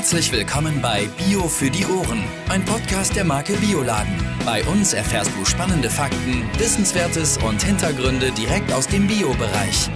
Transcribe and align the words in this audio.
Herzlich 0.00 0.32
willkommen 0.32 0.80
bei 0.80 1.06
Bio 1.18 1.42
für 1.42 1.68
die 1.68 1.84
Ohren, 1.84 2.24
ein 2.48 2.64
Podcast 2.64 3.14
der 3.16 3.24
Marke 3.24 3.52
Bioladen. 3.58 4.14
Bei 4.46 4.64
uns 4.64 4.94
erfährst 4.94 5.30
du 5.36 5.44
spannende 5.44 5.90
Fakten, 5.90 6.42
Wissenswertes 6.58 7.36
und 7.36 7.62
Hintergründe 7.62 8.30
direkt 8.32 8.72
aus 8.72 8.88
dem 8.88 9.06
Bio-Bereich. 9.06 9.90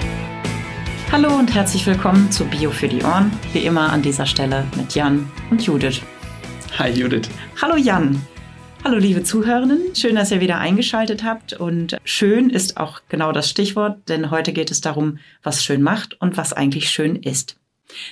Hallo 1.10 1.34
und 1.34 1.54
herzlich 1.54 1.86
willkommen 1.86 2.30
zu 2.30 2.44
Bio 2.44 2.70
für 2.70 2.86
die 2.86 3.02
Ohren. 3.02 3.32
Wie 3.54 3.64
immer 3.64 3.90
an 3.90 4.02
dieser 4.02 4.26
Stelle 4.26 4.66
mit 4.76 4.94
Jan 4.94 5.26
und 5.50 5.64
Judith. 5.64 6.02
Hi 6.78 6.90
Judith. 6.90 7.30
Hallo 7.62 7.76
Jan. 7.76 8.20
Hallo 8.84 8.98
liebe 8.98 9.22
Zuhörenden, 9.22 9.94
schön, 9.94 10.16
dass 10.16 10.30
ihr 10.30 10.42
wieder 10.42 10.58
eingeschaltet 10.58 11.24
habt 11.24 11.54
und 11.54 11.96
schön 12.04 12.50
ist 12.50 12.76
auch 12.76 13.00
genau 13.08 13.32
das 13.32 13.48
Stichwort, 13.48 14.06
denn 14.10 14.30
heute 14.30 14.52
geht 14.52 14.70
es 14.70 14.82
darum, 14.82 15.16
was 15.42 15.64
schön 15.64 15.80
macht 15.80 16.20
und 16.20 16.36
was 16.36 16.52
eigentlich 16.52 16.90
schön 16.90 17.16
ist. 17.16 17.56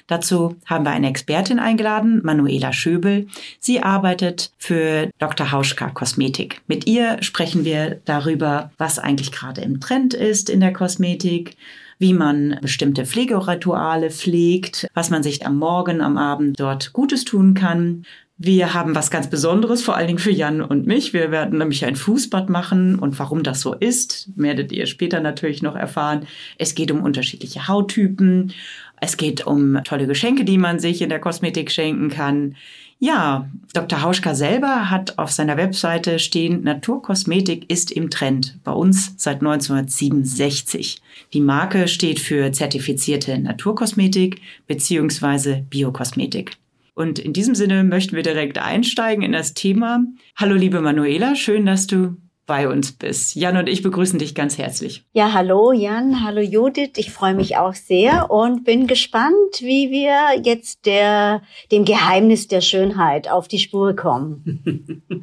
Dazu 0.07 0.57
haben 0.67 0.85
wir 0.85 0.93
eine 0.93 1.09
Expertin 1.09 1.59
eingeladen, 1.59 2.21
Manuela 2.25 2.73
Schöbel. 2.73 3.27
Sie 3.59 3.83
arbeitet 3.83 4.53
für 4.59 5.11
Dr. 5.19 5.53
Hauschka 5.53 5.91
Kosmetik. 5.91 6.61
Mit 6.67 6.87
ihr 6.87 7.23
sprechen 7.23 7.65
wir 7.65 8.01
darüber, 8.05 8.71
was 8.79 8.99
eigentlich 8.99 9.33
gerade 9.33 9.61
im 9.61 9.81
Trend 9.81 10.15
ist 10.15 10.51
in 10.51 10.61
der 10.61 10.73
Kosmetik, 10.73 11.57
wie 11.99 12.13
man 12.13 12.59
bestimmte 12.61 13.07
Pflegerituale 13.07 14.11
pflegt, 14.11 14.89
was 14.93 15.11
man 15.11 15.23
sich 15.23 15.47
am 15.47 15.57
Morgen, 15.57 16.01
am 16.01 16.19
Abend 16.19 16.59
dort 16.59 16.93
Gutes 16.93 17.25
tun 17.25 17.55
kann. 17.55 18.05
Wir 18.45 18.75
haben 18.75 18.97
was 18.97 19.13
ganz 19.13 19.31
Besonderes, 19.31 19.83
vor 19.83 19.95
allen 19.95 20.09
Dingen 20.09 20.19
für 20.19 20.33
Jan 20.33 20.63
und 20.63 20.85
mich. 20.85 21.13
Wir 21.13 21.31
werden 21.31 21.61
nämlich 21.61 21.85
ein 21.85 21.95
Fußbad 21.95 22.51
machen 22.51 22.99
und 22.99 23.17
warum 23.21 23.45
das 23.45 23.61
so 23.61 23.73
ist, 23.73 24.31
werdet 24.35 24.73
ihr 24.73 24.87
später 24.87 25.21
natürlich 25.21 25.63
noch 25.63 25.77
erfahren. 25.77 26.27
Es 26.59 26.75
geht 26.75 26.91
um 26.91 27.05
unterschiedliche 27.05 27.69
Hauttypen 27.69 28.53
es 29.03 29.17
geht 29.17 29.45
um 29.45 29.81
tolle 29.83 30.07
Geschenke, 30.07 30.45
die 30.45 30.59
man 30.59 30.79
sich 30.79 31.03
in 31.03 31.09
der 31.09 31.19
Kosmetik 31.19 31.73
schenken 31.73 32.09
kann. 32.09 32.55
Ja, 33.01 33.51
Dr. 33.75 34.01
Hauschka 34.01 34.37
selber 34.37 34.91
hat 34.91 35.19
auf 35.19 35.33
seiner 35.33 35.57
Webseite 35.57 36.21
stehen, 36.21 36.63
Naturkosmetik 36.63 37.69
ist 37.69 37.91
im 37.91 38.11
Trend. 38.11 38.59
Bei 38.63 38.71
uns 38.71 39.15
seit 39.17 39.41
1967. 39.41 41.03
Die 41.33 41.41
Marke 41.41 41.89
steht 41.89 42.21
für 42.21 42.53
zertifizierte 42.53 43.37
Naturkosmetik 43.41 44.41
beziehungsweise 44.69 45.67
Biokosmetik. 45.69 46.53
Und 46.95 47.19
in 47.19 47.33
diesem 47.33 47.57
Sinne 47.57 47.83
möchten 47.83 48.15
wir 48.15 48.23
direkt 48.23 48.59
einsteigen 48.59 49.25
in 49.25 49.33
das 49.33 49.53
Thema. 49.53 50.05
Hallo 50.37 50.55
liebe 50.55 50.81
Manuela, 50.81 51.35
schön, 51.35 51.67
dass 51.67 51.89
du 51.89 52.19
bei 52.47 52.69
uns 52.69 52.93
bist. 52.93 53.37
Jan 53.37 53.57
und 53.57 53.69
ich 53.69 53.83
begrüßen 53.83 54.19
dich 54.19 54.35
ganz 54.35 54.59
herzlich. 54.59 55.05
Ja, 55.13 55.33
hallo 55.33 55.73
Jan, 55.73 56.25
hallo 56.25 56.41
Judith. 56.41 56.93
Ich 56.97 57.13
freue 57.13 57.35
mich 57.35 57.57
auch 57.57 57.75
sehr 57.75 58.31
und 58.33 58.65
bin 58.65 58.89
gespannt, 58.89 59.61
wie 59.61 59.91
wir 59.91 60.43
jetzt 60.43 60.85
der, 60.85 61.43
dem 61.71 61.85
Geheimnis 61.85 62.49
der 62.49 62.61
Schönheit 62.61 63.31
auf 63.31 63.47
die 63.47 63.61
Spur 63.61 63.95
kommen. 63.95 65.03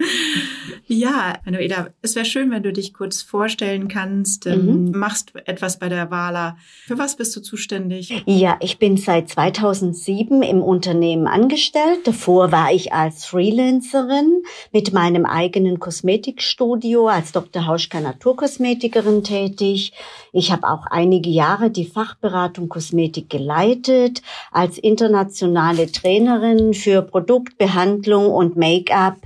ja, 0.87 1.33
Manuela, 1.43 1.89
es 2.01 2.15
wäre 2.15 2.25
schön, 2.25 2.51
wenn 2.51 2.63
du 2.63 2.71
dich 2.71 2.93
kurz 2.93 3.21
vorstellen 3.21 3.89
kannst. 3.89 4.45
Ähm, 4.45 4.85
mhm. 4.85 4.91
Machst 4.91 5.33
etwas 5.45 5.77
bei 5.77 5.89
der 5.89 6.09
Wala. 6.11 6.55
Für 6.85 6.97
was 6.97 7.17
bist 7.17 7.35
du 7.35 7.41
zuständig? 7.41 8.23
Ja, 8.27 8.57
ich 8.61 8.79
bin 8.79 8.95
seit 8.95 9.27
2007 9.27 10.41
im 10.41 10.61
Unternehmen 10.61 11.27
angestellt. 11.27 11.99
Davor 12.05 12.53
war 12.53 12.71
ich 12.71 12.93
als 12.93 13.25
Freelancerin 13.25 14.43
mit 14.71 14.93
meinem 14.93 15.25
eigenen 15.25 15.79
Kosmetikstudio 15.79 17.08
als 17.11 17.31
Dr. 17.31 17.65
Hauschka 17.65 17.99
Naturkosmetikerin 17.99 19.23
tätig. 19.23 19.93
Ich 20.31 20.51
habe 20.51 20.67
auch 20.67 20.85
einige 20.87 21.29
Jahre 21.29 21.71
die 21.71 21.85
Fachberatung 21.85 22.69
Kosmetik 22.69 23.29
geleitet, 23.29 24.21
als 24.51 24.77
internationale 24.77 25.91
Trainerin 25.91 26.73
für 26.73 27.01
Produktbehandlung 27.01 28.31
und 28.31 28.55
Make-up 28.55 29.17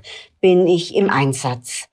bin 0.41 0.67
ich 0.67 0.95
im 0.95 1.09
Einsatz. 1.09 1.85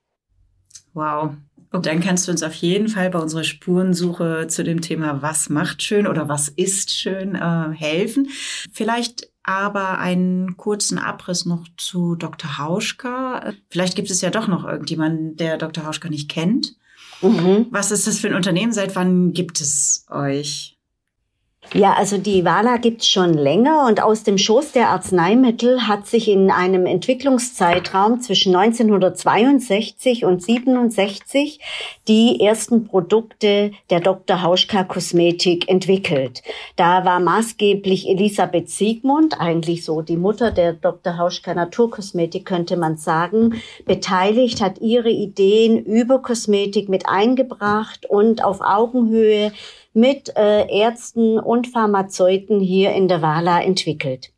Wow. 0.93 1.31
Und 1.71 1.85
dann 1.85 2.01
kannst 2.01 2.27
du 2.27 2.31
uns 2.31 2.43
auf 2.43 2.53
jeden 2.55 2.89
Fall 2.89 3.09
bei 3.09 3.19
unserer 3.19 3.45
Spurensuche 3.45 4.47
zu 4.47 4.63
dem 4.63 4.81
Thema, 4.81 5.21
was 5.21 5.49
macht 5.49 5.81
schön 5.81 6.05
oder 6.05 6.27
was 6.27 6.49
ist 6.49 6.91
schön, 6.91 7.35
äh, 7.35 7.71
helfen. 7.73 8.27
Vielleicht 8.73 9.30
aber 9.43 9.97
einen 9.99 10.57
kurzen 10.57 10.99
Abriss 10.99 11.45
noch 11.45 11.67
zu 11.77 12.15
Dr. 12.15 12.57
Hauschka. 12.57 13.53
Vielleicht 13.69 13.95
gibt 13.95 14.11
es 14.11 14.21
ja 14.21 14.29
doch 14.29 14.47
noch 14.47 14.65
irgendjemanden, 14.65 15.35
der 15.35 15.57
Dr. 15.57 15.85
Hauschka 15.85 16.09
nicht 16.09 16.29
kennt. 16.29 16.75
Mhm. 17.21 17.67
Was 17.71 17.91
ist 17.91 18.07
das 18.07 18.19
für 18.19 18.27
ein 18.27 18.35
Unternehmen? 18.35 18.73
Seit 18.73 18.95
wann 18.95 19.33
gibt 19.33 19.61
es 19.61 20.05
euch? 20.09 20.77
Ja, 21.73 21.93
also 21.93 22.17
die 22.17 22.43
Wala 22.43 22.77
gibt's 22.77 23.07
schon 23.07 23.33
länger 23.33 23.85
und 23.87 24.03
aus 24.03 24.23
dem 24.23 24.37
Schoß 24.37 24.73
der 24.73 24.89
Arzneimittel 24.89 25.87
hat 25.87 26.05
sich 26.05 26.27
in 26.27 26.51
einem 26.51 26.85
Entwicklungszeitraum 26.85 28.19
zwischen 28.19 28.53
1962 28.53 30.25
und 30.25 30.43
67 30.43 31.61
die 32.09 32.41
ersten 32.41 32.83
Produkte 32.87 33.71
der 33.89 34.01
Dr. 34.01 34.41
Hauschka 34.41 34.83
Kosmetik 34.83 35.69
entwickelt. 35.69 36.41
Da 36.75 37.05
war 37.05 37.21
maßgeblich 37.21 38.09
Elisabeth 38.09 38.69
Siegmund, 38.69 39.39
eigentlich 39.39 39.85
so 39.85 40.01
die 40.01 40.17
Mutter 40.17 40.51
der 40.51 40.73
Dr. 40.73 41.17
Hauschka 41.17 41.53
Naturkosmetik, 41.53 42.43
könnte 42.43 42.75
man 42.75 42.97
sagen, 42.97 43.61
beteiligt, 43.85 44.61
hat 44.61 44.81
ihre 44.81 45.11
Ideen 45.11 45.85
über 45.85 46.21
Kosmetik 46.21 46.89
mit 46.89 47.07
eingebracht 47.07 48.05
und 48.09 48.43
auf 48.43 48.59
Augenhöhe 48.59 49.53
mit 49.93 50.35
äh, 50.37 50.67
Ärzten 50.67 51.37
und 51.39 51.67
Pharmazeuten 51.67 52.59
hier 52.59 52.93
in 52.93 53.07
der 53.07 53.21
Wala 53.21 53.61
entwickelt. 53.61 54.31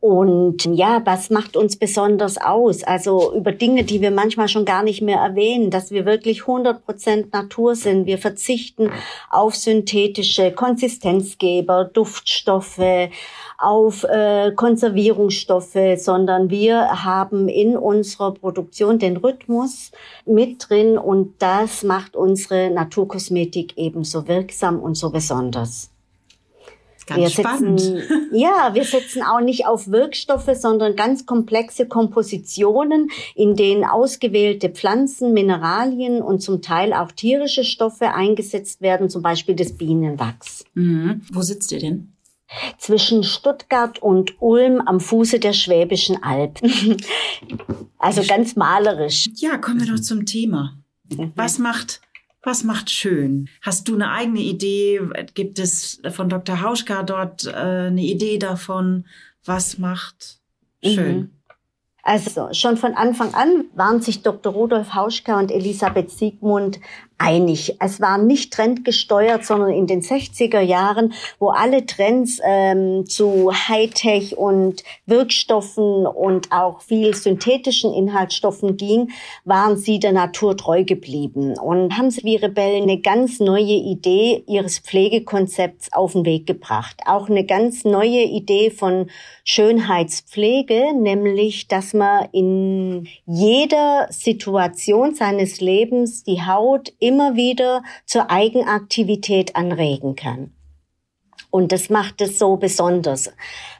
Und 0.00 0.64
ja, 0.64 1.02
was 1.04 1.28
macht 1.28 1.56
uns 1.56 1.76
besonders 1.76 2.38
aus? 2.38 2.84
Also 2.84 3.34
über 3.34 3.50
Dinge, 3.50 3.82
die 3.82 4.00
wir 4.00 4.12
manchmal 4.12 4.46
schon 4.46 4.64
gar 4.64 4.84
nicht 4.84 5.02
mehr 5.02 5.18
erwähnen, 5.18 5.70
dass 5.70 5.90
wir 5.90 6.06
wirklich 6.06 6.42
100 6.42 6.84
Prozent 6.84 7.32
Natur 7.32 7.74
sind. 7.74 8.06
Wir 8.06 8.18
verzichten 8.18 8.92
auf 9.28 9.56
synthetische 9.56 10.52
Konsistenzgeber, 10.52 11.84
Duftstoffe, 11.84 13.10
auf 13.58 14.04
äh, 14.04 14.52
Konservierungsstoffe, 14.54 15.76
sondern 15.96 16.48
wir 16.48 17.04
haben 17.04 17.48
in 17.48 17.76
unserer 17.76 18.32
Produktion 18.32 19.00
den 19.00 19.16
Rhythmus 19.16 19.90
mit 20.24 20.68
drin 20.68 20.96
und 20.96 21.34
das 21.40 21.82
macht 21.82 22.14
unsere 22.14 22.70
Naturkosmetik 22.70 23.76
ebenso 23.76 24.28
wirksam 24.28 24.78
und 24.78 24.94
so 24.94 25.10
besonders. 25.10 25.90
Ganz 27.08 27.20
wir 27.20 27.30
spannend. 27.30 27.80
Setzen, 27.80 28.02
ja, 28.32 28.70
wir 28.74 28.84
setzen 28.84 29.22
auch 29.22 29.40
nicht 29.40 29.66
auf 29.66 29.88
Wirkstoffe, 29.88 30.50
sondern 30.54 30.94
ganz 30.94 31.26
komplexe 31.26 31.88
Kompositionen, 31.88 33.10
in 33.34 33.56
denen 33.56 33.84
ausgewählte 33.84 34.68
Pflanzen, 34.68 35.32
Mineralien 35.32 36.22
und 36.22 36.42
zum 36.42 36.60
Teil 36.60 36.92
auch 36.92 37.10
tierische 37.10 37.64
Stoffe 37.64 38.12
eingesetzt 38.12 38.82
werden, 38.82 39.08
zum 39.08 39.22
Beispiel 39.22 39.56
das 39.56 39.72
Bienenwachs. 39.72 40.64
Mhm. 40.74 41.22
Wo 41.32 41.40
sitzt 41.40 41.72
ihr 41.72 41.80
denn? 41.80 42.12
Zwischen 42.78 43.24
Stuttgart 43.24 44.00
und 44.00 44.40
Ulm 44.40 44.80
am 44.80 45.00
Fuße 45.00 45.38
der 45.38 45.52
Schwäbischen 45.52 46.22
Alb. 46.22 46.60
also 47.98 48.22
ganz 48.22 48.56
malerisch. 48.56 49.28
Ja, 49.34 49.58
kommen 49.58 49.80
wir 49.80 49.94
doch 49.94 50.00
zum 50.00 50.26
Thema. 50.26 50.76
Mhm. 51.10 51.32
Was 51.36 51.58
macht 51.58 52.00
was 52.42 52.64
macht 52.64 52.88
schön? 52.88 53.48
Hast 53.62 53.88
du 53.88 53.94
eine 53.94 54.10
eigene 54.10 54.40
Idee? 54.40 55.00
Gibt 55.34 55.58
es 55.58 56.00
von 56.10 56.28
Dr. 56.28 56.62
Hauschka 56.62 57.02
dort 57.02 57.46
äh, 57.46 57.50
eine 57.50 58.02
Idee 58.02 58.38
davon, 58.38 59.04
was 59.44 59.78
macht 59.78 60.38
schön? 60.82 61.16
Mhm. 61.16 61.30
Also 62.02 62.48
schon 62.52 62.78
von 62.78 62.94
Anfang 62.94 63.34
an 63.34 63.66
waren 63.74 64.00
sich 64.00 64.22
Dr. 64.22 64.52
Rudolf 64.52 64.94
Hauschka 64.94 65.38
und 65.38 65.50
Elisabeth 65.50 66.10
Siegmund 66.10 66.80
einig. 67.18 67.76
Es 67.80 68.00
war 68.00 68.16
nicht 68.16 68.52
trendgesteuert, 68.52 69.44
sondern 69.44 69.70
in 69.70 69.86
den 69.86 70.02
60er 70.02 70.60
Jahren, 70.60 71.12
wo 71.38 71.50
alle 71.50 71.84
Trends 71.84 72.40
ähm, 72.44 73.06
zu 73.06 73.52
Hightech 73.52 74.38
und 74.38 74.84
Wirkstoffen 75.06 76.06
und 76.06 76.52
auch 76.52 76.80
viel 76.80 77.14
synthetischen 77.14 77.92
Inhaltsstoffen 77.92 78.76
ging, 78.76 79.10
waren 79.44 79.76
sie 79.76 79.98
der 79.98 80.12
Natur 80.12 80.56
treu 80.56 80.84
geblieben 80.84 81.58
und 81.58 81.98
haben 81.98 82.10
sie 82.10 82.22
wie 82.22 82.36
Rebellen 82.36 82.84
eine 82.84 83.00
ganz 83.00 83.40
neue 83.40 83.64
Idee 83.64 84.44
ihres 84.46 84.78
Pflegekonzepts 84.78 85.92
auf 85.92 86.12
den 86.12 86.24
Weg 86.24 86.46
gebracht. 86.46 87.00
Auch 87.04 87.28
eine 87.28 87.44
ganz 87.44 87.84
neue 87.84 88.22
Idee 88.24 88.70
von 88.70 89.10
Schönheitspflege, 89.44 90.94
nämlich, 90.94 91.68
dass 91.68 91.94
man 91.94 92.28
in 92.32 93.08
jeder 93.26 94.06
Situation 94.10 95.14
seines 95.14 95.60
Lebens 95.60 96.22
die 96.22 96.42
Haut 96.42 96.92
immer 97.08 97.34
wieder 97.34 97.82
zur 98.04 98.30
Eigenaktivität 98.30 99.56
anregen 99.56 100.14
kann. 100.14 100.52
Und 101.50 101.72
das 101.72 101.88
macht 101.88 102.20
es 102.20 102.38
so 102.38 102.56
besonders. 102.56 103.32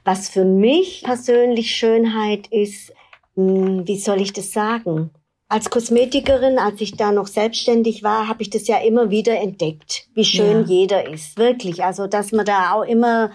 Was 0.05 0.31
für 0.31 0.45
mich 0.45 1.03
persönlich 1.05 1.71
Schönheit 1.77 2.47
ist, 2.49 2.93
hm, 3.35 3.87
wie 3.87 3.99
soll 3.99 4.23
ich 4.23 4.33
das 4.33 4.53
sagen? 4.53 5.11
Als 5.51 5.71
Kosmetikerin, 5.71 6.59
als 6.59 6.81
ich 6.81 6.97
da 6.97 7.13
noch 7.13 7.27
selbstständig 7.27 8.03
war, 8.03 8.29
habe 8.29 8.43
ich 8.43 8.51
das 8.51 8.69
ja 8.69 8.79
immer 8.79 9.11
wieder 9.11 9.39
entdeckt, 9.39 10.09
wie 10.15 10.25
schön 10.25 10.63
ja. 10.63 10.67
jeder 10.67 11.09
ist. 11.11 11.39
Wirklich. 11.39 11.85
Also, 11.85 12.07
dass 12.07 12.33
man 12.33 12.45
da 12.45 12.73
auch 12.73 12.83
immer 12.83 13.31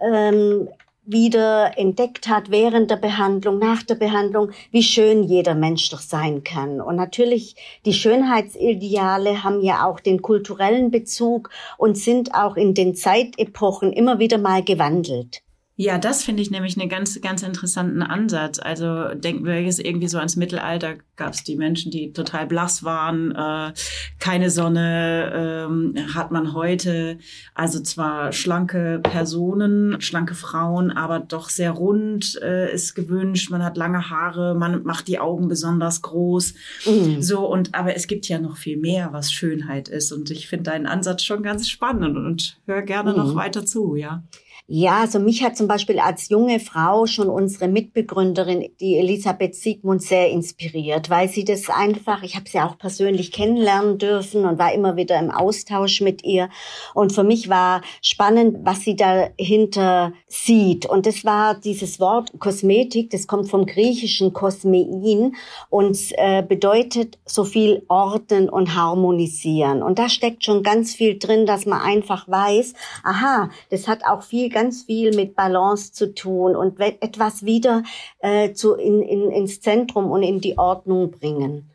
ähm, 0.00 0.68
wieder 1.10 1.78
entdeckt 1.78 2.28
hat 2.28 2.50
während 2.50 2.90
der 2.90 2.96
Behandlung, 2.96 3.58
nach 3.58 3.82
der 3.82 3.94
Behandlung, 3.94 4.50
wie 4.70 4.82
schön 4.82 5.22
jeder 5.22 5.54
Mensch 5.54 5.88
doch 5.88 6.00
sein 6.00 6.44
kann. 6.44 6.80
Und 6.80 6.96
natürlich, 6.96 7.56
die 7.86 7.94
Schönheitsideale 7.94 9.42
haben 9.42 9.62
ja 9.62 9.86
auch 9.86 10.00
den 10.00 10.20
kulturellen 10.20 10.90
Bezug 10.90 11.50
und 11.78 11.96
sind 11.96 12.34
auch 12.34 12.56
in 12.56 12.74
den 12.74 12.94
Zeitepochen 12.94 13.92
immer 13.92 14.18
wieder 14.18 14.38
mal 14.38 14.62
gewandelt. 14.62 15.42
Ja, 15.80 15.96
das 15.96 16.24
finde 16.24 16.42
ich 16.42 16.50
nämlich 16.50 16.76
einen 16.76 16.88
ganz, 16.88 17.20
ganz 17.20 17.44
interessanten 17.44 18.02
Ansatz. 18.02 18.58
Also 18.58 19.14
denken 19.14 19.44
wir 19.44 19.62
jetzt 19.62 19.78
irgendwie 19.78 20.08
so 20.08 20.18
ans 20.18 20.34
Mittelalter, 20.34 20.96
gab 21.14 21.34
es 21.34 21.44
die 21.44 21.54
Menschen, 21.54 21.92
die 21.92 22.12
total 22.12 22.48
blass 22.48 22.82
waren, 22.82 23.30
äh, 23.30 23.72
keine 24.18 24.50
Sonne, 24.50 25.32
ähm, 25.32 25.94
hat 26.12 26.32
man 26.32 26.52
heute 26.52 27.18
also 27.54 27.80
zwar 27.80 28.32
schlanke 28.32 28.98
Personen, 29.04 30.00
schlanke 30.00 30.34
Frauen, 30.34 30.90
aber 30.90 31.20
doch 31.20 31.48
sehr 31.48 31.70
rund 31.70 32.42
äh, 32.42 32.74
ist 32.74 32.96
gewünscht. 32.96 33.52
Man 33.52 33.62
hat 33.62 33.76
lange 33.76 34.10
Haare, 34.10 34.56
man 34.56 34.82
macht 34.82 35.06
die 35.06 35.20
Augen 35.20 35.46
besonders 35.46 36.02
groß. 36.02 36.54
Mhm. 36.86 37.22
So, 37.22 37.46
und 37.46 37.76
aber 37.76 37.94
es 37.94 38.08
gibt 38.08 38.26
ja 38.26 38.40
noch 38.40 38.56
viel 38.56 38.78
mehr, 38.78 39.12
was 39.12 39.30
Schönheit 39.30 39.88
ist. 39.88 40.10
Und 40.10 40.32
ich 40.32 40.48
finde 40.48 40.72
deinen 40.72 40.86
Ansatz 40.86 41.22
schon 41.22 41.44
ganz 41.44 41.68
spannend 41.68 42.16
und 42.16 42.58
höre 42.66 42.82
gerne 42.82 43.12
mhm. 43.12 43.18
noch 43.18 43.34
weiter 43.36 43.64
zu, 43.64 43.94
ja. 43.94 44.24
Ja, 44.70 45.00
also 45.00 45.18
mich 45.18 45.42
hat 45.42 45.56
zum 45.56 45.66
Beispiel 45.66 45.98
als 45.98 46.28
junge 46.28 46.60
Frau 46.60 47.06
schon 47.06 47.30
unsere 47.30 47.68
Mitbegründerin, 47.68 48.68
die 48.80 48.98
Elisabeth 48.98 49.54
Siegmund, 49.54 50.02
sehr 50.02 50.28
inspiriert, 50.28 51.08
weil 51.08 51.30
sie 51.30 51.46
das 51.46 51.70
einfach, 51.70 52.22
ich 52.22 52.36
habe 52.36 52.46
sie 52.46 52.60
auch 52.60 52.76
persönlich 52.76 53.32
kennenlernen 53.32 53.96
dürfen 53.96 54.44
und 54.44 54.58
war 54.58 54.74
immer 54.74 54.96
wieder 54.96 55.18
im 55.18 55.30
Austausch 55.30 56.02
mit 56.02 56.22
ihr. 56.22 56.50
Und 56.92 57.14
für 57.14 57.24
mich 57.24 57.48
war 57.48 57.80
spannend, 58.02 58.58
was 58.62 58.80
sie 58.80 58.94
dahinter 58.94 60.12
sieht. 60.26 60.84
Und 60.84 61.06
das 61.06 61.24
war 61.24 61.54
dieses 61.54 61.98
Wort 61.98 62.38
Kosmetik, 62.38 63.08
das 63.08 63.26
kommt 63.26 63.48
vom 63.48 63.64
griechischen 63.64 64.34
Kosmein 64.34 65.34
und 65.70 65.98
äh, 66.18 66.42
bedeutet 66.42 67.18
so 67.24 67.44
viel 67.44 67.84
ordnen 67.88 68.50
und 68.50 68.74
harmonisieren. 68.74 69.82
Und 69.82 69.98
da 69.98 70.10
steckt 70.10 70.44
schon 70.44 70.62
ganz 70.62 70.94
viel 70.94 71.18
drin, 71.18 71.46
dass 71.46 71.64
man 71.64 71.80
einfach 71.80 72.28
weiß, 72.28 72.74
aha, 73.02 73.48
das 73.70 73.88
hat 73.88 74.04
auch 74.04 74.22
viel 74.22 74.50
ganz 74.58 74.82
viel 74.82 75.14
mit 75.14 75.36
Balance 75.36 75.92
zu 75.92 76.14
tun 76.14 76.56
und 76.56 76.80
etwas 76.80 77.44
wieder 77.44 77.84
äh, 78.18 78.52
zu, 78.54 78.74
in, 78.74 79.02
in, 79.02 79.30
ins 79.30 79.60
Zentrum 79.60 80.10
und 80.10 80.24
in 80.24 80.40
die 80.40 80.58
Ordnung 80.58 81.12
bringen. 81.12 81.70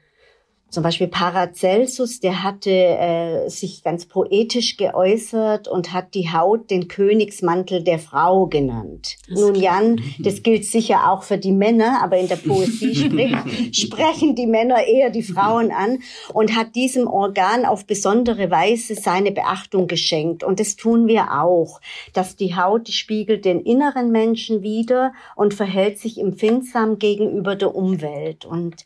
Zum 0.73 0.81
Beispiel 0.81 1.07
Paracelsus, 1.07 2.19
der 2.19 2.41
hatte 2.41 2.71
äh, 2.71 3.47
sich 3.47 3.83
ganz 3.83 4.07
poetisch 4.07 4.75
geäußert 4.75 5.67
und 5.67 5.93
hat 5.93 6.15
die 6.15 6.33
Haut 6.33 6.71
den 6.71 6.87
Königsmantel 6.87 7.83
der 7.83 7.99
Frau 7.99 8.47
genannt. 8.47 9.17
Das 9.29 9.39
Nun 9.39 9.53
Jan, 9.53 10.01
das 10.17 10.41
gilt 10.41 10.65
sicher 10.65 11.11
auch 11.11 11.21
für 11.21 11.37
die 11.37 11.51
Männer, 11.51 11.99
aber 12.01 12.17
in 12.17 12.27
der 12.27 12.37
Poesie 12.37 12.95
sprich, 13.05 13.35
sprechen 13.71 14.33
die 14.33 14.47
Männer 14.47 14.83
eher 14.83 15.11
die 15.11 15.21
Frauen 15.21 15.71
an 15.71 15.99
und 16.33 16.55
hat 16.55 16.73
diesem 16.73 17.05
Organ 17.05 17.65
auf 17.65 17.85
besondere 17.85 18.49
Weise 18.49 18.95
seine 18.95 19.31
Beachtung 19.31 19.85
geschenkt. 19.85 20.43
Und 20.43 20.59
das 20.59 20.75
tun 20.75 21.05
wir 21.05 21.39
auch, 21.39 21.81
dass 22.13 22.35
die 22.35 22.55
Haut 22.55 22.87
die 22.87 22.93
spiegelt 22.93 23.45
den 23.45 23.59
inneren 23.59 24.11
Menschen 24.11 24.63
wieder 24.63 25.13
und 25.35 25.53
verhält 25.53 25.99
sich 25.99 26.19
empfindsam 26.19 26.97
gegenüber 26.97 27.55
der 27.55 27.75
Umwelt. 27.75 28.43
Und 28.43 28.85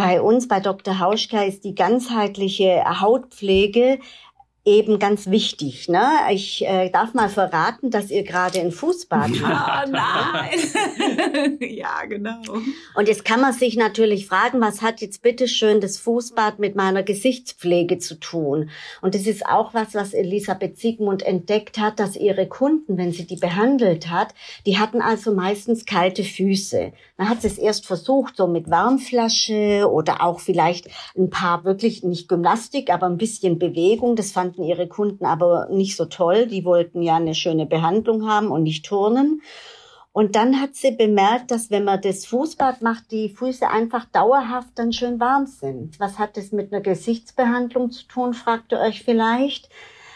bei 0.00 0.22
uns, 0.22 0.48
bei 0.48 0.60
Dr. 0.60 0.98
Hauschka, 0.98 1.42
ist 1.42 1.62
die 1.62 1.74
ganzheitliche 1.74 2.82
Hautpflege 3.02 3.98
eben 4.64 4.98
ganz 4.98 5.30
wichtig. 5.30 5.88
Ne? 5.88 6.06
Ich 6.30 6.66
äh, 6.66 6.90
darf 6.90 7.14
mal 7.14 7.30
verraten, 7.30 7.90
dass 7.90 8.10
ihr 8.10 8.24
gerade 8.24 8.60
ein 8.60 8.72
Fußbad 8.72 9.30
habt. 9.42 9.88
Oh 9.88 9.92
nein. 9.92 11.58
ja, 11.60 12.04
genau. 12.06 12.42
Und 12.94 13.08
jetzt 13.08 13.24
kann 13.24 13.40
man 13.40 13.54
sich 13.54 13.76
natürlich 13.76 14.26
fragen, 14.26 14.60
was 14.60 14.82
hat 14.82 15.00
jetzt 15.00 15.22
bitteschön 15.22 15.80
das 15.80 15.96
Fußbad 15.98 16.58
mit 16.58 16.76
meiner 16.76 17.02
Gesichtspflege 17.02 17.98
zu 17.98 18.20
tun? 18.20 18.70
Und 19.00 19.14
das 19.14 19.26
ist 19.26 19.46
auch 19.46 19.72
was, 19.72 19.94
was 19.94 20.12
Elisabeth 20.12 20.78
Siegmund 20.78 21.22
entdeckt 21.22 21.78
hat, 21.78 21.98
dass 21.98 22.16
ihre 22.16 22.46
Kunden, 22.46 22.98
wenn 22.98 23.12
sie 23.12 23.26
die 23.26 23.36
behandelt 23.36 24.10
hat, 24.10 24.34
die 24.66 24.78
hatten 24.78 25.00
also 25.00 25.32
meistens 25.32 25.86
kalte 25.86 26.22
Füße. 26.22 26.92
Dann 27.16 27.28
hat 27.28 27.42
sie 27.42 27.48
es 27.48 27.58
erst 27.58 27.86
versucht, 27.86 28.36
so 28.36 28.46
mit 28.46 28.70
Warmflasche 28.70 29.88
oder 29.90 30.22
auch 30.22 30.40
vielleicht 30.40 30.88
ein 31.16 31.30
paar 31.30 31.64
wirklich 31.64 32.02
nicht 32.02 32.28
Gymnastik, 32.28 32.90
aber 32.90 33.06
ein 33.06 33.18
bisschen 33.18 33.58
Bewegung. 33.58 34.16
Das 34.16 34.32
fand 34.32 34.49
fanden 34.50 34.64
ihre 34.64 34.88
Kunden 34.88 35.24
aber 35.24 35.68
nicht 35.70 35.96
so 35.96 36.06
toll. 36.06 36.46
Die 36.46 36.64
wollten 36.64 37.02
ja 37.02 37.16
eine 37.16 37.34
schöne 37.34 37.66
Behandlung 37.66 38.28
haben 38.28 38.48
und 38.48 38.64
nicht 38.64 38.84
turnen. 38.84 39.42
Und 40.12 40.34
dann 40.34 40.60
hat 40.60 40.74
sie 40.74 40.90
bemerkt, 40.90 41.52
dass 41.52 41.70
wenn 41.70 41.84
man 41.84 42.00
das 42.00 42.26
Fußbad 42.26 42.82
macht, 42.82 43.12
die 43.12 43.28
Füße 43.28 43.68
einfach 43.68 44.06
dauerhaft 44.06 44.70
dann 44.74 44.92
schön 44.92 45.20
warm 45.20 45.46
sind. 45.46 46.00
Was 46.00 46.18
hat 46.18 46.36
das 46.36 46.50
mit 46.50 46.72
einer 46.72 46.82
Gesichtsbehandlung 46.82 47.92
zu 47.92 48.06
tun, 48.08 48.34
fragt 48.34 48.72
ihr 48.72 48.80
euch 48.80 49.04
vielleicht. 49.04 49.68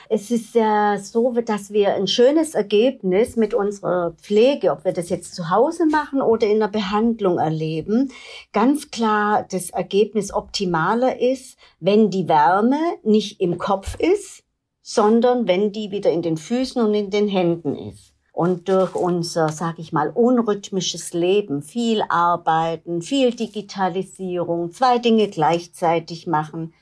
Es 0.09 0.31
ist 0.31 0.55
ja 0.55 0.99
so, 0.99 1.33
dass 1.33 1.73
wir 1.73 1.95
ein 1.95 2.06
schönes 2.06 2.55
Ergebnis 2.55 3.37
mit 3.37 3.55
unserer 3.55 4.12
Pflege, 4.12 4.71
ob 4.71 4.85
wir 4.85 4.93
das 4.93 5.09
jetzt 5.09 5.35
zu 5.35 5.51
Hause 5.51 5.87
machen 5.87 6.21
oder 6.21 6.47
in 6.47 6.61
der 6.61 6.69
Behandlung 6.69 7.39
erleben, 7.39 8.12
ganz 8.53 8.91
klar 8.91 9.47
das 9.51 9.71
Ergebnis 9.71 10.33
optimaler 10.33 11.21
ist, 11.21 11.56
wenn 11.81 12.11
die 12.11 12.29
Wärme 12.29 12.79
nicht 13.03 13.41
im 13.41 13.59
Kopf 13.59 13.97
ist, 13.99 14.43
sondern 14.83 15.49
wenn 15.49 15.73
die 15.73 15.91
wieder 15.91 16.11
in 16.11 16.23
den 16.23 16.37
Füßen 16.37 16.83
und 16.83 16.93
in 16.93 17.11
den 17.11 17.29
Händen 17.29 17.75
ist. 17.75 18.12
Und 18.35 18.69
durch 18.69 18.97
unser, 18.97 19.50
sag 19.50 19.79
ich 19.79 19.93
mal, 19.93 20.11
unrhythmisches 20.11 21.15
Leben, 21.15 21.62
viel 21.62 22.03
Arbeiten, 22.09 23.00
viel 23.00 23.33
Digitalisierung, 23.33 24.73
zwei 24.73 24.99
Dinge 24.99 25.29
gleichzeitig 25.29 26.27
machen, 26.27 26.75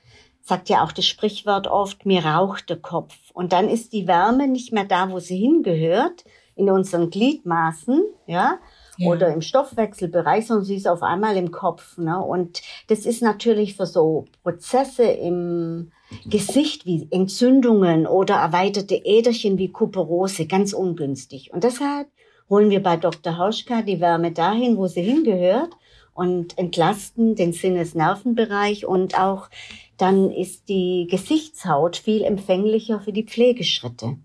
sagt 0.42 0.68
ja 0.68 0.84
auch 0.84 0.92
das 0.92 1.06
Sprichwort 1.06 1.66
oft, 1.66 2.04
mir 2.04 2.24
raucht 2.24 2.70
der 2.70 2.78
Kopf. 2.78 3.14
Und 3.32 3.52
dann 3.52 3.68
ist 3.68 3.92
die 3.92 4.06
Wärme 4.06 4.48
nicht 4.48 4.72
mehr 4.72 4.84
da, 4.84 5.10
wo 5.10 5.18
sie 5.18 5.36
hingehört, 5.36 6.24
in 6.54 6.68
unseren 6.68 7.10
Gliedmaßen, 7.10 8.04
ja, 8.26 8.58
ja. 8.98 9.08
oder 9.08 9.32
im 9.32 9.40
Stoffwechselbereich, 9.40 10.46
sondern 10.46 10.64
sie 10.64 10.76
ist 10.76 10.88
auf 10.88 11.02
einmal 11.02 11.36
im 11.36 11.50
Kopf. 11.50 11.96
Ne? 11.96 12.20
Und 12.20 12.62
das 12.88 13.06
ist 13.06 13.22
natürlich 13.22 13.76
für 13.76 13.86
so 13.86 14.26
Prozesse 14.42 15.04
im 15.04 15.92
Gesicht 16.26 16.84
wie 16.84 17.08
Entzündungen 17.10 18.06
oder 18.06 18.34
erweiterte 18.34 18.96
Äderchen 18.96 19.56
wie 19.58 19.72
Kuperose 19.72 20.46
ganz 20.46 20.74
ungünstig. 20.74 21.52
Und 21.52 21.64
deshalb 21.64 22.08
holen 22.50 22.68
wir 22.68 22.82
bei 22.82 22.98
Dr. 22.98 23.38
Hauschka 23.38 23.80
die 23.80 24.00
Wärme 24.00 24.32
dahin, 24.32 24.76
wo 24.76 24.86
sie 24.86 25.02
hingehört 25.02 25.70
und 26.14 26.58
entlasten 26.58 27.34
den 27.34 27.54
Sinnesnervenbereich 27.54 28.84
und 28.84 29.18
auch 29.18 29.48
dann 29.96 30.30
ist 30.30 30.68
die 30.68 31.06
Gesichtshaut 31.10 31.96
viel 31.96 32.22
empfänglicher 32.22 33.00
für 33.00 33.12
die 33.12 33.24
Pflegeschritte. 33.24 34.16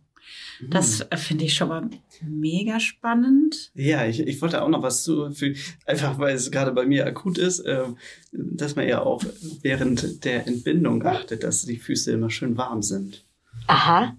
Das 0.70 1.02
äh, 1.02 1.18
finde 1.18 1.46
ich 1.46 1.54
schon 1.54 1.70
mal 1.70 1.90
mega 2.22 2.80
spannend. 2.80 3.72
Ja, 3.76 4.06
ich, 4.06 4.20
ich 4.20 4.42
wollte 4.42 4.64
auch 4.64 4.70
noch 4.70 4.82
was 4.82 5.04
zu, 5.04 5.32
für, 5.32 5.54
einfach 5.86 6.18
weil 6.18 6.36
es 6.36 6.50
gerade 6.50 6.72
bei 6.72 6.86
mir 6.86 7.06
akut 7.06 7.38
ist, 7.38 7.60
äh, 7.60 7.84
dass 8.32 8.76
man 8.76 8.88
ja 8.88 9.02
auch 9.04 9.24
während 9.62 10.26
der 10.26 10.48
Entbindung 10.48 11.06
achtet, 11.06 11.44
dass 11.44 11.66
die 11.66 11.78
Füße 11.78 12.12
immer 12.12 12.30
schön 12.30 12.58
warm 12.58 12.82
sind. 12.82 13.24
Aha. 13.68 14.16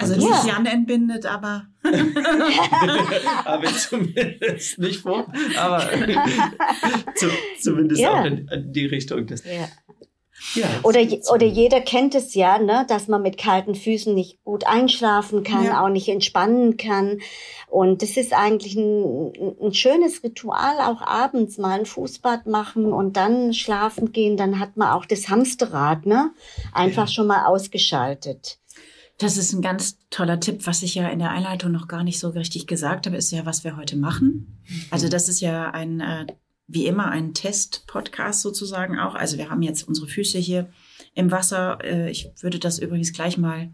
Also 0.00 0.14
nicht 0.14 0.28
ja. 0.28 0.46
Jan 0.46 0.66
entbindet, 0.66 1.26
aber. 1.26 1.66
aber 3.44 3.66
zumindest 3.66 4.78
nicht 4.78 5.00
vor, 5.00 5.32
aber 5.56 5.80
zu, 7.16 7.26
zumindest 7.60 8.00
ja. 8.00 8.20
auch 8.20 8.24
in, 8.24 8.46
in, 8.46 8.72
die 8.72 8.86
Richtung. 8.86 9.26
Des, 9.26 9.44
ja. 9.44 9.68
Ja, 10.54 10.66
oder, 10.82 11.00
oder 11.32 11.46
jeder 11.46 11.80
kennt 11.80 12.14
es 12.14 12.34
ja, 12.34 12.58
ne, 12.58 12.86
dass 12.88 13.08
man 13.08 13.22
mit 13.22 13.38
kalten 13.38 13.74
Füßen 13.74 14.14
nicht 14.14 14.42
gut 14.44 14.66
einschlafen 14.66 15.42
kann, 15.42 15.64
ja. 15.64 15.84
auch 15.84 15.88
nicht 15.88 16.08
entspannen 16.08 16.76
kann. 16.76 17.20
Und 17.68 18.02
das 18.02 18.16
ist 18.16 18.32
eigentlich 18.32 18.76
ein, 18.76 19.32
ein 19.60 19.74
schönes 19.74 20.22
Ritual, 20.22 20.78
auch 20.80 21.02
abends 21.02 21.58
mal 21.58 21.78
ein 21.78 21.86
Fußbad 21.86 22.46
machen 22.46 22.92
und 22.92 23.16
dann 23.16 23.52
schlafen 23.52 24.12
gehen. 24.12 24.36
Dann 24.36 24.58
hat 24.58 24.76
man 24.76 24.92
auch 24.92 25.04
das 25.04 25.28
Hamsterrad, 25.28 26.06
ne, 26.06 26.30
einfach 26.72 27.08
ja. 27.08 27.12
schon 27.12 27.26
mal 27.26 27.46
ausgeschaltet. 27.46 28.58
Das 29.18 29.36
ist 29.36 29.52
ein 29.52 29.62
ganz 29.62 29.98
toller 30.10 30.38
Tipp, 30.38 30.66
was 30.66 30.82
ich 30.84 30.94
ja 30.94 31.08
in 31.08 31.18
der 31.18 31.30
Einleitung 31.30 31.72
noch 31.72 31.88
gar 31.88 32.04
nicht 32.04 32.20
so 32.20 32.28
richtig 32.28 32.68
gesagt 32.68 33.06
habe, 33.06 33.16
ist 33.16 33.32
ja, 33.32 33.44
was 33.44 33.64
wir 33.64 33.76
heute 33.76 33.96
machen. 33.96 34.62
Also 34.92 35.08
das 35.08 35.28
ist 35.28 35.40
ja 35.40 35.70
ein 35.72 36.00
äh, 36.00 36.26
wie 36.68 36.86
immer 36.86 37.06
ein 37.06 37.34
Test-Podcast 37.34 38.42
sozusagen 38.42 38.98
auch. 38.98 39.14
Also 39.14 39.38
wir 39.38 39.50
haben 39.50 39.62
jetzt 39.62 39.88
unsere 39.88 40.06
Füße 40.06 40.38
hier 40.38 40.68
im 41.14 41.30
Wasser. 41.32 41.78
Äh, 41.82 42.10
ich 42.10 42.30
würde 42.40 42.58
das 42.58 42.78
übrigens 42.78 43.12
gleich 43.12 43.38
mal 43.38 43.70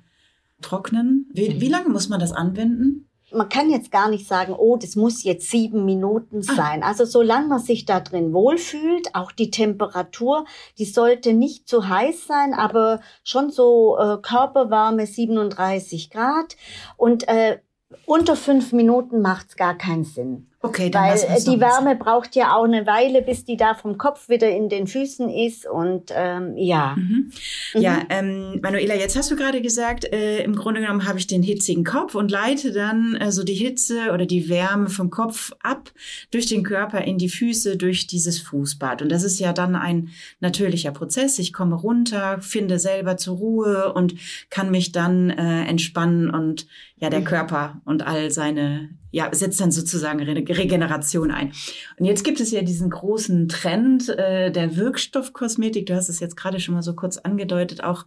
trocknen. 0.63 1.29
Wie, 1.33 1.61
wie 1.61 1.69
lange 1.69 1.89
muss 1.89 2.09
man 2.09 2.21
das 2.21 2.33
anwenden? 2.33 3.09
Man 3.33 3.49
kann 3.49 3.69
jetzt 3.69 3.91
gar 3.91 4.09
nicht 4.09 4.29
sagen, 4.29 4.55
oh, 4.57 4.77
das 4.77 4.95
muss 4.95 5.25
jetzt 5.25 5.51
sieben 5.51 5.85
Minuten 5.85 6.43
ah. 6.49 6.55
sein. 6.55 6.83
Ah. 6.85 6.89
Also 6.89 7.05
solange 7.05 7.49
man 7.49 7.59
sich 7.59 7.85
da 7.85 7.99
drin 7.99 8.33
wohlfühlt, 8.33 9.13
auch 9.15 9.33
die 9.33 9.51
Temperatur, 9.51 10.45
die 10.79 10.85
sollte 10.85 11.33
nicht 11.33 11.69
zu 11.69 11.89
heiß 11.89 12.29
sein, 12.29 12.55
aber 12.55 13.01
schon 13.25 13.51
so 13.51 13.99
äh, 13.99 14.19
körperwarme 14.23 15.07
37 15.07 16.11
Grad. 16.11 16.57
Und 16.97 17.27
äh, 17.27 17.59
unter 18.07 18.37
fünf 18.37 18.73
Minuten 18.73 19.21
macht's 19.21 19.57
gar 19.57 19.77
keinen 19.77 20.05
Sinn. 20.05 20.51
Okay, 20.65 20.89
dann 20.89 21.11
Weil 21.11 21.19
äh, 21.19 21.45
die 21.45 21.61
Wärme 21.61 21.95
braucht 21.95 22.35
ja 22.35 22.57
auch 22.57 22.65
eine 22.65 22.87
Weile, 22.87 23.21
bis 23.21 23.45
die 23.45 23.59
da 23.59 23.75
vom 23.75 23.99
Kopf 23.99 24.31
wieder 24.31 24.49
in 24.49 24.71
den 24.71 24.87
Füßen 24.87 25.29
ist. 25.29 25.67
Und 25.67 26.11
ähm, 26.15 26.57
ja. 26.57 26.95
Mhm. 26.97 27.31
Ja, 27.75 28.03
ähm, 28.09 28.61
Manuela, 28.63 28.95
jetzt 28.95 29.15
hast 29.15 29.31
du 29.31 29.37
gerade 29.37 29.61
gesagt, 29.61 30.07
äh, 30.11 30.43
im 30.43 30.57
Grunde 30.57 30.81
genommen 30.81 31.07
habe 31.07 31.19
ich 31.19 31.27
den 31.27 31.43
hitzigen 31.43 31.85
Kopf 31.85 32.15
und 32.15 32.31
leite 32.31 32.73
dann 32.73 33.15
äh, 33.17 33.31
so 33.31 33.45
die 33.45 33.55
Hitze 33.55 34.13
oder 34.13 34.25
die 34.25 34.49
Wärme 34.49 34.89
vom 34.89 35.11
Kopf 35.11 35.53
ab 35.63 35.91
durch 36.31 36.47
den 36.47 36.63
Körper 36.63 37.03
in 37.03 37.19
die 37.19 37.29
Füße 37.29 37.77
durch 37.77 38.07
dieses 38.07 38.41
Fußbad. 38.41 39.03
Und 39.03 39.13
das 39.13 39.23
ist 39.23 39.39
ja 39.41 39.53
dann 39.53 39.77
ein 39.77 40.09
natürlicher 40.41 40.93
Prozess. 40.93 41.39
Ich 41.39 41.53
komme 41.53 41.77
runter, 41.77 42.41
finde 42.41 42.79
selber 42.79 43.19
zur 43.19 43.37
Ruhe 43.37 43.93
und 43.93 44.15
kann 44.49 44.71
mich 44.71 44.93
dann 44.93 45.29
äh, 45.29 45.67
entspannen 45.67 46.31
und 46.31 46.67
ja, 46.97 47.11
der 47.11 47.23
Körper 47.23 47.81
und 47.85 48.07
all 48.07 48.31
seine, 48.31 48.89
ja, 49.15 49.29
setzt 49.33 49.61
dann 49.61 49.71
sozusagen 49.71 50.21
Re 50.21 50.35
Regeneration 50.35 51.31
ein. 51.31 51.53
Und 51.99 52.05
jetzt 52.05 52.25
gibt 52.25 52.41
es 52.41 52.51
ja 52.51 52.63
diesen 52.63 52.91
großen 52.91 53.49
Trend 53.49 54.09
äh, 54.09 54.51
der 54.51 54.77
Wirkstoffkosmetik. 54.77 55.87
Du 55.87 55.95
hast 55.95 56.09
es 56.09 56.19
jetzt 56.19 56.37
gerade 56.37 56.59
schon 56.59 56.75
mal 56.75 56.83
so 56.83 56.95
kurz 56.95 57.19
angedeutet. 57.19 57.85
Auch 57.85 58.07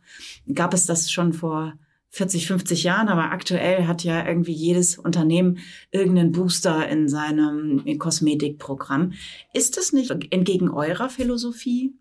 gab 0.53 0.73
es 0.73 0.85
das 0.85 1.09
schon 1.09 1.31
vor 1.31 1.75
40, 2.09 2.47
50 2.47 2.83
Jahren, 2.83 3.07
aber 3.07 3.31
aktuell 3.31 3.87
hat 3.87 4.03
ja 4.03 4.27
irgendwie 4.27 4.51
jedes 4.51 4.97
Unternehmen 4.97 5.59
irgendeinen 5.91 6.33
Booster 6.33 6.89
in 6.89 7.07
seinem 7.07 7.85
Kosmetikprogramm. 7.99 9.13
Ist 9.53 9.77
das 9.77 9.93
nicht 9.93 10.11
entgegen 10.11 10.69
eurer 10.69 11.07
Philosophie? 11.07 11.93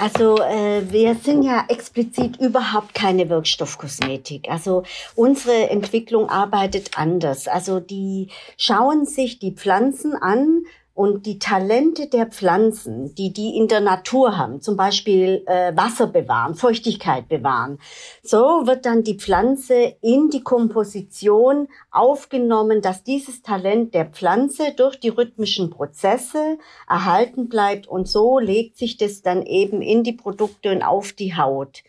Also 0.00 0.38
äh, 0.38 0.82
wir 0.92 1.16
sind 1.16 1.42
ja 1.42 1.64
explizit 1.68 2.36
überhaupt 2.40 2.94
keine 2.94 3.28
Wirkstoffkosmetik. 3.28 4.48
Also 4.48 4.84
unsere 5.16 5.70
Entwicklung 5.70 6.28
arbeitet 6.30 6.96
anders. 6.96 7.48
Also 7.48 7.80
die 7.80 8.28
schauen 8.56 9.06
sich 9.06 9.40
die 9.40 9.50
Pflanzen 9.56 10.14
an 10.14 10.62
und 10.98 11.26
die 11.26 11.38
Talente 11.38 12.08
der 12.08 12.26
Pflanzen, 12.26 13.14
die 13.14 13.32
die 13.32 13.56
in 13.56 13.68
der 13.68 13.78
Natur 13.78 14.36
haben, 14.36 14.60
zum 14.60 14.76
Beispiel 14.76 15.44
äh, 15.46 15.70
Wasser 15.76 16.08
bewahren, 16.08 16.56
Feuchtigkeit 16.56 17.28
bewahren. 17.28 17.78
So 18.24 18.66
wird 18.66 18.84
dann 18.84 19.04
die 19.04 19.14
Pflanze 19.14 19.94
in 20.00 20.28
die 20.30 20.42
Komposition 20.42 21.68
aufgenommen, 21.92 22.82
dass 22.82 23.04
dieses 23.04 23.42
Talent 23.42 23.94
der 23.94 24.06
Pflanze 24.06 24.72
durch 24.76 24.98
die 24.98 25.10
rhythmischen 25.10 25.70
Prozesse 25.70 26.58
erhalten 26.88 27.48
bleibt 27.48 27.86
und 27.86 28.08
so 28.08 28.40
legt 28.40 28.76
sich 28.76 28.96
das 28.96 29.22
dann 29.22 29.46
eben 29.46 29.82
in 29.82 30.02
die 30.02 30.14
Produkte 30.14 30.72
und 30.72 30.82
auf 30.82 31.12
die 31.12 31.36
Haut. 31.36 31.84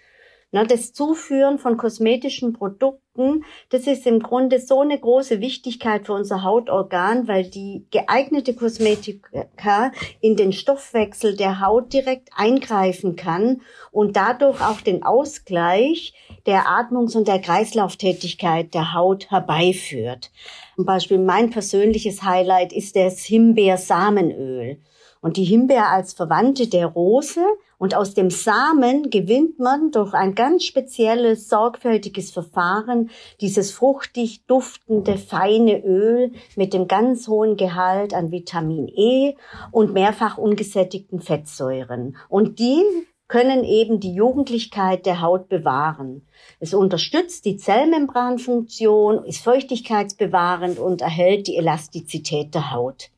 Na, 0.52 0.64
das 0.64 0.94
Zuführen 0.94 1.60
von 1.60 1.78
kosmetischen 1.78 2.54
Produkten, 2.54 3.46
das 3.70 3.86
ist 3.86 4.08
im 4.08 4.20
Grunde 4.20 4.60
so 4.60 4.80
eine 4.82 4.98
große 4.98 5.42
Wichtigkeit 5.42 6.08
für 6.08 6.14
unser 6.14 6.42
Hautorgan, 6.42 7.28
weil 7.28 7.44
die 7.44 7.86
geeignete 7.92 8.56
Kosmetika 8.56 9.92
in 10.22 10.36
den 10.36 10.52
Stoffwechsel 10.52 11.36
der 11.36 11.62
Haut 11.62 11.94
direkt 11.94 12.30
eingreifen 12.36 13.16
kann 13.16 13.62
und 13.92 14.16
dadurch 14.16 14.60
auch 14.62 14.82
den 14.82 15.04
Ausgleich 15.04 16.16
der 16.48 16.68
Atmungs- 16.68 17.16
und 17.16 17.28
der 17.28 17.40
Kreislauftätigkeit 17.40 18.74
der 18.74 18.96
Haut 18.96 19.30
herbeiführt. 19.30 20.32
Zum 20.76 20.86
Beispiel 20.86 21.20
mein 21.20 21.52
persönliches 21.52 22.24
Highlight 22.24 22.74
ist 22.74 22.96
das 22.96 23.20
Himbeersamenöl. 23.20 24.80
Und 25.22 25.36
die 25.36 25.44
Himbeer 25.44 25.90
als 25.90 26.14
Verwandte 26.14 26.68
der 26.68 26.88
Rose 26.88 27.42
und 27.78 27.94
aus 27.94 28.14
dem 28.14 28.30
Samen 28.30 29.10
gewinnt 29.10 29.60
man 29.60 29.92
durch 29.92 30.14
ein 30.14 30.34
ganz 30.34 30.64
spezielles, 30.64 31.50
sorgfältiges 31.50 32.32
Verfahren 32.32 33.10
dieses 33.42 33.72
fruchtig 33.72 34.46
duftende, 34.46 35.18
feine 35.18 35.84
Öl 35.84 36.32
mit 36.56 36.74
dem 36.74 36.88
ganz 36.88 37.28
hohen 37.28 37.58
Gehalt 37.58 38.14
an 38.14 38.32
Vitamin 38.32 38.88
E 38.88 39.36
und 39.72 39.94
mehrfach 39.94 40.38
ungesättigten 40.38 41.20
Fettsäuren. 41.20 42.16
Und 42.30 42.60
die 42.60 42.84
können 43.28 43.64
eben 43.64 44.00
die 44.00 44.14
Jugendlichkeit 44.14 45.06
der 45.06 45.22
Haut 45.22 45.50
bewahren. 45.50 46.26
Es 46.60 46.74
unterstützt 46.74 47.46
die 47.46 47.58
Zellmembranfunktion, 47.58 49.24
ist 49.26 49.44
feuchtigkeitsbewahrend 49.44 50.80
und 50.80 51.02
erhält 51.02 51.48
die 51.48 51.58
Elastizität 51.58 52.56
der 52.56 52.72
Haut. 52.72 53.12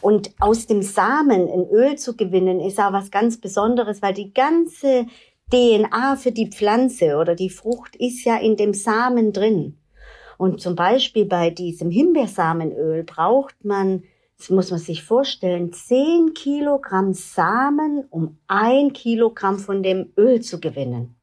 Und 0.00 0.30
aus 0.40 0.66
dem 0.66 0.82
Samen 0.82 1.48
ein 1.48 1.68
Öl 1.68 1.96
zu 1.96 2.16
gewinnen, 2.16 2.60
ist 2.60 2.80
auch 2.80 2.92
was 2.92 3.10
ganz 3.10 3.38
Besonderes, 3.38 4.00
weil 4.00 4.14
die 4.14 4.32
ganze 4.32 5.06
DNA 5.52 6.16
für 6.16 6.32
die 6.32 6.50
Pflanze 6.50 7.16
oder 7.16 7.34
die 7.34 7.50
Frucht 7.50 7.96
ist 7.96 8.24
ja 8.24 8.36
in 8.36 8.56
dem 8.56 8.74
Samen 8.74 9.32
drin. 9.32 9.78
Und 10.38 10.60
zum 10.60 10.74
Beispiel 10.74 11.24
bei 11.24 11.50
diesem 11.50 11.90
Himbeersamenöl 11.90 13.04
braucht 13.04 13.64
man, 13.64 14.02
das 14.38 14.50
muss 14.50 14.70
man 14.70 14.80
sich 14.80 15.02
vorstellen, 15.02 15.72
10 15.72 16.34
Kilogramm 16.34 17.12
Samen, 17.14 18.04
um 18.10 18.38
ein 18.46 18.92
Kilogramm 18.92 19.58
von 19.58 19.82
dem 19.82 20.12
Öl 20.16 20.40
zu 20.40 20.60
gewinnen. 20.60 21.16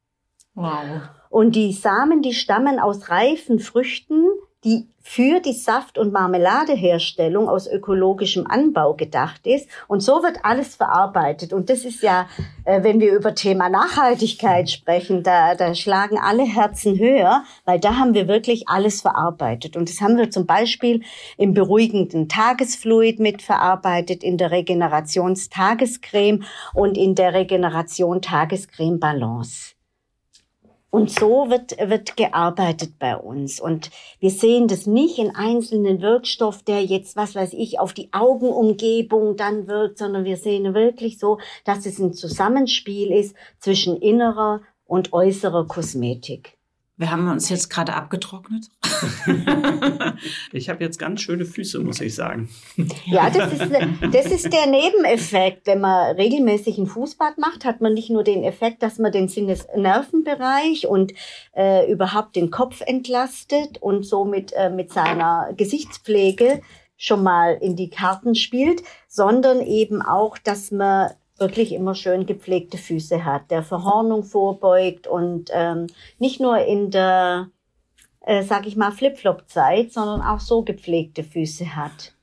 Wow. 0.56 1.10
Und 1.30 1.56
die 1.56 1.74
Samen, 1.74 2.22
die 2.22 2.34
stammen 2.34 2.80
aus 2.80 3.10
reifen 3.10 3.60
Früchten, 3.60 4.28
die 4.64 4.88
für 5.06 5.42
die 5.42 5.54
Saft- 5.54 5.98
und 5.98 6.14
Marmeladeherstellung 6.14 7.50
aus 7.50 7.68
ökologischem 7.68 8.48
Anbau 8.48 8.94
gedacht 8.94 9.46
ist. 9.46 9.68
Und 9.88 10.00
so 10.00 10.24
wird 10.24 10.40
alles 10.44 10.78
verarbeitet. 10.78 11.52
Und 11.52 11.70
das 11.70 11.84
ist 11.84 12.02
ja, 12.02 12.28
äh, 12.64 12.84
wenn 12.84 13.02
wir 13.02 13.14
über 13.14 13.36
Thema 13.36 13.68
Nachhaltigkeit 13.70 14.70
sprechen, 14.70 15.22
da, 15.22 15.56
da 15.56 15.76
schlagen 15.76 16.18
alle 16.18 16.44
Herzen 16.44 16.98
höher, 16.98 17.44
weil 17.66 17.80
da 17.80 17.98
haben 17.98 18.14
wir 18.14 18.30
wirklich 18.30 18.70
alles 18.70 19.02
verarbeitet. 19.02 19.76
Und 19.76 19.90
das 19.90 20.00
haben 20.00 20.18
wir 20.18 20.32
zum 20.32 20.46
Beispiel 20.46 21.04
im 21.38 21.54
beruhigenden 21.54 22.30
Tagesfluid 22.30 23.20
mitverarbeitet, 23.20 24.24
in 24.24 24.38
der 24.38 24.52
Regenerationstagescreme 24.52 26.46
und 26.74 26.98
in 26.98 27.14
der 27.14 27.34
Regeneration 27.34 28.22
Tagescreme 28.22 29.00
Balance. 29.00 29.73
Und 30.94 31.10
so 31.10 31.50
wird, 31.50 31.76
wird 31.90 32.18
gearbeitet 32.18 33.00
bei 33.00 33.18
uns. 33.18 33.60
Und 33.60 33.90
wir 34.20 34.30
sehen 34.30 34.68
das 34.68 34.86
nicht 34.86 35.18
in 35.18 35.36
einzelnen 35.36 36.04
Wirkstoff, 36.04 36.62
der 36.62 36.86
jetzt, 36.86 37.16
was 37.16 37.34
weiß 37.34 37.54
ich, 37.54 37.80
auf 37.80 37.94
die 37.94 38.14
Augenumgebung 38.14 39.36
dann 39.36 39.66
wirkt, 39.66 39.98
sondern 39.98 40.24
wir 40.24 40.38
sehen 40.38 40.76
wirklich 40.76 41.18
so, 41.18 41.40
dass 41.66 41.88
es 41.88 41.98
ein 41.98 42.14
Zusammenspiel 42.14 43.12
ist 43.12 43.36
zwischen 43.58 43.98
innerer 43.98 44.62
und 44.86 45.14
äußerer 45.14 45.66
Kosmetik. 45.68 46.60
Wir 46.96 47.10
haben 47.10 47.28
uns 47.28 47.50
jetzt 47.50 47.70
gerade 47.70 47.94
abgetrocknet. 47.94 48.68
Ich 50.52 50.70
habe 50.70 50.84
jetzt 50.84 51.00
ganz 51.00 51.22
schöne 51.22 51.46
Füße, 51.46 51.80
muss 51.80 52.00
ich 52.00 52.14
sagen. 52.14 52.50
Ja, 53.06 53.30
das 53.30 53.52
ist, 53.52 53.72
das 54.12 54.26
ist 54.28 54.54
der 54.54 54.68
Nebeneffekt. 54.68 55.66
Wenn 55.66 55.82
man 55.82 56.16
regelmäßig 56.16 56.78
ein 56.78 56.86
Fußbad 56.86 57.38
macht, 57.40 57.66
hat 57.66 57.82
man 57.82 57.94
nicht 57.94 58.10
nur 58.10 58.24
den 58.24 58.44
Effekt, 58.44 58.84
dass 58.84 59.00
man 59.00 59.12
den 59.12 59.28
Sinnesnervenbereich 59.28 60.88
und 60.88 61.14
äh, 61.56 61.92
überhaupt 61.92 62.36
den 62.36 62.52
Kopf 62.52 62.82
entlastet 62.86 63.80
und 63.82 64.04
somit 64.06 64.54
äh, 64.54 64.70
mit 64.70 64.94
seiner 64.94 65.52
Gesichtspflege 65.58 66.62
schon 66.96 67.24
mal 67.24 67.58
in 67.60 67.76
die 67.76 67.90
Karten 67.90 68.36
spielt, 68.36 68.84
sondern 69.08 69.62
eben 69.62 70.02
auch, 70.02 70.38
dass 70.38 70.72
man 70.72 71.12
wirklich 71.38 71.74
immer 71.74 71.96
schön 71.96 72.26
gepflegte 72.26 72.78
Füße 72.78 73.26
hat, 73.26 73.50
der 73.52 73.64
Verhornung 73.64 74.24
vorbeugt 74.24 75.08
und 75.08 75.50
ähm, 75.52 75.88
nicht 76.20 76.40
nur 76.40 76.58
in 76.60 76.92
der, 76.92 77.50
äh, 78.22 78.44
sag 78.44 78.68
ich 78.68 78.76
mal, 78.76 78.92
Flip-Flop-Zeit, 78.92 79.92
sondern 79.92 80.22
auch 80.22 80.40
so 80.40 80.62
gepflegte 80.64 81.24
Füße 81.24 81.76
hat. 81.76 82.14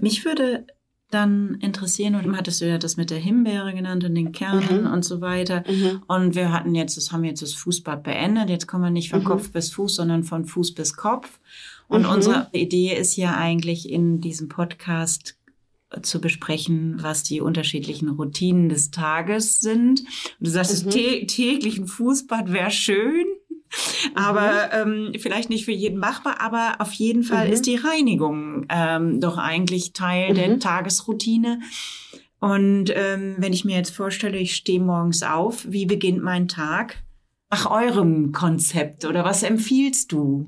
Mich 0.00 0.24
würde 0.24 0.66
dann 1.10 1.58
interessieren, 1.60 2.14
und 2.14 2.36
hattest 2.36 2.60
du 2.60 2.68
ja 2.68 2.78
das 2.78 2.96
mit 2.96 3.10
der 3.10 3.18
Himbeere 3.18 3.74
genannt 3.74 4.04
und 4.04 4.14
den 4.14 4.30
Kernen 4.30 4.84
Mhm. 4.84 4.92
und 4.92 5.04
so 5.04 5.20
weiter. 5.20 5.64
Mhm. 5.66 6.02
Und 6.06 6.36
wir 6.36 6.52
hatten 6.52 6.76
jetzt, 6.76 6.96
das 6.96 7.10
haben 7.10 7.22
wir 7.22 7.30
jetzt 7.30 7.42
das 7.42 7.54
Fußbad 7.54 8.04
beendet. 8.04 8.48
Jetzt 8.48 8.68
kommen 8.68 8.84
wir 8.84 8.90
nicht 8.90 9.10
von 9.10 9.20
Mhm. 9.20 9.24
Kopf 9.24 9.50
bis 9.50 9.72
Fuß, 9.72 9.96
sondern 9.96 10.22
von 10.22 10.44
Fuß 10.44 10.72
bis 10.74 10.94
Kopf. 10.96 11.40
Und 11.88 12.02
Mhm. 12.02 12.10
unsere 12.10 12.46
Idee 12.52 12.94
ist 12.94 13.16
ja 13.16 13.34
eigentlich 13.36 13.90
in 13.90 14.20
diesem 14.20 14.48
Podcast 14.48 15.36
zu 16.02 16.20
besprechen, 16.20 16.98
was 17.02 17.22
die 17.22 17.40
unterschiedlichen 17.40 18.08
Routinen 18.10 18.68
des 18.68 18.90
Tages 18.90 19.60
sind. 19.60 20.00
Und 20.00 20.46
du 20.46 20.50
sagst, 20.50 20.86
Mhm. 20.86 20.90
tä 20.90 21.26
täglich 21.26 21.78
ein 21.78 21.86
Fußbad 21.86 22.52
wäre 22.52 22.70
schön. 22.70 23.26
Aber 24.14 24.72
ähm, 24.72 25.12
vielleicht 25.18 25.48
nicht 25.48 25.64
für 25.64 25.70
jeden 25.72 25.98
machbar, 25.98 26.40
aber 26.40 26.76
auf 26.80 26.92
jeden 26.92 27.22
Fall 27.22 27.46
Mhm. 27.46 27.52
ist 27.52 27.66
die 27.66 27.76
Reinigung 27.76 28.66
ähm, 28.68 29.20
doch 29.20 29.38
eigentlich 29.38 29.92
Teil 29.92 30.34
der 30.34 30.48
Mhm. 30.48 30.60
Tagesroutine. 30.60 31.60
Und 32.40 32.90
ähm, 32.94 33.36
wenn 33.38 33.52
ich 33.52 33.64
mir 33.64 33.76
jetzt 33.76 33.94
vorstelle, 33.94 34.38
ich 34.38 34.56
stehe 34.56 34.80
morgens 34.80 35.22
auf, 35.22 35.66
wie 35.70 35.86
beginnt 35.86 36.22
mein 36.22 36.48
Tag? 36.48 37.02
Nach 37.50 37.70
eurem 37.70 38.32
Konzept 38.32 39.04
oder 39.04 39.24
was 39.24 39.42
empfiehlst 39.42 40.10
du? 40.12 40.46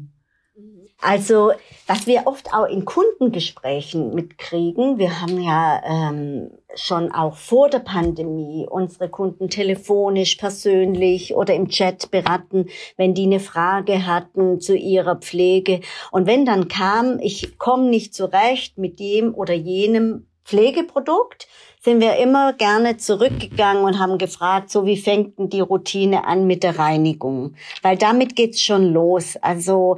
Also, 1.03 1.51
was 1.89 2.07
wir 2.07 2.23
oft 2.27 2.55
auch 2.55 2.67
in 2.67 2.85
Kundengesprächen 2.85 4.15
mitkriegen, 4.15 4.99
wir 4.99 5.21
haben 5.21 5.43
ja 5.43 5.83
ähm, 5.85 6.53
schon 6.77 7.11
auch 7.11 7.37
vor 7.37 7.69
der 7.69 7.81
Pandemie 7.81 8.69
unsere 8.71 9.09
Kunden 9.09 9.51
telefonisch, 9.51 10.37
persönlich 10.37 11.35
oder 11.35 11.55
im 11.55 11.69
Chat 11.69 12.13
beraten, 12.13 12.67
wenn 12.97 13.15
die 13.15 13.25
eine 13.25 13.41
Frage 13.41 14.07
hatten 14.07 14.61
zu 14.61 14.77
ihrer 14.77 15.17
Pflege. 15.17 15.81
Und 16.13 16.27
wenn 16.27 16.47
dann 16.47 16.69
kam, 16.69 17.19
ich 17.19 17.59
komme 17.59 17.91
nicht 17.91 18.15
zurecht 18.15 18.79
mit 18.79 19.01
dem 19.01 19.35
oder 19.35 19.55
jenem 19.55 20.29
Pflegeprodukt, 20.45 21.49
sind 21.81 22.01
wir 22.01 22.17
immer 22.19 22.53
gerne 22.53 22.97
zurückgegangen 22.97 23.83
und 23.83 23.99
haben 23.99 24.19
gefragt, 24.19 24.71
so 24.71 24.87
wie 24.87 24.97
fängt 24.97 25.37
denn 25.41 25.49
die 25.49 25.61
Routine 25.61 26.25
an 26.27 26.47
mit 26.47 26.63
der 26.63 26.79
Reinigung? 26.79 27.57
Weil 27.83 27.97
damit 27.97 28.37
geht's 28.37 28.63
schon 28.63 28.93
los. 28.93 29.37
Also 29.43 29.97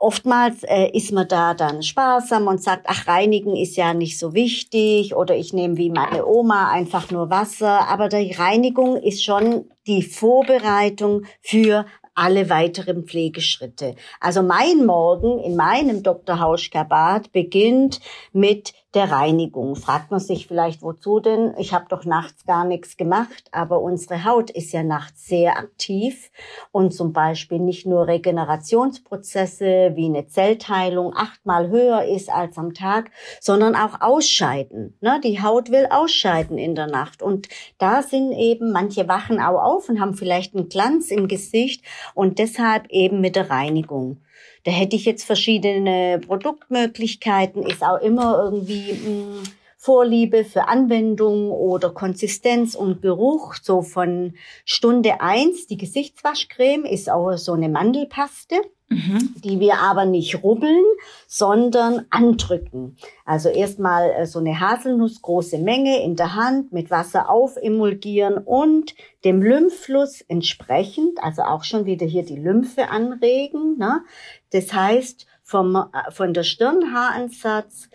oftmals 0.00 0.64
äh, 0.64 0.90
ist 0.92 1.12
man 1.12 1.28
da 1.28 1.54
dann 1.54 1.82
sparsam 1.82 2.46
und 2.48 2.62
sagt, 2.62 2.86
ach, 2.88 3.06
reinigen 3.06 3.54
ist 3.54 3.76
ja 3.76 3.94
nicht 3.94 4.18
so 4.18 4.34
wichtig 4.34 5.14
oder 5.14 5.36
ich 5.36 5.52
nehme 5.52 5.76
wie 5.76 5.90
meine 5.90 6.26
Oma 6.26 6.70
einfach 6.70 7.10
nur 7.10 7.30
Wasser. 7.30 7.86
Aber 7.86 8.08
die 8.08 8.32
Reinigung 8.32 8.96
ist 8.96 9.22
schon 9.22 9.70
die 9.86 10.02
Vorbereitung 10.02 11.22
für 11.42 11.86
alle 12.14 12.50
weiteren 12.50 13.04
Pflegeschritte. 13.04 13.94
Also 14.20 14.42
mein 14.42 14.84
Morgen 14.84 15.38
in 15.38 15.54
meinem 15.54 16.02
Dr. 16.02 16.40
Hauschka 16.40 16.82
Bad 16.82 17.30
beginnt 17.32 18.00
mit 18.32 18.72
der 18.94 19.10
Reinigung. 19.10 19.76
Fragt 19.76 20.10
man 20.10 20.18
sich 20.18 20.48
vielleicht, 20.48 20.82
wozu 20.82 21.20
denn? 21.20 21.54
Ich 21.58 21.72
habe 21.72 21.86
doch 21.88 22.04
nachts 22.04 22.44
gar 22.44 22.64
nichts 22.64 22.96
gemacht, 22.96 23.44
aber 23.52 23.80
unsere 23.80 24.24
Haut 24.24 24.50
ist 24.50 24.72
ja 24.72 24.82
nachts 24.82 25.26
sehr 25.26 25.58
aktiv 25.58 26.30
und 26.72 26.92
zum 26.92 27.12
Beispiel 27.12 27.60
nicht 27.60 27.86
nur 27.86 28.08
Regenerationsprozesse 28.08 29.92
wie 29.94 30.06
eine 30.06 30.26
Zellteilung 30.26 31.14
achtmal 31.14 31.68
höher 31.68 32.04
ist 32.04 32.30
als 32.30 32.58
am 32.58 32.74
Tag, 32.74 33.10
sondern 33.40 33.76
auch 33.76 34.00
Ausscheiden. 34.00 34.96
Ne? 35.00 35.20
Die 35.22 35.40
Haut 35.40 35.70
will 35.70 35.86
ausscheiden 35.88 36.58
in 36.58 36.74
der 36.74 36.88
Nacht 36.88 37.22
und 37.22 37.48
da 37.78 38.02
sind 38.02 38.32
eben 38.32 38.72
manche 38.72 39.06
wachen 39.06 39.40
auch 39.40 39.62
auf 39.62 39.88
und 39.88 40.00
haben 40.00 40.14
vielleicht 40.14 40.56
einen 40.56 40.68
Glanz 40.68 41.10
im 41.12 41.28
Gesicht 41.28 41.84
und 42.14 42.38
deshalb 42.40 42.88
eben 42.90 43.20
mit 43.20 43.36
der 43.36 43.50
Reinigung. 43.50 44.20
Da 44.64 44.70
hätte 44.70 44.96
ich 44.96 45.04
jetzt 45.04 45.24
verschiedene 45.24 46.20
Produktmöglichkeiten, 46.26 47.62
ist 47.62 47.82
auch 47.82 48.00
immer 48.00 48.42
irgendwie 48.44 48.92
mh, 48.92 49.06
hm, 49.06 49.42
Vorliebe 49.76 50.44
für 50.44 50.68
Anwendung 50.68 51.50
oder 51.50 51.90
Konsistenz 51.90 52.74
und 52.74 53.00
Geruch. 53.00 53.54
So 53.62 53.80
von 53.80 54.34
Stunde 54.66 55.22
eins 55.22 55.66
die 55.66 55.78
Gesichtswaschcreme 55.78 56.84
ist 56.84 57.10
auch 57.10 57.34
so 57.38 57.54
eine 57.54 57.70
Mandelpaste 57.70 58.56
mhm. 58.90 59.34
die 59.36 59.60
wir 59.60 59.78
aber 59.78 60.04
nicht 60.04 60.42
rubbeln, 60.42 60.84
sondern 61.26 62.06
andrücken. 62.10 62.96
Also 63.24 63.48
erstmal 63.48 64.10
äh, 64.10 64.26
so 64.26 64.40
eine 64.40 64.60
Haselnuss, 64.60 65.22
große 65.22 65.58
Menge 65.58 66.02
in 66.02 66.16
der 66.16 66.34
Hand 66.34 66.72
mit 66.72 66.90
Wasser 66.90 67.30
aufemulgieren 67.30 68.38
und 68.38 68.94
dem 69.24 69.42
Lymphfluss 69.42 70.20
entsprechend, 70.22 71.22
also 71.22 71.42
auch 71.42 71.64
schon 71.64 71.86
wieder 71.86 72.06
hier 72.06 72.24
die 72.24 72.38
Lymphe 72.38 72.90
anregen. 72.90 73.78
Ne? 73.78 74.02
Das 74.50 74.72
heißt, 74.72 75.26
vom, 75.42 75.76
äh, 75.76 76.10
von 76.10 76.34
der 76.34 76.42
Stirnhaaransatz 76.42 77.88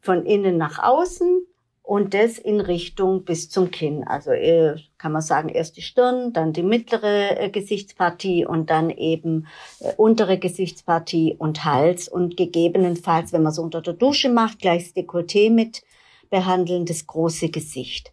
von 0.00 0.24
innen 0.24 0.56
nach 0.56 0.82
außen 0.82 1.46
und 1.88 2.12
das 2.12 2.36
in 2.36 2.60
Richtung 2.60 3.24
bis 3.24 3.48
zum 3.48 3.70
Kinn. 3.70 4.06
Also 4.06 4.30
äh, 4.30 4.76
kann 4.98 5.10
man 5.10 5.22
sagen, 5.22 5.48
erst 5.48 5.78
die 5.78 5.82
Stirn, 5.82 6.34
dann 6.34 6.52
die 6.52 6.62
mittlere 6.62 7.40
äh, 7.40 7.48
Gesichtspartie 7.48 8.44
und 8.44 8.68
dann 8.68 8.90
eben 8.90 9.46
äh, 9.80 9.94
untere 9.96 10.36
Gesichtspartie 10.36 11.34
und 11.38 11.64
Hals 11.64 12.06
und 12.06 12.36
gegebenenfalls, 12.36 13.32
wenn 13.32 13.42
man 13.42 13.52
es 13.52 13.58
unter 13.58 13.80
der 13.80 13.94
Dusche 13.94 14.28
macht, 14.28 14.58
gleich 14.58 14.84
das 14.84 14.96
Dekolleté 15.02 15.50
mit 15.50 15.80
behandeln, 16.28 16.84
das 16.84 17.06
große 17.06 17.48
Gesicht. 17.48 18.12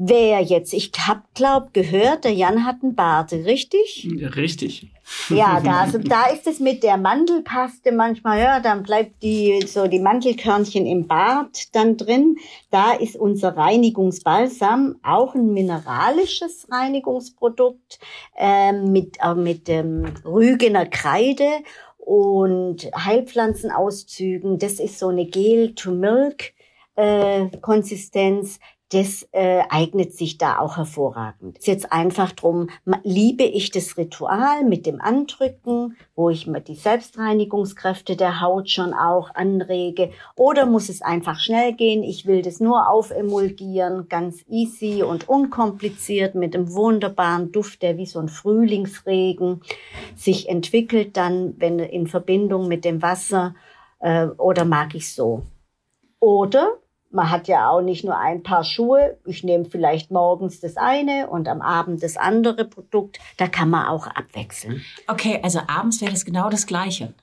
Wer 0.00 0.42
jetzt, 0.42 0.72
ich 0.74 0.92
hab 1.08 1.34
glaub 1.34 1.74
gehört, 1.74 2.22
der 2.22 2.32
Jan 2.32 2.64
hat 2.64 2.84
einen 2.84 2.94
Bart, 2.94 3.32
richtig? 3.32 4.08
Richtig. 4.36 4.92
Ja, 5.28 5.60
da, 5.64 5.80
also, 5.80 5.98
da 5.98 6.26
ist 6.26 6.46
es 6.46 6.60
mit 6.60 6.84
der 6.84 6.96
Mandelpaste 6.96 7.90
manchmal, 7.90 8.40
ja, 8.40 8.60
dann 8.60 8.84
bleibt 8.84 9.24
die, 9.24 9.60
so 9.66 9.88
die 9.88 9.98
Mandelkörnchen 9.98 10.86
im 10.86 11.08
Bart 11.08 11.74
dann 11.74 11.96
drin. 11.96 12.36
Da 12.70 12.92
ist 12.92 13.16
unser 13.16 13.56
Reinigungsbalsam 13.56 15.00
auch 15.02 15.34
ein 15.34 15.52
mineralisches 15.52 16.68
Reinigungsprodukt 16.70 17.98
äh, 18.36 18.70
mit, 18.70 19.16
äh, 19.20 19.34
mit 19.34 19.68
ähm, 19.68 20.14
Rügener 20.24 20.86
Kreide 20.86 21.48
und 21.96 22.88
Heilpflanzenauszügen. 22.94 24.60
Das 24.60 24.74
ist 24.74 25.00
so 25.00 25.08
eine 25.08 25.26
Gel-to-Milk. 25.26 26.52
Das 28.90 29.28
äh, 29.32 29.62
eignet 29.68 30.14
sich 30.14 30.38
da 30.38 30.58
auch 30.58 30.78
hervorragend. 30.78 31.58
Es 31.58 31.62
ist 31.62 31.66
jetzt 31.66 31.92
einfach 31.92 32.32
drum, 32.32 32.70
liebe 33.02 33.42
ich 33.42 33.70
das 33.70 33.98
Ritual 33.98 34.64
mit 34.64 34.86
dem 34.86 34.98
Andrücken, 34.98 35.98
wo 36.14 36.30
ich 36.30 36.46
mir 36.46 36.62
die 36.62 36.74
Selbstreinigungskräfte 36.74 38.16
der 38.16 38.40
Haut 38.40 38.70
schon 38.70 38.94
auch 38.94 39.34
anrege, 39.34 40.10
oder 40.36 40.64
muss 40.64 40.88
es 40.88 41.02
einfach 41.02 41.38
schnell 41.38 41.74
gehen? 41.74 42.02
Ich 42.02 42.24
will 42.24 42.40
das 42.40 42.60
nur 42.60 42.88
aufemulgieren, 42.88 44.08
ganz 44.08 44.42
easy 44.48 45.02
und 45.02 45.28
unkompliziert 45.28 46.34
mit 46.34 46.54
dem 46.54 46.72
wunderbaren 46.72 47.52
Duft, 47.52 47.82
der 47.82 47.98
wie 47.98 48.06
so 48.06 48.18
ein 48.20 48.28
Frühlingsregen 48.28 49.60
sich 50.16 50.48
entwickelt 50.48 51.18
dann, 51.18 51.54
wenn 51.58 51.78
in 51.78 52.06
Verbindung 52.06 52.68
mit 52.68 52.86
dem 52.86 53.02
Wasser, 53.02 53.54
äh, 54.00 54.28
oder 54.28 54.64
mag 54.64 54.94
ich 54.94 55.12
so? 55.12 55.42
Oder 56.20 56.78
man 57.10 57.30
hat 57.30 57.48
ja 57.48 57.70
auch 57.70 57.80
nicht 57.80 58.04
nur 58.04 58.18
ein 58.18 58.42
Paar 58.42 58.64
Schuhe. 58.64 59.18
Ich 59.24 59.44
nehme 59.44 59.64
vielleicht 59.64 60.10
morgens 60.10 60.60
das 60.60 60.76
eine 60.76 61.28
und 61.28 61.48
am 61.48 61.62
Abend 61.62 62.02
das 62.02 62.16
andere 62.16 62.64
Produkt. 62.64 63.18
Da 63.36 63.48
kann 63.48 63.70
man 63.70 63.86
auch 63.86 64.06
abwechseln. 64.06 64.82
Okay, 65.06 65.40
also 65.42 65.60
abends 65.66 66.00
wäre 66.00 66.12
das 66.12 66.24
genau 66.24 66.50
das 66.50 66.66
Gleiche. 66.66 67.14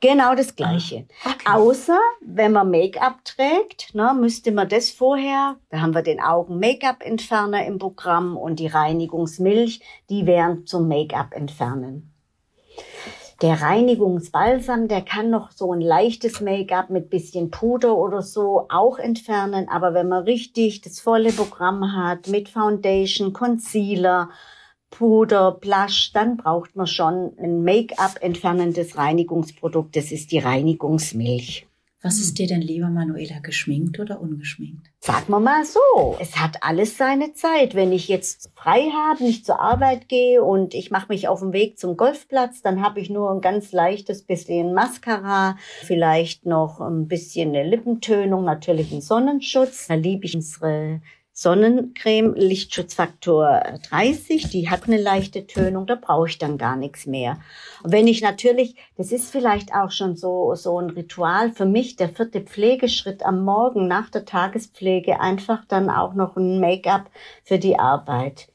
Genau 0.00 0.34
das 0.34 0.54
Gleiche. 0.54 1.06
Ah, 1.24 1.30
okay. 1.30 1.44
Außer, 1.46 1.98
wenn 2.20 2.52
man 2.52 2.70
Make-up 2.70 3.24
trägt, 3.24 3.94
ne, 3.94 4.14
müsste 4.18 4.52
man 4.52 4.68
das 4.68 4.90
vorher, 4.90 5.56
da 5.70 5.80
haben 5.80 5.94
wir 5.94 6.02
den 6.02 6.20
Augen-Make-up-Entferner 6.20 7.64
im 7.64 7.78
Programm 7.78 8.36
und 8.36 8.58
die 8.58 8.66
Reinigungsmilch, 8.66 9.80
die 10.10 10.26
wären 10.26 10.66
zum 10.66 10.88
Make-up 10.88 11.32
entfernen. 11.32 12.11
Der 13.42 13.60
Reinigungsbalsam, 13.60 14.86
der 14.86 15.02
kann 15.02 15.28
noch 15.28 15.50
so 15.50 15.72
ein 15.72 15.80
leichtes 15.80 16.40
Make-up 16.40 16.90
mit 16.90 17.10
bisschen 17.10 17.50
Puder 17.50 17.98
oder 17.98 18.22
so 18.22 18.66
auch 18.68 19.00
entfernen. 19.00 19.68
Aber 19.68 19.94
wenn 19.94 20.08
man 20.08 20.22
richtig 20.22 20.80
das 20.82 21.00
volle 21.00 21.32
Programm 21.32 21.92
hat 21.96 22.28
mit 22.28 22.48
Foundation, 22.48 23.32
Concealer, 23.32 24.30
Puder, 24.90 25.50
Blush, 25.50 26.12
dann 26.12 26.36
braucht 26.36 26.76
man 26.76 26.86
schon 26.86 27.32
ein 27.36 27.64
Make-up 27.64 28.18
entfernendes 28.20 28.96
Reinigungsprodukt. 28.96 29.96
Das 29.96 30.12
ist 30.12 30.30
die 30.30 30.38
Reinigungsmilch. 30.38 31.66
Was 32.04 32.18
ist 32.18 32.38
dir 32.40 32.48
denn 32.48 32.62
lieber, 32.62 32.88
Manuela, 32.88 33.38
geschminkt 33.38 34.00
oder 34.00 34.20
ungeschminkt? 34.20 34.90
Sagen 34.98 35.26
wir 35.28 35.38
mal 35.38 35.64
so, 35.64 36.16
es 36.18 36.36
hat 36.36 36.56
alles 36.60 36.96
seine 36.96 37.32
Zeit. 37.32 37.76
Wenn 37.76 37.92
ich 37.92 38.08
jetzt 38.08 38.50
frei 38.56 38.90
habe, 38.92 39.22
nicht 39.22 39.46
zur 39.46 39.60
Arbeit 39.60 40.08
gehe 40.08 40.42
und 40.42 40.74
ich 40.74 40.90
mache 40.90 41.06
mich 41.10 41.28
auf 41.28 41.38
den 41.38 41.52
Weg 41.52 41.78
zum 41.78 41.96
Golfplatz, 41.96 42.60
dann 42.60 42.82
habe 42.82 42.98
ich 42.98 43.08
nur 43.08 43.30
ein 43.30 43.40
ganz 43.40 43.70
leichtes 43.70 44.24
bisschen 44.24 44.74
Mascara, 44.74 45.56
vielleicht 45.82 46.44
noch 46.44 46.80
ein 46.80 47.06
bisschen 47.06 47.50
eine 47.50 47.62
Lippentönung, 47.62 48.44
natürlich 48.44 48.90
einen 48.90 49.00
Sonnenschutz. 49.00 49.86
Da 49.86 49.94
liebe 49.94 50.26
ich 50.26 50.34
unsere 50.34 51.00
Sonnencreme 51.42 52.34
Lichtschutzfaktor 52.36 53.80
30, 53.90 54.48
die 54.50 54.70
hat 54.70 54.86
eine 54.86 54.96
leichte 54.96 55.44
Tönung, 55.44 55.86
da 55.86 55.96
brauche 55.96 56.28
ich 56.28 56.38
dann 56.38 56.56
gar 56.56 56.76
nichts 56.76 57.04
mehr. 57.04 57.40
Und 57.82 57.90
wenn 57.90 58.06
ich 58.06 58.22
natürlich, 58.22 58.76
das 58.96 59.10
ist 59.10 59.32
vielleicht 59.32 59.74
auch 59.74 59.90
schon 59.90 60.14
so, 60.14 60.54
so 60.54 60.78
ein 60.78 60.90
Ritual 60.90 61.50
für 61.50 61.66
mich, 61.66 61.96
der 61.96 62.10
vierte 62.10 62.42
Pflegeschritt 62.42 63.24
am 63.24 63.44
Morgen 63.44 63.88
nach 63.88 64.08
der 64.08 64.24
Tagespflege, 64.24 65.18
einfach 65.20 65.64
dann 65.66 65.90
auch 65.90 66.14
noch 66.14 66.36
ein 66.36 66.60
Make-up 66.60 67.10
für 67.42 67.58
die 67.58 67.76
arbeit. 67.76 68.51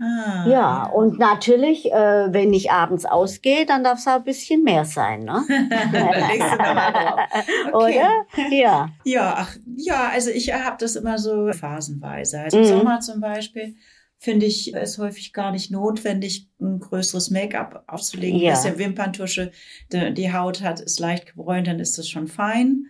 Ah, 0.00 0.46
ja, 0.48 0.84
und 0.84 1.18
natürlich, 1.18 1.90
äh, 1.90 2.32
wenn 2.32 2.52
ich 2.52 2.70
abends 2.70 3.04
ausgehe, 3.04 3.66
dann 3.66 3.82
darf 3.82 3.98
es 3.98 4.06
auch 4.06 4.16
ein 4.16 4.24
bisschen 4.24 4.62
mehr 4.62 4.84
sein, 4.84 5.24
ne? 5.24 5.44
okay. 7.72 7.74
Oder? 7.74 8.26
Ja. 8.50 8.90
Ja, 9.04 9.34
ach, 9.38 9.56
ja, 9.76 10.10
also 10.10 10.30
ich 10.30 10.52
habe 10.52 10.76
das 10.78 10.94
immer 10.94 11.18
so 11.18 11.50
phasenweise. 11.52 12.40
Also 12.40 12.58
im 12.58 12.62
mhm. 12.62 12.68
Sommer 12.68 13.00
zum 13.00 13.20
Beispiel 13.20 13.74
finde 14.18 14.46
ich 14.46 14.72
es 14.74 14.98
häufig 14.98 15.32
gar 15.32 15.50
nicht 15.50 15.72
notwendig, 15.72 16.48
ein 16.60 16.78
größeres 16.78 17.30
Make-up 17.30 17.82
aufzulegen. 17.88 18.38
Ja. 18.38 18.50
Ein 18.50 18.56
bisschen 18.56 18.78
Wimperntusche, 18.78 19.50
die, 19.92 20.14
die 20.14 20.32
Haut 20.32 20.62
hat, 20.62 20.80
ist 20.80 21.00
leicht 21.00 21.26
gebräunt, 21.26 21.66
dann 21.66 21.80
ist 21.80 21.98
das 21.98 22.08
schon 22.08 22.28
fein. 22.28 22.84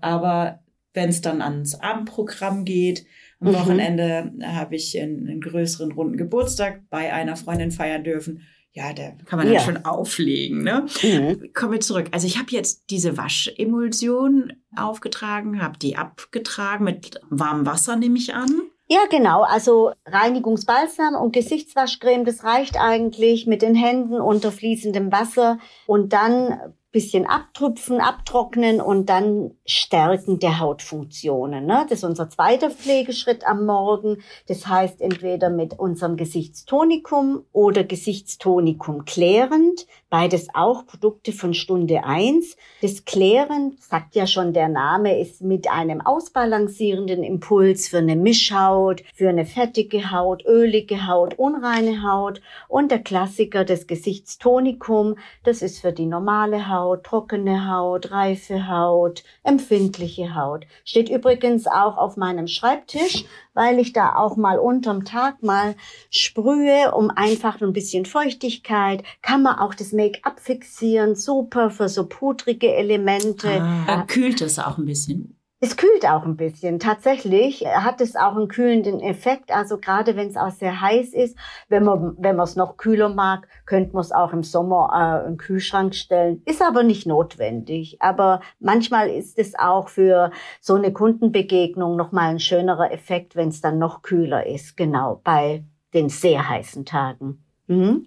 Aber 0.00 0.64
wenn 0.94 1.10
es 1.10 1.20
dann 1.20 1.42
ans 1.42 1.74
Abendprogramm 1.74 2.64
geht, 2.64 3.06
am 3.40 3.48
mhm. 3.48 3.54
Wochenende 3.54 4.32
habe 4.42 4.76
ich 4.76 4.96
in, 4.96 5.26
in 5.26 5.40
größeren 5.40 5.92
runden 5.92 6.16
Geburtstag 6.16 6.82
bei 6.90 7.12
einer 7.12 7.36
Freundin 7.36 7.70
feiern 7.70 8.04
dürfen. 8.04 8.42
ja, 8.72 8.92
da 8.92 9.12
kann 9.24 9.38
man 9.38 9.48
ja. 9.48 9.54
dann 9.54 9.64
schon 9.64 9.84
auflegen. 9.84 10.62
Ne? 10.62 10.86
Mhm. 11.02 11.52
Kommen 11.54 11.72
wir 11.72 11.80
zurück. 11.80 12.08
Also 12.12 12.26
ich 12.26 12.38
habe 12.38 12.50
jetzt 12.50 12.84
diese 12.90 13.16
Waschemulsion 13.16 14.52
aufgetragen, 14.76 15.62
habe 15.62 15.78
die 15.78 15.96
abgetragen 15.96 16.84
mit 16.84 17.20
warmem 17.30 17.66
Wasser, 17.66 17.96
nehme 17.96 18.18
ich 18.18 18.34
an. 18.34 18.50
Ja, 18.92 19.06
genau. 19.08 19.42
Also 19.42 19.92
Reinigungsbalsam 20.04 21.14
und 21.14 21.32
Gesichtswaschcreme, 21.32 22.24
das 22.24 22.42
reicht 22.42 22.76
eigentlich 22.76 23.46
mit 23.46 23.62
den 23.62 23.76
Händen 23.76 24.20
unter 24.20 24.50
fließendem 24.50 25.12
Wasser 25.12 25.60
und 25.86 26.12
dann 26.12 26.74
bisschen 26.92 27.24
abtrüpfen, 27.24 28.00
abtrocknen 28.00 28.80
und 28.80 29.06
dann 29.06 29.52
Stärken 29.64 30.40
der 30.40 30.58
Hautfunktionen. 30.58 31.64
Ne? 31.64 31.86
Das 31.88 31.98
ist 31.98 32.04
unser 32.04 32.28
zweiter 32.28 32.70
Pflegeschritt 32.70 33.46
am 33.46 33.64
Morgen. 33.64 34.18
Das 34.48 34.66
heißt 34.66 35.00
entweder 35.00 35.50
mit 35.50 35.78
unserem 35.78 36.16
Gesichtstonikum 36.16 37.44
oder 37.52 37.84
Gesichtstonikum 37.84 39.04
klärend. 39.04 39.86
Beides 40.08 40.48
auch 40.52 40.84
Produkte 40.84 41.32
von 41.32 41.54
Stunde 41.54 42.02
eins. 42.02 42.56
Das 42.82 43.04
klärend, 43.04 43.80
sagt 43.80 44.16
ja 44.16 44.26
schon 44.26 44.52
der 44.52 44.68
Name, 44.68 45.20
ist 45.20 45.42
mit 45.42 45.70
einem 45.70 46.00
ausbalancierenden 46.00 47.22
Impuls 47.22 47.86
für 47.86 47.98
eine 47.98 48.16
Mischhaut, 48.16 49.04
für 49.14 49.28
eine 49.28 49.46
fettige 49.46 50.10
Haut, 50.10 50.44
ölige 50.44 51.06
Haut, 51.06 51.38
unreine 51.38 52.02
Haut. 52.02 52.40
Und 52.66 52.90
der 52.90 52.98
Klassiker, 52.98 53.64
das 53.64 53.86
Gesichtstonikum, 53.86 55.14
das 55.44 55.62
ist 55.62 55.78
für 55.78 55.92
die 55.92 56.06
normale 56.06 56.68
Haut 56.68 56.79
Haut, 56.80 57.04
trockene 57.04 57.70
Haut, 57.70 58.10
reife 58.10 58.68
Haut, 58.68 59.22
empfindliche 59.42 60.34
Haut. 60.34 60.66
Steht 60.84 61.08
übrigens 61.08 61.66
auch 61.66 61.96
auf 61.98 62.16
meinem 62.16 62.46
Schreibtisch, 62.46 63.24
weil 63.54 63.78
ich 63.78 63.92
da 63.92 64.16
auch 64.16 64.36
mal 64.36 64.58
unterm 64.58 65.04
Tag 65.04 65.42
mal 65.42 65.74
sprühe, 66.10 66.92
um 66.94 67.10
einfach 67.10 67.60
ein 67.60 67.72
bisschen 67.72 68.06
Feuchtigkeit. 68.06 69.02
Kann 69.22 69.42
man 69.42 69.58
auch 69.58 69.74
das 69.74 69.92
Make-up 69.92 70.40
fixieren, 70.40 71.14
super 71.14 71.70
für 71.70 71.88
so 71.88 72.06
pudrige 72.06 72.74
Elemente. 72.74 73.60
Ah, 73.60 74.04
kühlt 74.06 74.40
es 74.40 74.58
auch 74.58 74.78
ein 74.78 74.86
bisschen. 74.86 75.36
Es 75.62 75.76
kühlt 75.76 76.08
auch 76.08 76.24
ein 76.24 76.36
bisschen. 76.36 76.78
Tatsächlich 76.78 77.66
hat 77.66 78.00
es 78.00 78.16
auch 78.16 78.34
einen 78.34 78.48
kühlenden 78.48 79.00
Effekt. 79.00 79.54
Also 79.54 79.76
gerade 79.76 80.16
wenn 80.16 80.28
es 80.28 80.38
auch 80.38 80.50
sehr 80.50 80.80
heiß 80.80 81.12
ist, 81.12 81.36
wenn 81.68 81.84
man 81.84 82.16
wenn 82.18 82.36
man 82.36 82.44
es 82.44 82.56
noch 82.56 82.78
kühler 82.78 83.10
mag, 83.10 83.46
könnte 83.66 83.92
man 83.92 84.00
es 84.00 84.10
auch 84.10 84.32
im 84.32 84.42
Sommer 84.42 85.22
äh, 85.22 85.28
den 85.28 85.36
Kühlschrank 85.36 85.94
stellen. 85.94 86.40
Ist 86.46 86.62
aber 86.62 86.82
nicht 86.82 87.06
notwendig. 87.06 88.00
Aber 88.00 88.40
manchmal 88.58 89.10
ist 89.10 89.38
es 89.38 89.54
auch 89.58 89.90
für 89.90 90.30
so 90.62 90.76
eine 90.76 90.94
Kundenbegegnung 90.94 91.94
noch 91.94 92.10
mal 92.10 92.30
ein 92.30 92.40
schönerer 92.40 92.90
Effekt, 92.90 93.36
wenn 93.36 93.50
es 93.50 93.60
dann 93.60 93.78
noch 93.78 94.00
kühler 94.00 94.46
ist. 94.46 94.78
Genau 94.78 95.20
bei 95.22 95.62
den 95.92 96.08
sehr 96.08 96.48
heißen 96.48 96.86
Tagen. 96.86 97.44
Mhm. 97.66 98.06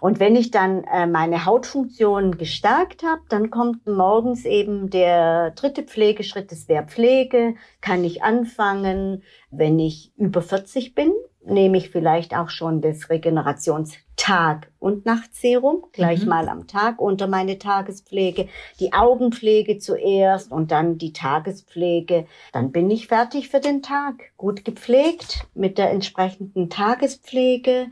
Und 0.00 0.20
wenn 0.20 0.36
ich 0.36 0.50
dann 0.50 0.84
äh, 0.84 1.06
meine 1.06 1.44
Hautfunktion 1.44 2.36
gestärkt 2.36 3.02
habe, 3.02 3.22
dann 3.28 3.50
kommt 3.50 3.86
morgens 3.86 4.44
eben 4.44 4.90
der 4.90 5.52
dritte 5.52 5.82
Pflegeschritt, 5.82 6.52
das 6.52 6.68
wäre 6.68 6.86
Pflege. 6.86 7.54
Kann 7.80 8.04
ich 8.04 8.22
anfangen, 8.22 9.22
wenn 9.50 9.78
ich 9.78 10.12
über 10.16 10.42
40 10.42 10.94
bin, 10.94 11.12
nehme 11.46 11.78
ich 11.78 11.90
vielleicht 11.90 12.36
auch 12.36 12.50
schon 12.50 12.80
das 12.80 13.08
Regenerationstag- 13.08 14.68
und 14.78 15.06
Nachtserum 15.06 15.84
gleich 15.92 16.22
mhm. 16.22 16.28
mal 16.28 16.48
am 16.48 16.66
Tag 16.66 17.00
unter 17.00 17.28
meine 17.28 17.58
Tagespflege. 17.58 18.48
Die 18.80 18.92
Augenpflege 18.92 19.78
zuerst 19.78 20.50
und 20.50 20.72
dann 20.72 20.98
die 20.98 21.12
Tagespflege. 21.12 22.26
Dann 22.52 22.72
bin 22.72 22.90
ich 22.90 23.06
fertig 23.06 23.48
für 23.48 23.60
den 23.60 23.82
Tag. 23.82 24.32
Gut 24.36 24.64
gepflegt 24.64 25.46
mit 25.54 25.78
der 25.78 25.90
entsprechenden 25.90 26.68
Tagespflege 26.68 27.86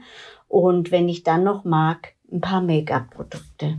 und 0.54 0.92
wenn 0.92 1.08
ich 1.08 1.24
dann 1.24 1.42
noch 1.42 1.64
mag, 1.64 2.14
ein 2.30 2.40
paar 2.40 2.60
Make-up-Produkte. 2.60 3.76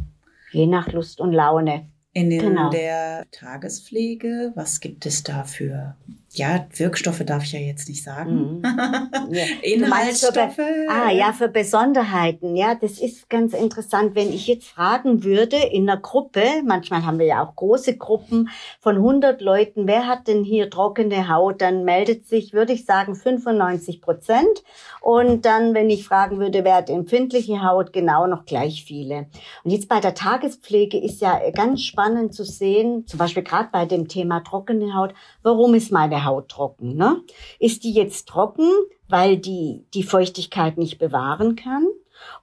Je 0.52 0.68
nach 0.68 0.92
Lust 0.92 1.22
und 1.22 1.32
Laune. 1.32 1.88
In 2.12 2.30
genau. 2.30 2.70
der 2.70 3.26
Tagespflege, 3.32 4.52
was 4.56 4.82
gibt 4.82 5.06
es 5.06 5.24
da 5.24 5.46
für 5.46 5.96
ja, 6.38 6.68
Wirkstoffe 6.76 7.24
darf 7.26 7.44
ich 7.44 7.54
ja 7.54 7.60
jetzt 7.60 7.90
nicht 7.90 8.04
sagen. 8.04 8.60
Mhm. 8.60 8.64
Ja. 9.32 9.44
Inhaltsstoffe. 9.64 10.60
ah, 10.88 11.10
ja, 11.10 11.34
für 11.34 11.48
Besonderheiten. 11.48 12.56
Ja, 12.56 12.76
das 12.76 13.00
ist 13.00 13.28
ganz 13.28 13.54
interessant. 13.54 14.14
Wenn 14.14 14.32
ich 14.32 14.46
jetzt 14.46 14.68
fragen 14.68 15.24
würde 15.24 15.56
in 15.56 15.90
einer 15.90 16.00
Gruppe, 16.00 16.44
manchmal 16.64 17.06
haben 17.06 17.18
wir 17.18 17.26
ja 17.26 17.44
auch 17.44 17.56
große 17.56 17.98
Gruppen 17.98 18.50
von 18.80 18.98
100 18.98 19.42
Leuten, 19.42 19.88
wer 19.88 20.06
hat 20.06 20.28
denn 20.28 20.44
hier 20.44 20.70
trockene 20.70 21.28
Haut, 21.28 21.62
dann 21.62 21.86
meldet 21.86 22.28
sich, 22.28 22.54
würde 22.54 22.74
ich 22.74 22.86
sagen, 22.86 23.16
95 23.16 24.02
Prozent. 24.02 24.64
Und 25.02 25.46
dann, 25.46 25.74
wenn 25.74 25.90
ich 25.90 26.08
fragen 26.08 26.40
würde, 26.40 26.64
wer 26.64 26.76
hat 26.76 26.90
empfindliche 26.90 27.64
Haut, 27.64 27.92
genau 27.92 28.28
noch 28.28 28.46
gleich 28.46 28.84
viele. 28.86 29.28
Und 29.64 29.72
jetzt 29.72 29.90
bei 29.90 30.00
der 30.00 30.14
Tagespflege 30.14 31.00
ist 31.00 31.20
ja 31.20 31.40
ganz 31.52 31.82
spannend 31.82 32.36
zu 32.36 32.44
sehen, 32.44 33.08
zum 33.08 33.18
Beispiel 33.18 33.44
gerade 33.44 33.70
bei 33.72 33.86
dem 33.86 34.08
Thema 34.08 34.42
trockene 34.42 34.94
Haut, 34.94 35.14
warum 35.42 35.74
ist 35.74 35.92
meine 35.92 36.25
Haut 36.25 36.25
trocken. 36.42 36.96
Ne? 36.96 37.22
Ist 37.60 37.84
die 37.84 37.94
jetzt 37.94 38.28
trocken, 38.28 38.70
weil 39.08 39.38
die 39.38 39.86
die 39.94 40.04
Feuchtigkeit 40.04 40.78
nicht 40.78 40.98
bewahren 40.98 41.56
kann? 41.56 41.88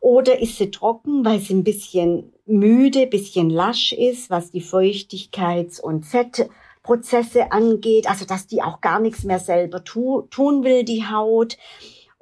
Oder 0.00 0.40
ist 0.40 0.58
sie 0.58 0.70
trocken, 0.70 1.24
weil 1.24 1.40
sie 1.40 1.54
ein 1.54 1.64
bisschen 1.64 2.32
müde, 2.46 3.06
bisschen 3.06 3.50
lasch 3.50 3.92
ist, 3.92 4.30
was 4.30 4.50
die 4.50 4.62
Feuchtigkeits- 4.62 5.80
und 5.80 6.04
Fettprozesse 6.04 7.52
angeht? 7.52 8.08
Also, 8.08 8.24
dass 8.24 8.46
die 8.46 8.62
auch 8.62 8.80
gar 8.80 9.00
nichts 9.00 9.24
mehr 9.24 9.38
selber 9.38 9.84
tu 9.84 10.22
tun 10.22 10.64
will, 10.64 10.84
die 10.84 11.06
Haut. 11.06 11.56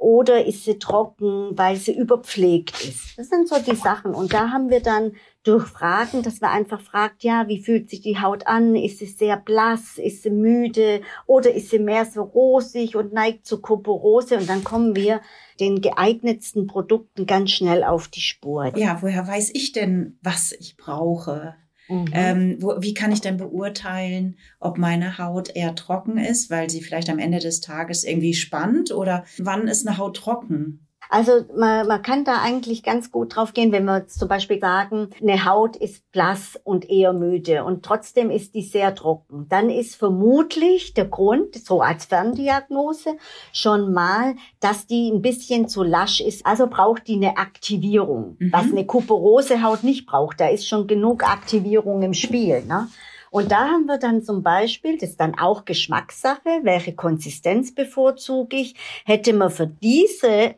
Oder 0.00 0.46
ist 0.46 0.64
sie 0.64 0.78
trocken, 0.78 1.50
weil 1.58 1.76
sie 1.76 1.94
überpflegt 1.94 2.82
ist? 2.82 3.18
Das 3.18 3.28
sind 3.28 3.46
so 3.46 3.56
die 3.58 3.76
Sachen. 3.76 4.14
Und 4.14 4.32
da 4.32 4.48
haben 4.48 4.70
wir 4.70 4.80
dann 4.80 5.12
durch 5.42 5.66
Fragen, 5.66 6.22
dass 6.22 6.40
man 6.40 6.52
einfach 6.52 6.80
fragt, 6.80 7.22
ja, 7.22 7.48
wie 7.48 7.62
fühlt 7.62 7.90
sich 7.90 8.00
die 8.00 8.18
Haut 8.18 8.46
an? 8.46 8.74
Ist 8.76 9.00
sie 9.00 9.04
sehr 9.04 9.36
blass? 9.36 9.98
Ist 9.98 10.22
sie 10.22 10.30
müde? 10.30 11.02
Oder 11.26 11.52
ist 11.52 11.68
sie 11.68 11.78
mehr 11.78 12.06
so 12.06 12.22
rosig 12.22 12.96
und 12.96 13.12
neigt 13.12 13.44
zur 13.44 13.60
Kuporose? 13.60 14.38
Und 14.38 14.48
dann 14.48 14.64
kommen 14.64 14.96
wir 14.96 15.20
den 15.60 15.82
geeignetsten 15.82 16.66
Produkten 16.66 17.26
ganz 17.26 17.50
schnell 17.50 17.84
auf 17.84 18.08
die 18.08 18.22
Spur. 18.22 18.74
Ja, 18.78 19.02
woher 19.02 19.28
weiß 19.28 19.50
ich 19.52 19.72
denn, 19.72 20.18
was 20.22 20.52
ich 20.52 20.78
brauche? 20.78 21.56
Mhm. 21.90 22.11
Ähm, 22.12 22.57
wo, 22.61 22.76
wie 22.81 22.94
kann 22.94 23.11
ich 23.11 23.20
denn 23.20 23.37
beurteilen, 23.37 24.37
ob 24.61 24.79
meine 24.79 25.18
Haut 25.18 25.55
eher 25.55 25.74
trocken 25.74 26.18
ist, 26.18 26.48
weil 26.48 26.70
sie 26.70 26.83
vielleicht 26.83 27.11
am 27.11 27.18
Ende 27.18 27.40
des 27.40 27.61
Tages 27.61 28.05
irgendwie 28.05 28.35
spannt 28.35 28.92
oder 28.92 29.24
wann 29.38 29.66
ist 29.66 29.87
eine 29.87 29.98
Haut 29.98 30.16
trocken? 30.16 30.87
Also 31.10 31.44
man, 31.56 31.88
man 31.88 32.02
kann 32.02 32.24
da 32.24 32.40
eigentlich 32.40 32.84
ganz 32.84 33.10
gut 33.10 33.34
drauf 33.34 33.52
gehen, 33.52 33.72
wenn 33.72 33.84
wir 33.84 34.06
zum 34.06 34.28
Beispiel 34.28 34.60
sagen, 34.60 35.10
eine 35.20 35.44
Haut 35.44 35.74
ist 35.74 36.08
blass 36.12 36.58
und 36.62 36.88
eher 36.88 37.12
müde 37.12 37.64
und 37.64 37.84
trotzdem 37.84 38.30
ist 38.30 38.54
die 38.54 38.62
sehr 38.62 38.94
trocken. 38.94 39.46
Dann 39.48 39.70
ist 39.70 39.96
vermutlich 39.96 40.94
der 40.94 41.06
Grund, 41.06 41.56
so 41.56 41.80
als 41.82 42.04
Ferndiagnose, 42.04 43.16
schon 43.52 43.92
mal, 43.92 44.36
dass 44.60 44.86
die 44.86 45.10
ein 45.10 45.20
bisschen 45.20 45.68
zu 45.68 45.82
lasch 45.82 46.20
ist. 46.20 46.46
Also 46.46 46.68
braucht 46.68 47.08
die 47.08 47.16
eine 47.16 47.38
Aktivierung, 47.38 48.36
mhm. 48.38 48.52
was 48.52 48.66
eine 48.66 48.86
kuperose 48.86 49.64
Haut 49.64 49.82
nicht 49.82 50.06
braucht. 50.06 50.38
Da 50.40 50.48
ist 50.48 50.68
schon 50.68 50.86
genug 50.86 51.28
Aktivierung 51.28 52.02
im 52.02 52.14
Spiel. 52.14 52.62
Ne? 52.64 52.86
Und 53.30 53.52
da 53.52 53.68
haben 53.68 53.86
wir 53.86 53.98
dann 53.98 54.22
zum 54.22 54.42
Beispiel, 54.42 54.98
das 54.98 55.10
ist 55.10 55.20
dann 55.20 55.38
auch 55.38 55.64
Geschmackssache, 55.64 56.60
welche 56.62 56.94
Konsistenz 56.94 57.74
bevorzuge 57.74 58.56
ich, 58.56 58.74
hätte 59.04 59.32
man 59.32 59.50
für 59.50 59.68
diese 59.68 60.56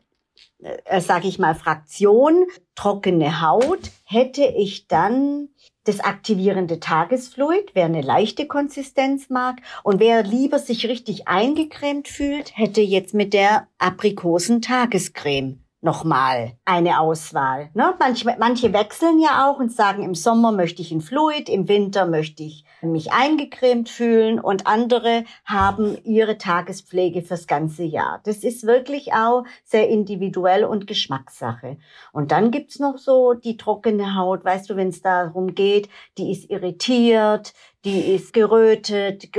äh, 0.63 1.01
sage 1.01 1.29
ich 1.29 1.39
mal, 1.39 1.55
Fraktion, 1.55 2.47
trockene 2.75 3.43
Haut, 3.43 3.91
hätte 4.05 4.45
ich 4.45 4.87
dann 4.87 5.49
das 5.85 6.01
aktivierende 6.01 6.79
Tagesfluid, 6.79 7.73
wer 7.75 7.87
eine 7.87 8.03
leichte 8.03 8.47
Konsistenz 8.47 9.29
mag 9.31 9.57
und 9.83 9.99
wer 9.99 10.23
lieber 10.23 10.59
sich 10.59 10.87
richtig 10.87 11.27
eingecremt 11.27 12.07
fühlt, 12.07 12.57
hätte 12.57 12.81
jetzt 12.81 13.15
mit 13.15 13.35
der 13.35 13.67
Aprikosen 13.79 14.63
Tagescreme 14.63 15.59
nochmal 15.81 16.53
eine 16.65 17.01
Auswahl. 17.01 17.71
Ne? 17.75 17.95
Manche, 17.99 18.37
manche 18.39 18.73
wechseln 18.73 19.21
ja 19.21 19.51
auch 19.51 19.59
und 19.59 19.73
sagen, 19.73 20.05
im 20.05 20.15
Sommer 20.15 20.53
möchte 20.53 20.81
ich 20.81 20.93
ein 20.93 21.01
Fluid, 21.01 21.49
im 21.49 21.67
Winter 21.67 22.07
möchte 22.07 22.45
ich 22.45 22.65
mich 22.91 23.13
eingecremt 23.13 23.89
fühlen 23.89 24.41
und 24.41 24.67
andere 24.67 25.25
haben 25.45 25.97
ihre 26.05 26.39
Tagespflege 26.39 27.23
fürs 27.23 27.47
ganze 27.47 27.85
Jahr. 27.85 28.21
Das 28.25 28.39
ist 28.39 28.67
wirklich 28.67 29.13
auch 29.13 29.45
sehr 29.65 29.89
individuell 29.89 30.65
und 30.65 30.87
Geschmackssache. 30.87 31.79
Und 32.13 32.33
dann 32.33 32.51
gibt's 32.51 32.79
noch 32.79 32.99
so 32.99 33.35
die 33.35 33.57
trockene 33.57 34.17
Haut, 34.17 34.45
weißt 34.45 34.71
du, 34.71 34.77
wenn 34.77 34.89
es 34.89 35.03
darum 35.03 35.55
geht, 35.55 35.89
die 36.19 36.33
ist 36.33 36.51
irritiert, 36.51 37.53
die 37.85 38.15
ist 38.15 38.33
gerötet, 38.33 39.33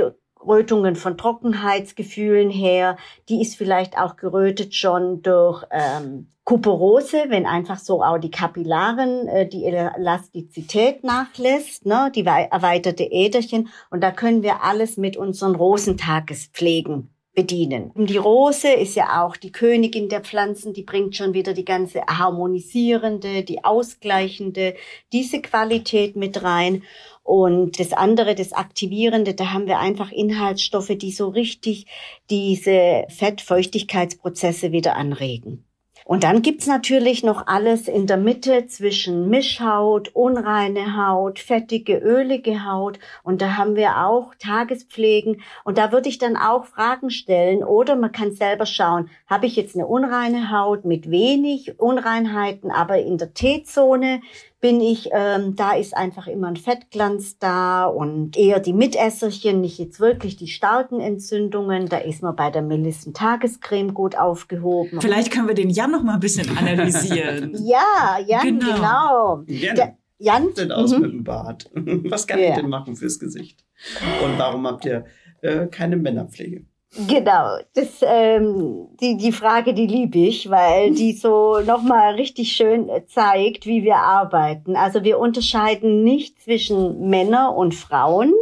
Rötungen 0.46 0.96
von 0.96 1.16
Trockenheitsgefühlen 1.16 2.50
her. 2.50 2.96
Die 3.28 3.40
ist 3.40 3.56
vielleicht 3.56 3.98
auch 3.98 4.16
gerötet 4.16 4.74
schon 4.74 5.22
durch 5.22 5.64
ähm, 5.70 6.28
Kuperose, 6.44 7.24
wenn 7.28 7.46
einfach 7.46 7.78
so 7.78 8.02
auch 8.02 8.18
die 8.18 8.30
Kapillaren, 8.30 9.26
äh, 9.28 9.48
die 9.48 9.64
Elastizität 9.64 11.02
nachlässt, 11.02 11.86
ne, 11.86 12.12
die 12.14 12.24
erweiterte 12.24 13.04
Äderchen. 13.04 13.70
Und 13.90 14.02
da 14.02 14.10
können 14.10 14.42
wir 14.42 14.62
alles 14.62 14.98
mit 14.98 15.16
unseren 15.16 15.54
Rosentagespflegen 15.54 17.10
bedienen. 17.34 17.90
Die 17.96 18.16
Rose 18.16 18.68
ist 18.68 18.94
ja 18.94 19.24
auch 19.24 19.36
die 19.36 19.52
Königin 19.52 20.08
der 20.08 20.20
Pflanzen, 20.20 20.72
die 20.72 20.82
bringt 20.82 21.16
schon 21.16 21.34
wieder 21.34 21.52
die 21.52 21.64
ganze 21.64 22.02
harmonisierende, 22.06 23.42
die 23.42 23.64
ausgleichende, 23.64 24.74
diese 25.12 25.42
Qualität 25.42 26.14
mit 26.14 26.42
rein. 26.42 26.82
Und 27.24 27.80
das 27.80 27.94
andere, 27.94 28.34
das 28.34 28.52
Aktivierende, 28.52 29.34
da 29.34 29.52
haben 29.52 29.66
wir 29.66 29.78
einfach 29.78 30.12
Inhaltsstoffe, 30.12 30.92
die 30.96 31.10
so 31.10 31.28
richtig 31.28 31.86
diese 32.30 33.06
Fettfeuchtigkeitsprozesse 33.08 34.72
wieder 34.72 34.94
anregen. 34.94 35.64
Und 36.06 36.22
dann 36.22 36.42
gibt's 36.42 36.66
natürlich 36.66 37.22
noch 37.22 37.46
alles 37.46 37.88
in 37.88 38.06
der 38.06 38.18
Mitte 38.18 38.66
zwischen 38.66 39.30
Mischhaut, 39.30 40.10
unreine 40.14 40.98
Haut, 40.98 41.38
fettige, 41.38 41.96
ölige 41.96 42.66
Haut. 42.66 42.98
Und 43.22 43.40
da 43.40 43.56
haben 43.56 43.74
wir 43.74 44.04
auch 44.04 44.34
Tagespflegen. 44.38 45.40
Und 45.64 45.78
da 45.78 45.92
würde 45.92 46.10
ich 46.10 46.18
dann 46.18 46.36
auch 46.36 46.66
Fragen 46.66 47.08
stellen. 47.08 47.64
Oder 47.64 47.96
man 47.96 48.12
kann 48.12 48.32
selber 48.32 48.66
schauen, 48.66 49.08
habe 49.26 49.46
ich 49.46 49.56
jetzt 49.56 49.76
eine 49.76 49.86
unreine 49.86 50.50
Haut 50.50 50.84
mit 50.84 51.10
wenig 51.10 51.80
Unreinheiten, 51.80 52.70
aber 52.70 52.98
in 52.98 53.16
der 53.16 53.32
T-Zone 53.32 54.20
bin 54.64 54.80
ich, 54.80 55.10
ähm, 55.12 55.56
da 55.56 55.74
ist 55.74 55.94
einfach 55.94 56.26
immer 56.26 56.48
ein 56.48 56.56
Fettglanz 56.56 57.38
da 57.38 57.84
und 57.84 58.34
eher 58.34 58.60
die 58.60 58.72
Mitesserchen, 58.72 59.60
nicht 59.60 59.78
jetzt 59.78 60.00
wirklich 60.00 60.36
die 60.36 60.46
starken 60.46 61.00
Entzündungen. 61.00 61.90
Da 61.90 61.98
ist 61.98 62.22
man 62.22 62.34
bei 62.34 62.50
der 62.50 62.62
Melissen 62.62 63.12
Tagescreme 63.12 63.92
gut 63.92 64.16
aufgehoben. 64.16 65.02
Vielleicht 65.02 65.30
können 65.30 65.48
wir 65.48 65.54
den 65.54 65.68
Jan 65.68 65.90
noch 65.90 66.02
mal 66.02 66.14
ein 66.14 66.20
bisschen 66.20 66.48
analysieren. 66.56 67.54
ja, 67.62 68.18
Jan, 68.26 68.58
genau. 68.58 68.74
genau. 68.74 69.42
Jan, 69.48 69.76
Der, 69.76 69.98
Jan 70.16 70.48
sieht 70.54 70.72
aus 70.72 70.92
mhm. 70.92 71.02
mit 71.02 71.12
dem 71.12 71.24
Bart. 71.24 71.70
Was 71.74 72.26
kann 72.26 72.38
ja. 72.38 72.48
ich 72.48 72.54
denn 72.54 72.70
machen 72.70 72.96
fürs 72.96 73.18
Gesicht? 73.18 73.66
Und 74.24 74.38
warum 74.38 74.66
habt 74.66 74.86
ihr 74.86 75.04
äh, 75.42 75.66
keine 75.66 75.98
Männerpflege? 75.98 76.64
Genau, 77.08 77.58
das, 77.74 77.88
ähm, 78.02 78.86
die, 79.00 79.16
die 79.16 79.32
Frage, 79.32 79.74
die 79.74 79.86
liebe 79.86 80.18
ich, 80.18 80.48
weil 80.48 80.92
die 80.92 81.12
so 81.12 81.58
nochmal 81.60 82.14
richtig 82.14 82.52
schön 82.52 82.88
zeigt, 83.08 83.66
wie 83.66 83.82
wir 83.82 83.96
arbeiten. 83.96 84.76
Also 84.76 85.02
wir 85.02 85.18
unterscheiden 85.18 86.04
nicht 86.04 86.40
zwischen 86.40 87.08
Männer 87.08 87.56
und 87.56 87.74
Frauen, 87.74 88.32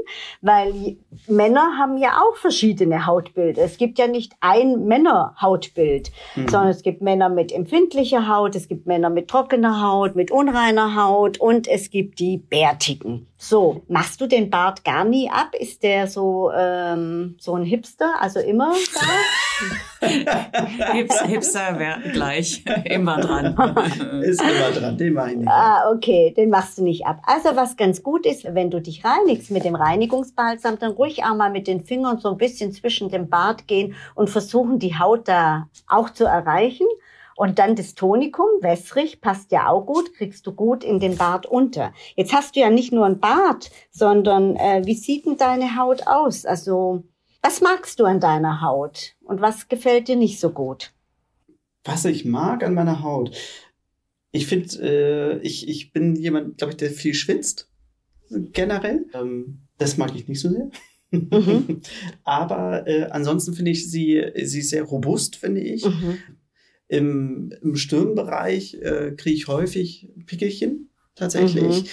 weil 0.43 0.97
Männer 1.29 1.79
haben 1.79 1.97
ja 1.97 2.21
auch 2.21 2.37
verschiedene 2.37 3.07
Hautbilder. 3.07 3.63
Es 3.63 3.79
gibt 3.79 3.99
ja 3.99 4.07
nicht 4.07 4.35
ein 4.41 4.85
Männerhautbild, 4.85 6.13
mhm. 6.37 6.49
sondern 6.49 6.69
es 6.69 6.83
gibt 6.83 7.01
Männer 7.01 7.31
mit 7.31 7.53
empfindlicher 7.53 8.29
Haut, 8.29 8.55
es 8.55 8.69
gibt 8.69 8.87
Männer 8.87 9.09
mit 9.09 9.29
trockener 9.29 9.83
Haut, 9.83 10.15
mit 10.15 10.31
unreiner 10.31 10.95
Haut 10.95 11.41
und 11.41 11.69
es 11.69 11.91
gibt 11.91 12.19
die 12.19 12.37
Bärtigen. 12.37 13.29
So, 13.45 13.83
machst 13.89 14.21
du 14.21 14.29
den 14.29 14.51
Bart 14.51 14.85
gar 14.85 15.05
nie 15.05 15.29
ab? 15.29 15.57
Ist 15.59 15.83
der 15.83 16.07
so, 16.07 16.53
ähm, 16.57 17.35
so 17.41 17.57
ein 17.57 17.65
Hipster, 17.65 18.15
also 18.21 18.39
immer 18.39 18.73
da? 20.01 20.07
Hips, 20.93 21.21
Hipster 21.23 21.77
wäre 21.77 22.01
gleich, 22.13 22.65
immer 22.85 23.21
dran. 23.21 23.57
ist 24.23 24.41
immer 24.41 24.71
dran, 24.71 24.97
den 24.97 25.15
mache 25.15 25.33
ich 25.33 25.37
nicht. 25.39 25.49
Ah, 25.49 25.91
okay, 25.91 26.33
den 26.37 26.51
machst 26.51 26.79
du 26.79 26.85
nicht 26.85 27.05
ab. 27.05 27.21
Also 27.27 27.57
was 27.57 27.77
ganz 27.77 28.05
gut 28.05 28.27
ist, 28.27 28.45
wenn 28.45 28.71
du 28.71 28.81
dich 28.81 29.05
reinigst 29.05 29.51
mit 29.51 29.65
dem 29.65 29.75
Reinigungsbalsam, 29.75 30.79
dann 30.79 30.93
ruhig 30.93 31.25
auch 31.25 31.35
mal 31.35 31.51
mit 31.51 31.67
den 31.67 31.85
Fingern 31.85 32.21
so 32.21 32.31
ein 32.31 32.39
bisschen 32.39 32.71
zwischen 32.71 33.11
dem 33.11 33.29
Bart 33.29 33.67
gehen 33.67 33.97
und 34.15 34.31
versuchen, 34.31 34.79
die 34.79 34.97
Haut 34.97 35.27
da 35.27 35.67
auch 35.89 36.11
zu 36.11 36.27
erreichen. 36.27 36.87
Und 37.37 37.59
dann 37.59 37.77
das 37.77 37.95
Tonikum, 37.95 38.47
wässrig, 38.61 39.21
passt 39.21 39.53
ja 39.53 39.69
auch 39.69 39.87
gut, 39.87 40.15
kriegst 40.15 40.47
du 40.47 40.53
gut 40.53 40.85
in 40.85 41.01
den 41.01 41.17
Bart 41.17 41.47
unter. 41.47 41.93
Jetzt 42.17 42.33
hast 42.33 42.57
du 42.57 42.61
ja 42.61 42.71
nicht 42.71 42.93
nur 42.93 43.07
ein 43.07 43.21
Bart, 43.21 43.71
sondern 43.91 44.57
äh, 44.57 44.83
wie 44.85 44.95
sieht 44.95 45.27
denn 45.27 45.37
deine 45.37 45.77
Haut 45.77 46.07
aus? 46.07 46.45
Also, 46.45 47.05
was 47.43 47.61
magst 47.61 47.99
du 47.99 48.05
an 48.05 48.21
deiner 48.21 48.61
Haut 48.61 49.17
und 49.25 49.41
was 49.41 49.69
gefällt 49.69 50.09
dir 50.09 50.17
nicht 50.17 50.39
so 50.39 50.51
gut? 50.51 50.93
Was 51.85 52.05
ich 52.05 52.25
mag 52.25 52.63
an 52.63 52.75
meiner 52.75 53.03
Haut? 53.03 53.37
Ich 54.31 54.47
finde, 54.47 54.69
äh, 54.81 55.39
ich, 55.43 55.69
ich 55.69 55.93
bin 55.93 56.17
jemand, 56.17 56.59
glaube 56.59 56.73
ich, 56.73 56.77
der 56.77 56.91
viel 56.91 57.15
schwitzt, 57.15 57.69
generell. 58.31 59.07
Ähm, 59.15 59.63
das 59.79 59.99
mag 59.99 60.15
ich 60.15 60.29
nicht 60.29 60.41
so 60.41 60.49
sehr. 60.49 60.71
Mhm. 61.11 61.83
Aber 62.25 62.87
äh, 62.87 63.05
ansonsten 63.11 63.53
finde 63.55 63.73
ich 63.73 63.91
sie, 63.91 64.25
sie 64.45 64.63
sehr 64.63 64.85
robust, 64.85 65.37
finde 65.37 65.61
ich. 65.61 65.85
Mhm. 65.85 66.19
Im, 66.93 67.55
im 67.63 67.75
Stirnbereich 67.75 68.75
äh, 68.75 69.13
kriege 69.17 69.35
ich 69.35 69.49
häufig 69.49 70.11
Pickelchen 70.27 70.91
tatsächlich. 71.15 71.85
Mhm. 71.85 71.89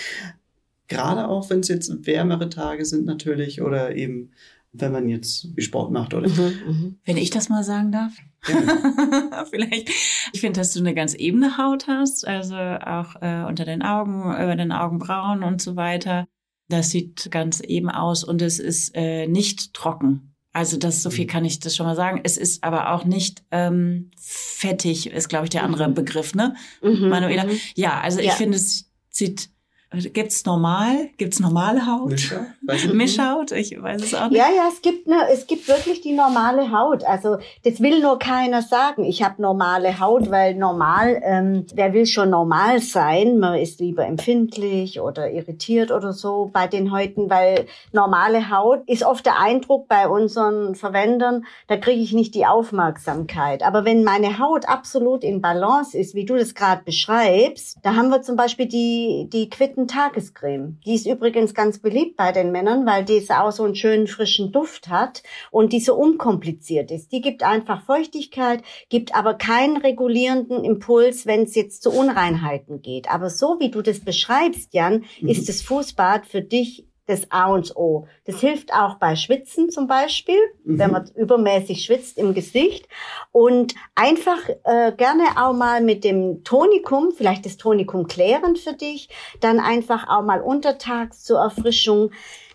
Gerade 0.89 1.29
auch, 1.29 1.49
wenn 1.49 1.61
es 1.61 1.69
jetzt 1.69 2.05
wärmere 2.05 2.49
Tage 2.49 2.83
sind 2.83 3.05
natürlich 3.05 3.61
oder 3.61 3.95
eben 3.95 4.31
wenn 4.73 4.91
man 4.91 5.07
jetzt 5.07 5.47
Sport 5.57 5.91
macht 5.91 6.13
oder. 6.13 6.27
Mhm, 6.27 6.53
mhm. 6.67 6.99
Wenn 7.05 7.15
ich 7.15 7.29
das 7.29 7.47
mal 7.47 7.63
sagen 7.63 7.93
darf. 7.93 8.11
Ja. 8.47 9.45
Vielleicht. 9.49 9.89
Ich 10.33 10.41
finde, 10.41 10.59
dass 10.59 10.73
du 10.73 10.79
eine 10.79 10.93
ganz 10.93 11.13
ebene 11.13 11.57
Haut 11.57 11.87
hast, 11.87 12.27
also 12.27 12.55
auch 12.55 13.15
äh, 13.21 13.45
unter 13.47 13.63
den 13.63 13.81
Augen, 13.81 14.23
über 14.23 14.55
den 14.57 14.73
Augenbrauen 14.73 15.43
und 15.43 15.61
so 15.61 15.75
weiter. 15.75 16.27
Das 16.67 16.91
sieht 16.91 17.31
ganz 17.31 17.61
eben 17.61 17.89
aus 17.89 18.23
und 18.25 18.41
es 18.41 18.59
ist 18.59 18.91
äh, 18.95 19.27
nicht 19.27 19.73
trocken. 19.73 20.28
Also 20.51 20.77
das, 20.77 21.03
so 21.03 21.09
viel 21.09 21.25
mhm. 21.25 21.29
kann 21.29 21.45
ich 21.45 21.59
das 21.59 21.75
schon 21.75 21.85
mal 21.85 21.95
sagen. 21.95 22.21
Es 22.23 22.37
ist 22.37 22.63
aber 22.63 22.91
auch 22.91 23.05
nicht 23.05 23.43
ähm, 23.51 24.11
fettig, 24.17 25.07
ist, 25.07 25.29
glaube 25.29 25.45
ich, 25.45 25.49
der 25.51 25.63
andere 25.63 25.87
mhm. 25.87 25.93
Begriff, 25.93 26.33
ne? 26.33 26.55
Mhm, 26.81 27.09
Manuela. 27.09 27.45
Mhm. 27.45 27.59
Ja, 27.75 28.01
also 28.01 28.19
ja. 28.19 28.25
ich 28.25 28.33
finde, 28.33 28.57
es 28.57 28.89
sieht 29.09 29.49
Gibt's 29.91 30.45
normal? 30.45 31.09
Gibt's 31.17 31.39
normale 31.39 31.87
Haut? 31.87 32.31
Mischhaut? 32.69 32.93
Mischhaut? 32.93 33.51
Ich 33.51 33.81
weiß 33.81 34.01
es 34.03 34.13
auch 34.13 34.29
nicht. 34.29 34.37
Ja, 34.37 34.47
ja, 34.55 34.67
es 34.71 34.81
gibt 34.81 35.07
ne, 35.07 35.17
es 35.31 35.47
gibt 35.47 35.67
wirklich 35.67 36.01
die 36.01 36.13
normale 36.13 36.71
Haut. 36.71 37.03
Also 37.03 37.37
das 37.63 37.81
will 37.81 38.01
nur 38.01 38.19
keiner 38.19 38.61
sagen. 38.61 39.03
Ich 39.03 39.23
habe 39.23 39.41
normale 39.41 39.99
Haut, 39.99 40.31
weil 40.31 40.55
normal, 40.55 41.21
ähm, 41.23 41.65
wer 41.73 41.93
will 41.93 42.05
schon 42.05 42.29
normal 42.29 42.79
sein? 42.79 43.39
Man 43.39 43.59
ist 43.59 43.79
lieber 43.79 44.05
empfindlich 44.05 44.99
oder 44.99 45.31
irritiert 45.31 45.91
oder 45.91 46.13
so 46.13 46.49
bei 46.51 46.67
den 46.67 46.91
Häuten, 46.91 47.29
weil 47.29 47.65
normale 47.91 48.49
Haut 48.49 48.87
ist 48.87 49.03
oft 49.03 49.25
der 49.25 49.39
Eindruck 49.39 49.87
bei 49.87 50.07
unseren 50.07 50.75
Verwendern, 50.75 51.45
da 51.67 51.77
kriege 51.77 52.01
ich 52.01 52.13
nicht 52.13 52.35
die 52.35 52.45
Aufmerksamkeit. 52.45 53.63
Aber 53.63 53.85
wenn 53.85 54.03
meine 54.03 54.39
Haut 54.39 54.67
absolut 54.67 55.23
in 55.23 55.41
Balance 55.41 55.97
ist, 55.97 56.15
wie 56.15 56.25
du 56.25 56.35
das 56.35 56.55
gerade 56.55 56.83
beschreibst, 56.83 57.77
da 57.83 57.95
haben 57.95 58.09
wir 58.09 58.21
zum 58.21 58.35
Beispiel 58.35 58.67
die 58.67 59.27
die 59.31 59.49
Quitten 59.49 59.87
Tagescreme. 59.87 60.77
Die 60.85 60.95
ist 60.95 61.05
übrigens 61.05 61.53
ganz 61.53 61.79
beliebt 61.79 62.17
bei 62.17 62.31
den 62.31 62.51
Männern, 62.59 62.85
weil 62.85 63.05
die 63.05 63.25
auch 63.29 63.51
so 63.51 63.63
einen 63.63 63.75
schönen 63.75 64.07
frischen 64.07 64.51
Duft 64.51 64.89
hat 64.89 65.23
und 65.51 65.71
die 65.71 65.79
so 65.79 65.95
unkompliziert 65.95 66.91
ist. 66.91 67.11
Die 67.11 67.21
gibt 67.21 67.43
einfach 67.43 67.85
Feuchtigkeit, 67.85 68.63
gibt 68.89 69.15
aber 69.15 69.35
keinen 69.35 69.77
regulierenden 69.77 70.63
Impuls, 70.63 71.25
wenn 71.25 71.43
es 71.43 71.55
jetzt 71.55 71.83
zu 71.83 71.91
Unreinheiten 71.91 72.81
geht. 72.81 73.09
Aber 73.09 73.29
so 73.29 73.57
wie 73.59 73.71
du 73.71 73.81
das 73.81 74.01
beschreibst, 74.01 74.73
Jan, 74.73 75.05
mhm. 75.21 75.29
ist 75.29 75.47
das 75.47 75.61
Fußbad 75.61 76.25
für 76.25 76.41
dich 76.41 76.85
das 77.09 77.31
A 77.31 77.51
und 77.51 77.75
O. 77.75 78.07
Das 78.25 78.39
hilft 78.39 78.71
auch 78.71 78.95
bei 78.95 79.15
Schwitzen 79.15 79.71
zum 79.71 79.87
Beispiel, 79.87 80.37
mhm. 80.63 80.77
wenn 80.77 80.91
man 80.91 81.09
übermäßig 81.15 81.83
schwitzt 81.83 82.19
im 82.19 82.35
Gesicht. 82.35 82.87
Und 83.31 83.73
einfach 83.95 84.47
äh, 84.63 84.91
gerne 84.95 85.23
auch 85.37 85.53
mal 85.53 85.81
mit 85.81 86.03
dem 86.03 86.43
Tonikum, 86.43 87.11
vielleicht 87.11 87.45
das 87.45 87.57
Tonikum 87.57 88.07
klärend 88.07 88.59
für 88.59 88.73
dich, 88.73 89.09
dann 89.41 89.59
einfach 89.59 90.07
auch 90.07 90.23
mal 90.23 90.39
untertags 90.39 91.23
zur 91.23 91.39
Erfrischung. 91.39 92.11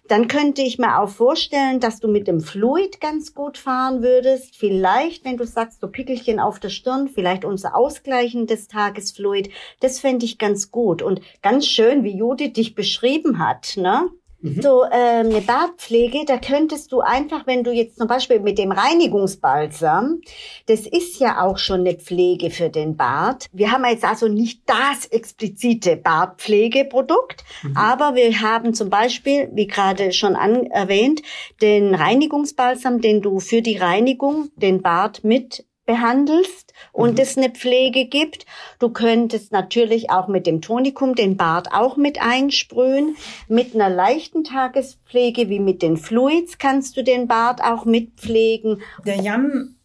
Dann 0.06 0.28
könnte 0.28 0.60
ich 0.60 0.78
mir 0.78 1.00
auch 1.00 1.08
vorstellen, 1.08 1.80
dass 1.80 1.98
du 1.98 2.08
mit 2.08 2.28
dem 2.28 2.40
Fluid 2.40 3.00
ganz 3.00 3.34
gut 3.34 3.56
fahren 3.56 4.02
würdest. 4.02 4.54
Vielleicht, 4.56 5.24
wenn 5.24 5.38
du 5.38 5.46
sagst, 5.46 5.80
so 5.80 5.88
Pickelchen 5.88 6.40
auf 6.40 6.60
der 6.60 6.68
Stirn, 6.68 7.08
vielleicht 7.08 7.46
unser 7.46 7.74
ausgleichendes 7.74 8.68
Tagesfluid. 8.68 9.50
Das 9.80 10.00
fände 10.00 10.26
ich 10.26 10.36
ganz 10.36 10.70
gut. 10.70 11.00
Und 11.00 11.22
ganz 11.40 11.66
schön, 11.66 12.04
wie 12.04 12.16
Judith 12.16 12.52
dich 12.52 12.74
beschrieben 12.74 13.38
hat, 13.38 13.76
ne? 13.76 14.10
Mhm. 14.44 14.60
So 14.60 14.84
ähm, 14.84 15.30
eine 15.30 15.40
Bartpflege, 15.40 16.26
da 16.26 16.36
könntest 16.36 16.92
du 16.92 17.00
einfach, 17.00 17.46
wenn 17.46 17.64
du 17.64 17.72
jetzt 17.72 17.96
zum 17.96 18.06
Beispiel 18.06 18.40
mit 18.40 18.58
dem 18.58 18.72
Reinigungsbalsam, 18.72 20.20
das 20.66 20.80
ist 20.80 21.18
ja 21.18 21.40
auch 21.40 21.56
schon 21.56 21.80
eine 21.80 21.94
Pflege 21.94 22.50
für 22.50 22.68
den 22.68 22.94
Bart. 22.94 23.46
Wir 23.52 23.72
haben 23.72 23.86
jetzt 23.86 24.04
also 24.04 24.28
nicht 24.28 24.60
das 24.66 25.06
explizite 25.06 25.96
Bartpflegeprodukt, 25.96 27.42
mhm. 27.62 27.74
aber 27.74 28.16
wir 28.16 28.42
haben 28.42 28.74
zum 28.74 28.90
Beispiel, 28.90 29.48
wie 29.54 29.66
gerade 29.66 30.12
schon 30.12 30.36
an, 30.36 30.66
erwähnt, 30.66 31.22
den 31.62 31.94
Reinigungsbalsam, 31.94 33.00
den 33.00 33.22
du 33.22 33.40
für 33.40 33.62
die 33.62 33.78
Reinigung 33.78 34.50
den 34.56 34.82
Bart 34.82 35.24
mit 35.24 35.64
behandelst 35.86 36.72
und 36.92 37.14
mhm. 37.14 37.20
es 37.20 37.36
eine 37.36 37.50
Pflege 37.50 38.06
gibt. 38.06 38.46
Du 38.78 38.88
könntest 38.88 39.52
natürlich 39.52 40.10
auch 40.10 40.28
mit 40.28 40.46
dem 40.46 40.60
Tonikum 40.60 41.14
den 41.14 41.36
Bart 41.36 41.68
auch 41.72 41.96
mit 41.96 42.20
einsprühen. 42.20 43.16
Mit 43.48 43.74
einer 43.74 43.90
leichten 43.90 44.44
Tagespflege 44.44 45.48
wie 45.48 45.60
mit 45.60 45.82
den 45.82 45.96
Fluids 45.96 46.58
kannst 46.58 46.96
du 46.96 47.04
den 47.04 47.28
Bart 47.28 47.62
auch 47.62 47.84
mitpflegen. 47.84 48.82
Der 49.06 49.20
Jan 49.20 49.76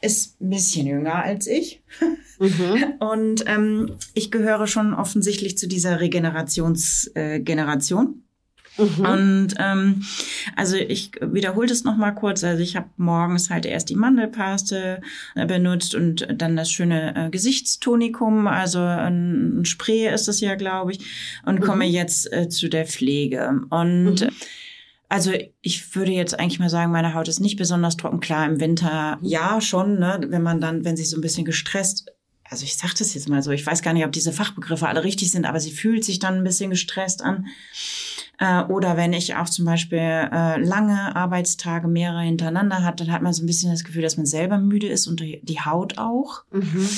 ist 0.00 0.40
ein 0.40 0.50
bisschen 0.50 0.86
jünger 0.86 1.16
als 1.16 1.46
ich. 1.46 1.82
Mhm. 2.38 2.94
Und 3.00 3.44
ähm, 3.46 3.96
ich 4.14 4.30
gehöre 4.30 4.66
schon 4.66 4.94
offensichtlich 4.94 5.56
zu 5.56 5.68
dieser 5.68 6.00
Regenerationsgeneration. 6.00 8.06
Äh, 8.06 8.22
Mhm. 8.78 9.04
Und 9.04 9.54
ähm, 9.58 10.02
also 10.56 10.76
ich 10.76 11.12
wiederhole 11.20 11.66
das 11.66 11.84
nochmal 11.84 12.14
kurz. 12.14 12.42
Also 12.44 12.62
ich 12.62 12.76
habe 12.76 12.88
morgens 12.96 13.50
halt 13.50 13.66
erst 13.66 13.90
die 13.90 13.96
Mandelpaste 13.96 15.00
äh, 15.34 15.46
benutzt 15.46 15.94
und 15.94 16.26
dann 16.34 16.56
das 16.56 16.70
schöne 16.70 17.14
äh, 17.14 17.30
Gesichtstonikum, 17.30 18.46
also 18.46 18.80
ein, 18.80 19.60
ein 19.60 19.64
Spray 19.64 20.08
ist 20.12 20.28
es 20.28 20.40
ja, 20.40 20.54
glaube 20.54 20.92
ich, 20.92 21.00
und 21.44 21.60
mhm. 21.60 21.64
komme 21.64 21.84
jetzt 21.84 22.32
äh, 22.32 22.48
zu 22.48 22.68
der 22.68 22.86
Pflege. 22.86 23.60
Und 23.70 24.22
mhm. 24.22 24.28
Also 25.12 25.32
ich 25.60 25.94
würde 25.94 26.10
jetzt 26.10 26.40
eigentlich 26.40 26.58
mal 26.58 26.70
sagen, 26.70 26.90
meine 26.90 27.12
Haut 27.12 27.28
ist 27.28 27.38
nicht 27.38 27.58
besonders 27.58 27.98
trocken. 27.98 28.20
Klar, 28.20 28.46
im 28.46 28.60
Winter 28.60 29.18
mhm. 29.20 29.28
ja 29.28 29.60
schon, 29.60 29.98
ne? 29.98 30.18
wenn 30.28 30.40
man 30.40 30.58
dann, 30.58 30.86
wenn 30.86 30.96
sich 30.96 31.10
so 31.10 31.18
ein 31.18 31.20
bisschen 31.20 31.44
gestresst 31.44 32.10
also 32.52 32.64
ich 32.64 32.76
sage 32.76 32.92
das 32.98 33.14
jetzt 33.14 33.30
mal 33.30 33.42
so, 33.42 33.50
ich 33.50 33.66
weiß 33.66 33.80
gar 33.80 33.94
nicht, 33.94 34.04
ob 34.04 34.12
diese 34.12 34.30
Fachbegriffe 34.30 34.86
alle 34.86 35.04
richtig 35.04 35.32
sind, 35.32 35.46
aber 35.46 35.58
sie 35.58 35.72
fühlt 35.72 36.04
sich 36.04 36.18
dann 36.18 36.36
ein 36.36 36.44
bisschen 36.44 36.68
gestresst 36.68 37.22
an. 37.22 37.46
Äh, 38.38 38.64
oder 38.64 38.98
wenn 38.98 39.14
ich 39.14 39.36
auch 39.36 39.48
zum 39.48 39.64
Beispiel 39.64 39.98
äh, 39.98 40.60
lange 40.60 41.16
Arbeitstage, 41.16 41.88
mehrere 41.88 42.20
hintereinander 42.20 42.84
hat, 42.84 43.00
dann 43.00 43.10
hat 43.10 43.22
man 43.22 43.32
so 43.32 43.42
ein 43.42 43.46
bisschen 43.46 43.70
das 43.70 43.84
Gefühl, 43.84 44.02
dass 44.02 44.18
man 44.18 44.26
selber 44.26 44.58
müde 44.58 44.86
ist 44.86 45.06
und 45.06 45.20
die 45.20 45.60
Haut 45.64 45.96
auch. 45.96 46.44
Mhm. 46.50 46.88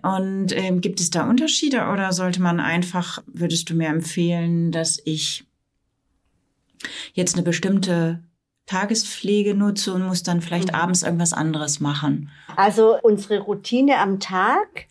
Und 0.00 0.56
ähm, 0.56 0.80
gibt 0.80 1.00
es 1.00 1.10
da 1.10 1.28
Unterschiede 1.28 1.88
oder 1.92 2.12
sollte 2.14 2.40
man 2.40 2.58
einfach, 2.58 3.22
würdest 3.26 3.68
du 3.68 3.74
mir 3.74 3.88
empfehlen, 3.88 4.72
dass 4.72 4.98
ich 5.04 5.44
jetzt 7.12 7.34
eine 7.34 7.42
bestimmte 7.42 8.20
Tagespflege 8.64 9.54
nutze 9.54 9.92
und 9.92 10.06
muss 10.06 10.22
dann 10.22 10.40
vielleicht 10.40 10.68
mhm. 10.68 10.76
abends 10.76 11.02
irgendwas 11.02 11.34
anderes 11.34 11.80
machen? 11.80 12.30
Also 12.56 12.98
unsere 13.02 13.40
Routine 13.40 13.98
am 13.98 14.18
Tag 14.18 14.86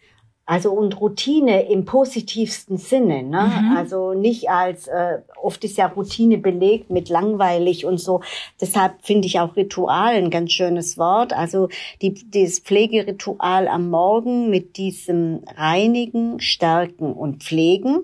also 0.46 0.74
und 0.74 1.00
Routine 1.00 1.70
im 1.70 1.86
positivsten 1.86 2.78
Sinne, 2.78 3.24
ne? 3.24 3.50
Mhm. 3.62 3.78
Also 3.78 4.14
nicht 4.14 4.50
als 4.50 4.88
äh, 4.88 5.20
oft 5.42 5.64
ist 5.64 5.78
ja 5.78 5.88
Routine 5.88 6.38
belegt 6.38 6.90
mit 6.90 7.08
langweilig 7.10 7.86
und 7.86 7.98
so. 7.98 8.22
Deshalb 8.60 8.96
finde 9.04 9.28
ich 9.28 9.40
auch 9.40 9.56
Ritual 9.56 10.16
ein 10.16 10.30
ganz 10.30 10.52
schönes 10.52 10.98
Wort. 10.98 11.32
Also 11.32 11.70
die, 12.02 12.14
das 12.30 12.60
Pflegeritual 12.60 13.70
am 13.70 13.90
Morgen 13.90 14.50
mit 14.50 14.76
diesem 14.76 15.42
Reinigen, 15.56 16.42
Stärken 16.42 17.14
und 17.14 17.44
Pflegen 17.44 18.04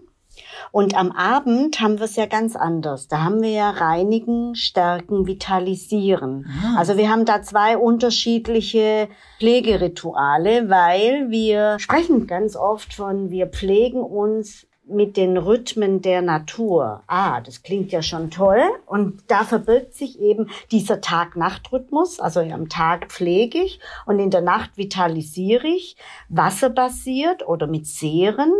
und 0.71 0.95
am 0.95 1.11
Abend 1.11 1.79
haben 1.81 1.97
wir 1.97 2.05
es 2.05 2.15
ja 2.15 2.25
ganz 2.25 2.55
anders. 2.55 3.07
Da 3.07 3.23
haben 3.23 3.41
wir 3.41 3.51
ja 3.51 3.69
reinigen, 3.69 4.55
stärken, 4.55 5.25
vitalisieren. 5.27 6.47
Ah. 6.63 6.77
Also 6.77 6.97
wir 6.97 7.09
haben 7.09 7.25
da 7.25 7.41
zwei 7.41 7.77
unterschiedliche 7.77 9.07
Pflegerituale, 9.39 10.69
weil 10.69 11.29
wir 11.29 11.77
sprechen 11.79 12.27
ganz 12.27 12.55
oft 12.55 12.93
von, 12.93 13.31
wir 13.31 13.47
pflegen 13.47 14.01
uns 14.01 14.67
mit 14.89 15.17
den 15.17 15.37
Rhythmen 15.37 16.01
der 16.01 16.21
Natur. 16.21 17.03
Ah, 17.07 17.41
das 17.41 17.63
klingt 17.63 17.91
ja 17.91 18.01
schon 18.01 18.31
toll. 18.31 18.61
Und 18.85 19.23
da 19.27 19.43
verbirgt 19.43 19.93
sich 19.93 20.19
eben 20.19 20.49
dieser 20.71 20.99
Tag-Nacht-Rhythmus. 20.99 22.19
Also 22.19 22.39
am 22.39 22.69
Tag 22.69 23.11
pflege 23.11 23.59
ich 23.59 23.79
und 24.05 24.19
in 24.19 24.31
der 24.31 24.41
Nacht 24.41 24.77
vitalisiere 24.77 25.67
ich, 25.67 25.95
wasserbasiert 26.27 27.47
oder 27.47 27.67
mit 27.67 27.87
Seren, 27.87 28.51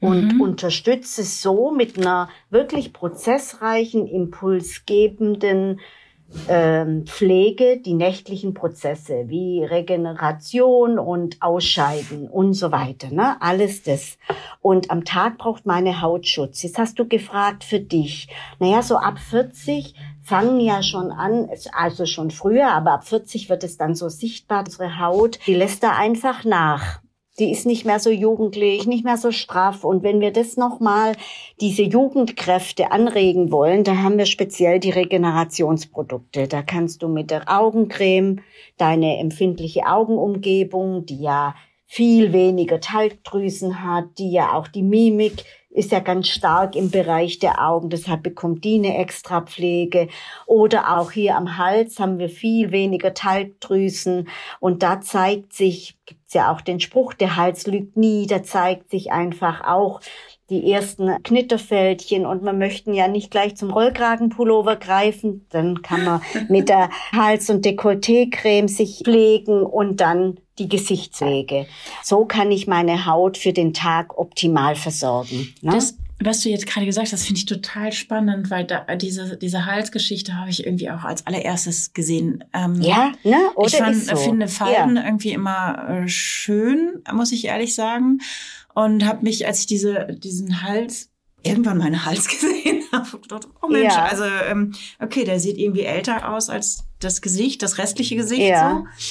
und 0.00 0.34
mhm. 0.34 0.40
unterstütze 0.40 1.22
so 1.24 1.70
mit 1.70 1.98
einer 1.98 2.28
wirklich 2.48 2.92
prozessreichen, 2.92 4.06
impulsgebenden 4.06 5.80
ähm, 6.48 7.06
Pflege 7.06 7.78
die 7.78 7.94
nächtlichen 7.94 8.54
Prozesse 8.54 9.24
wie 9.26 9.64
Regeneration 9.64 10.98
und 10.98 11.42
Ausscheiden 11.42 12.28
und 12.28 12.54
so 12.54 12.70
weiter. 12.70 13.10
Ne? 13.10 13.36
Alles 13.40 13.82
das. 13.82 14.16
Und 14.60 14.90
am 14.90 15.04
Tag 15.04 15.38
braucht 15.38 15.66
meine 15.66 16.02
Haut 16.02 16.26
Schutz. 16.26 16.62
Jetzt 16.62 16.78
hast 16.78 16.98
du 16.98 17.06
gefragt 17.06 17.64
für 17.64 17.80
dich. 17.80 18.28
Naja, 18.58 18.82
so 18.82 18.96
ab 18.96 19.18
40 19.18 19.94
fangen 20.22 20.60
ja 20.60 20.82
schon 20.82 21.10
an, 21.10 21.48
also 21.72 22.06
schon 22.06 22.30
früher, 22.30 22.70
aber 22.70 22.92
ab 22.92 23.04
40 23.04 23.50
wird 23.50 23.64
es 23.64 23.76
dann 23.76 23.94
so 23.94 24.08
sichtbar, 24.08 24.60
unsere 24.60 25.00
Haut, 25.00 25.40
die 25.46 25.54
lässt 25.54 25.82
da 25.82 25.96
einfach 25.96 26.44
nach 26.44 27.00
die 27.40 27.50
ist 27.50 27.66
nicht 27.66 27.86
mehr 27.86 27.98
so 27.98 28.10
jugendlich, 28.10 28.86
nicht 28.86 29.04
mehr 29.04 29.16
so 29.16 29.32
straff. 29.32 29.82
Und 29.82 30.02
wenn 30.02 30.20
wir 30.20 30.30
das 30.30 30.56
nochmal, 30.56 31.16
diese 31.60 31.82
Jugendkräfte 31.82 32.92
anregen 32.92 33.50
wollen, 33.50 33.82
da 33.82 33.96
haben 33.96 34.18
wir 34.18 34.26
speziell 34.26 34.78
die 34.78 34.90
Regenerationsprodukte. 34.90 36.46
Da 36.46 36.62
kannst 36.62 37.02
du 37.02 37.08
mit 37.08 37.30
der 37.30 37.44
Augencreme 37.48 38.42
deine 38.76 39.18
empfindliche 39.18 39.86
Augenumgebung, 39.86 41.06
die 41.06 41.22
ja 41.22 41.54
viel 41.86 42.32
weniger 42.32 42.80
Talgdrüsen 42.80 43.82
hat, 43.82 44.04
die 44.18 44.30
ja 44.30 44.52
auch 44.52 44.68
die 44.68 44.84
Mimik 44.84 45.44
ist 45.70 45.92
ja 45.92 46.00
ganz 46.00 46.28
stark 46.28 46.74
im 46.74 46.90
Bereich 46.90 47.38
der 47.38 47.64
Augen, 47.64 47.90
deshalb 47.90 48.22
bekommt 48.22 48.64
die 48.64 48.76
eine 48.76 48.98
Extrapflege. 48.98 50.08
Oder 50.46 50.98
auch 50.98 51.12
hier 51.12 51.36
am 51.36 51.56
Hals 51.56 51.98
haben 52.00 52.18
wir 52.18 52.28
viel 52.28 52.72
weniger 52.72 53.14
Talgdrüsen. 53.14 54.28
Und 54.58 54.82
da 54.82 55.00
zeigt 55.00 55.52
sich, 55.52 55.96
gibt's 56.06 56.34
ja 56.34 56.52
auch 56.52 56.60
den 56.60 56.80
Spruch, 56.80 57.14
der 57.14 57.36
Hals 57.36 57.66
lügt 57.66 57.96
nie, 57.96 58.26
da 58.26 58.42
zeigt 58.42 58.90
sich 58.90 59.12
einfach 59.12 59.62
auch, 59.64 60.00
die 60.50 60.72
ersten 60.72 61.22
Knitterfältchen. 61.22 62.26
Und 62.26 62.42
wir 62.42 62.52
möchten 62.52 62.92
ja 62.92 63.08
nicht 63.08 63.30
gleich 63.30 63.56
zum 63.56 63.70
Rollkragenpullover 63.70 64.76
greifen, 64.76 65.46
dann 65.50 65.80
kann 65.82 66.04
man 66.04 66.22
mit 66.48 66.68
der 66.68 66.90
Hals- 67.12 67.48
und 67.48 67.64
Dekolleté-Creme 67.64 68.68
sich 68.68 69.02
pflegen 69.04 69.62
und 69.62 70.00
dann 70.00 70.40
die 70.60 70.68
Gesichtspflege. 70.68 71.66
So 72.04 72.24
kann 72.24 72.52
ich 72.52 72.66
meine 72.66 73.06
Haut 73.06 73.36
für 73.38 73.52
den 73.52 73.74
Tag 73.74 74.16
optimal 74.18 74.76
versorgen. 74.76 75.52
Ne? 75.62 75.72
Das 75.72 75.96
was 76.22 76.42
du 76.42 76.50
jetzt 76.50 76.66
gerade 76.66 76.84
gesagt 76.84 77.12
hast, 77.12 77.24
finde 77.24 77.38
ich 77.38 77.46
total 77.46 77.92
spannend, 77.92 78.50
weil 78.50 78.64
da, 78.64 78.84
diese, 78.94 79.38
diese 79.38 79.64
Halsgeschichte 79.64 80.36
habe 80.36 80.50
ich 80.50 80.66
irgendwie 80.66 80.90
auch 80.90 81.04
als 81.04 81.26
allererstes 81.26 81.94
gesehen. 81.94 82.44
Ähm, 82.52 82.80
ja, 82.82 83.12
ne? 83.24 83.38
Oder 83.54 83.68
ich 83.68 83.76
fand, 83.76 84.04
so. 84.04 84.16
finde 84.16 84.48
Falten 84.48 84.96
ja. 84.96 85.04
irgendwie 85.04 85.32
immer 85.32 85.88
äh, 85.88 86.08
schön, 86.08 87.02
muss 87.12 87.32
ich 87.32 87.46
ehrlich 87.46 87.74
sagen 87.74 88.18
und 88.74 89.06
habe 89.06 89.22
mich, 89.22 89.46
als 89.46 89.60
ich 89.60 89.66
diese, 89.66 90.08
diesen 90.12 90.62
Hals 90.62 91.08
irgendwann 91.42 91.78
meinen 91.78 92.04
Hals 92.04 92.28
gesehen 92.40 92.82
habe, 92.92 93.18
gedacht, 93.18 93.48
oh 93.62 93.68
Mensch, 93.68 93.94
ja. 93.94 94.04
also 94.04 94.24
ähm, 94.24 94.74
okay, 94.98 95.24
der 95.24 95.40
sieht 95.40 95.56
irgendwie 95.56 95.84
älter 95.84 96.30
aus 96.32 96.50
als 96.50 96.84
das 96.98 97.22
Gesicht, 97.22 97.62
das 97.62 97.78
restliche 97.78 98.16
Gesicht 98.16 98.42
ja. 98.42 98.84
so. 98.98 99.04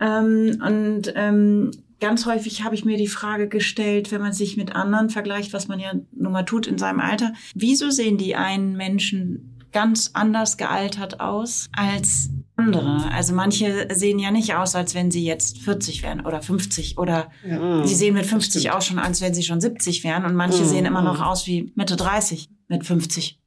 Ähm, 0.00 0.62
und 0.64 1.12
ähm, 1.14 1.70
ganz 2.00 2.26
häufig 2.26 2.64
habe 2.64 2.74
ich 2.74 2.84
mir 2.84 2.96
die 2.96 3.08
Frage 3.08 3.48
gestellt, 3.48 4.12
wenn 4.12 4.20
man 4.20 4.32
sich 4.32 4.56
mit 4.56 4.74
anderen 4.74 5.10
vergleicht, 5.10 5.52
was 5.52 5.68
man 5.68 5.80
ja 5.80 5.92
nun 6.12 6.32
mal 6.32 6.44
tut 6.44 6.66
in 6.66 6.78
seinem 6.78 7.00
Alter, 7.00 7.32
wieso 7.54 7.90
sehen 7.90 8.18
die 8.18 8.36
einen 8.36 8.76
Menschen 8.76 9.56
ganz 9.72 10.10
anders 10.14 10.56
gealtert 10.56 11.20
aus 11.20 11.68
als 11.72 12.30
andere. 12.56 13.10
Also 13.12 13.34
manche 13.34 13.88
sehen 13.92 14.18
ja 14.18 14.30
nicht 14.30 14.54
aus, 14.54 14.74
als 14.74 14.94
wenn 14.94 15.10
sie 15.10 15.24
jetzt 15.24 15.58
40 15.58 16.02
wären 16.02 16.24
oder 16.24 16.40
50 16.40 16.96
oder 16.96 17.30
ja, 17.46 17.86
sie 17.86 17.94
sehen 17.94 18.14
mit 18.14 18.24
50 18.24 18.70
aus 18.70 18.86
schon, 18.86 18.98
als 18.98 19.20
wenn 19.20 19.34
sie 19.34 19.42
schon 19.42 19.60
70 19.60 20.04
wären 20.04 20.24
und 20.24 20.34
manche 20.34 20.62
mhm. 20.62 20.68
sehen 20.68 20.86
immer 20.86 21.02
noch 21.02 21.20
aus 21.20 21.46
wie 21.46 21.72
Mitte 21.74 21.96
30 21.96 22.48
mit 22.68 22.86
50. 22.86 23.38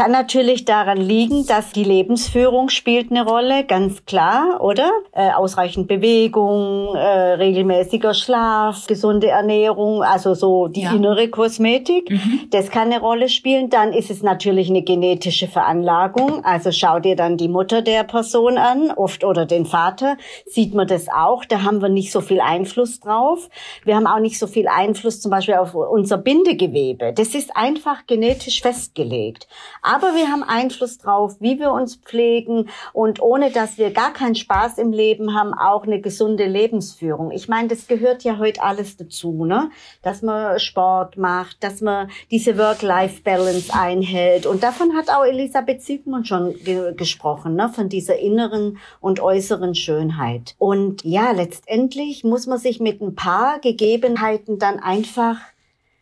Kann 0.00 0.12
natürlich 0.12 0.64
daran 0.64 0.96
liegen, 0.96 1.46
dass 1.46 1.72
die 1.72 1.84
Lebensführung 1.84 2.70
spielt 2.70 3.10
eine 3.10 3.22
Rolle, 3.22 3.64
ganz 3.64 4.06
klar, 4.06 4.62
oder? 4.62 4.90
Äh, 5.12 5.30
ausreichend 5.32 5.88
Bewegung, 5.88 6.94
äh, 6.94 7.34
regelmäßiger 7.34 8.14
Schlaf, 8.14 8.86
gesunde 8.86 9.26
Ernährung, 9.26 10.02
also 10.02 10.32
so 10.32 10.68
die 10.68 10.84
ja. 10.84 10.94
innere 10.94 11.28
Kosmetik. 11.28 12.10
Mhm. 12.10 12.48
Das 12.50 12.70
kann 12.70 12.90
eine 12.90 12.98
Rolle 12.98 13.28
spielen. 13.28 13.68
Dann 13.68 13.92
ist 13.92 14.10
es 14.10 14.22
natürlich 14.22 14.70
eine 14.70 14.80
genetische 14.80 15.48
Veranlagung. 15.48 16.46
Also 16.46 16.72
schau 16.72 16.98
dir 16.98 17.14
dann 17.14 17.36
die 17.36 17.48
Mutter 17.48 17.82
der 17.82 18.04
Person 18.04 18.56
an, 18.56 18.92
oft 18.92 19.22
oder 19.22 19.44
den 19.44 19.66
Vater, 19.66 20.16
sieht 20.46 20.72
man 20.72 20.86
das 20.86 21.08
auch. 21.14 21.44
Da 21.44 21.62
haben 21.62 21.82
wir 21.82 21.90
nicht 21.90 22.10
so 22.10 22.22
viel 22.22 22.40
Einfluss 22.40 23.00
drauf. 23.00 23.50
Wir 23.84 23.96
haben 23.96 24.06
auch 24.06 24.20
nicht 24.20 24.38
so 24.38 24.46
viel 24.46 24.66
Einfluss 24.66 25.20
zum 25.20 25.30
Beispiel 25.30 25.56
auf 25.56 25.74
unser 25.74 26.16
Bindegewebe. 26.16 27.12
Das 27.12 27.34
ist 27.34 27.54
einfach 27.54 28.06
genetisch 28.06 28.62
festgelegt. 28.62 29.46
Aber 29.90 30.14
wir 30.14 30.28
haben 30.28 30.44
Einfluss 30.44 30.98
drauf, 30.98 31.34
wie 31.40 31.58
wir 31.58 31.72
uns 31.72 31.96
pflegen 31.96 32.68
und 32.92 33.20
ohne 33.20 33.50
dass 33.50 33.76
wir 33.76 33.90
gar 33.90 34.12
keinen 34.12 34.36
Spaß 34.36 34.78
im 34.78 34.92
Leben 34.92 35.34
haben, 35.34 35.52
auch 35.52 35.82
eine 35.82 36.00
gesunde 36.00 36.46
Lebensführung. 36.46 37.32
Ich 37.32 37.48
meine, 37.48 37.66
das 37.66 37.88
gehört 37.88 38.22
ja 38.22 38.38
heute 38.38 38.62
alles 38.62 38.96
dazu, 38.96 39.44
ne? 39.44 39.70
Dass 40.02 40.22
man 40.22 40.60
Sport 40.60 41.16
macht, 41.16 41.64
dass 41.64 41.80
man 41.80 42.08
diese 42.30 42.56
Work-Life-Balance 42.56 43.74
einhält. 43.74 44.46
Und 44.46 44.62
davon 44.62 44.94
hat 44.94 45.10
auch 45.10 45.24
Elisabeth 45.24 45.82
Siegmund 45.82 46.28
schon 46.28 46.54
ge 46.62 46.94
gesprochen, 46.94 47.56
ne? 47.56 47.68
Von 47.68 47.88
dieser 47.88 48.16
inneren 48.16 48.78
und 49.00 49.18
äußeren 49.18 49.74
Schönheit. 49.74 50.54
Und 50.58 51.02
ja, 51.02 51.32
letztendlich 51.32 52.22
muss 52.22 52.46
man 52.46 52.58
sich 52.58 52.78
mit 52.78 53.00
ein 53.00 53.16
paar 53.16 53.58
Gegebenheiten 53.58 54.60
dann 54.60 54.78
einfach, 54.78 55.38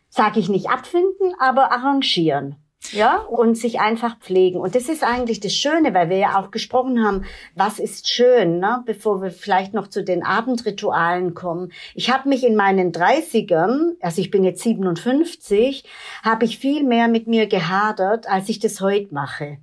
sage 0.09 0.39
ich 0.39 0.47
nicht 0.47 0.69
abfinden, 0.69 1.33
aber 1.39 1.71
arrangieren. 1.71 2.55
Ja, 2.91 3.17
und 3.17 3.57
sich 3.57 3.79
einfach 3.79 4.19
pflegen. 4.19 4.59
Und 4.59 4.75
das 4.75 4.89
ist 4.89 5.03
eigentlich 5.03 5.39
das 5.39 5.53
Schöne, 5.53 5.93
weil 5.93 6.09
wir 6.09 6.17
ja 6.17 6.39
auch 6.39 6.51
gesprochen 6.51 7.05
haben, 7.05 7.25
was 7.55 7.79
ist 7.79 8.09
schön, 8.09 8.59
ne? 8.59 8.83
bevor 8.85 9.21
wir 9.21 9.31
vielleicht 9.31 9.73
noch 9.73 9.87
zu 9.87 10.03
den 10.03 10.23
Abendritualen 10.23 11.33
kommen. 11.33 11.71
Ich 11.93 12.11
habe 12.11 12.29
mich 12.29 12.43
in 12.43 12.55
meinen 12.55 12.91
30ern, 12.91 13.95
also 14.01 14.21
ich 14.21 14.31
bin 14.31 14.43
jetzt 14.43 14.63
57, 14.63 15.83
habe 16.23 16.45
ich 16.45 16.57
viel 16.57 16.83
mehr 16.83 17.07
mit 17.07 17.27
mir 17.27 17.47
gehadert, 17.47 18.27
als 18.27 18.49
ich 18.49 18.59
das 18.59 18.81
heute 18.81 19.13
mache. 19.13 19.57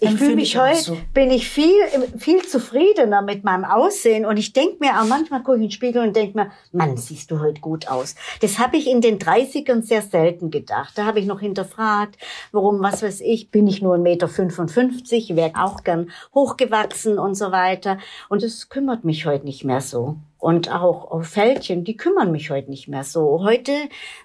Ich 0.00 0.10
fühle 0.14 0.34
mich 0.34 0.56
heute, 0.56 0.80
so. 0.80 0.98
bin 1.12 1.30
ich 1.30 1.48
viel, 1.48 1.76
viel 2.18 2.42
zufriedener 2.42 3.20
mit 3.20 3.44
meinem 3.44 3.64
Aussehen 3.64 4.24
und 4.24 4.38
ich 4.38 4.54
denke 4.54 4.78
mir 4.80 5.00
auch 5.00 5.06
manchmal 5.06 5.42
gucke 5.42 5.58
ich 5.58 5.62
in 5.62 5.68
den 5.68 5.72
Spiegel 5.72 6.02
und 6.02 6.16
denke 6.16 6.38
mir, 6.38 6.50
Mann, 6.72 6.96
siehst 6.96 7.30
du 7.30 7.40
heute 7.40 7.60
gut 7.60 7.88
aus. 7.88 8.14
Das 8.40 8.58
habe 8.58 8.78
ich 8.78 8.88
in 8.88 9.02
den 9.02 9.18
30ern 9.18 9.82
sehr 9.82 10.02
selten 10.02 10.50
gedacht. 10.50 10.96
Da 10.96 11.04
habe 11.04 11.20
ich 11.20 11.26
noch 11.26 11.40
hinterfragt, 11.40 12.16
warum, 12.50 12.80
was 12.80 13.02
weiß 13.02 13.20
ich, 13.20 13.50
bin 13.50 13.66
ich 13.66 13.82
nur 13.82 13.96
1,55 13.96 15.34
Meter, 15.34 15.36
wäre 15.36 15.52
auch 15.62 15.84
gern 15.84 16.10
hochgewachsen 16.34 17.18
und 17.18 17.34
so 17.34 17.52
weiter. 17.52 17.98
Und 18.30 18.42
das 18.42 18.70
kümmert 18.70 19.04
mich 19.04 19.26
heute 19.26 19.44
nicht 19.44 19.64
mehr 19.64 19.82
so 19.82 20.16
und 20.40 20.72
auch 20.72 21.22
Fältchen, 21.22 21.84
die 21.84 21.96
kümmern 21.96 22.32
mich 22.32 22.50
heute 22.50 22.70
nicht 22.70 22.88
mehr 22.88 23.04
so. 23.04 23.44
Heute 23.44 23.72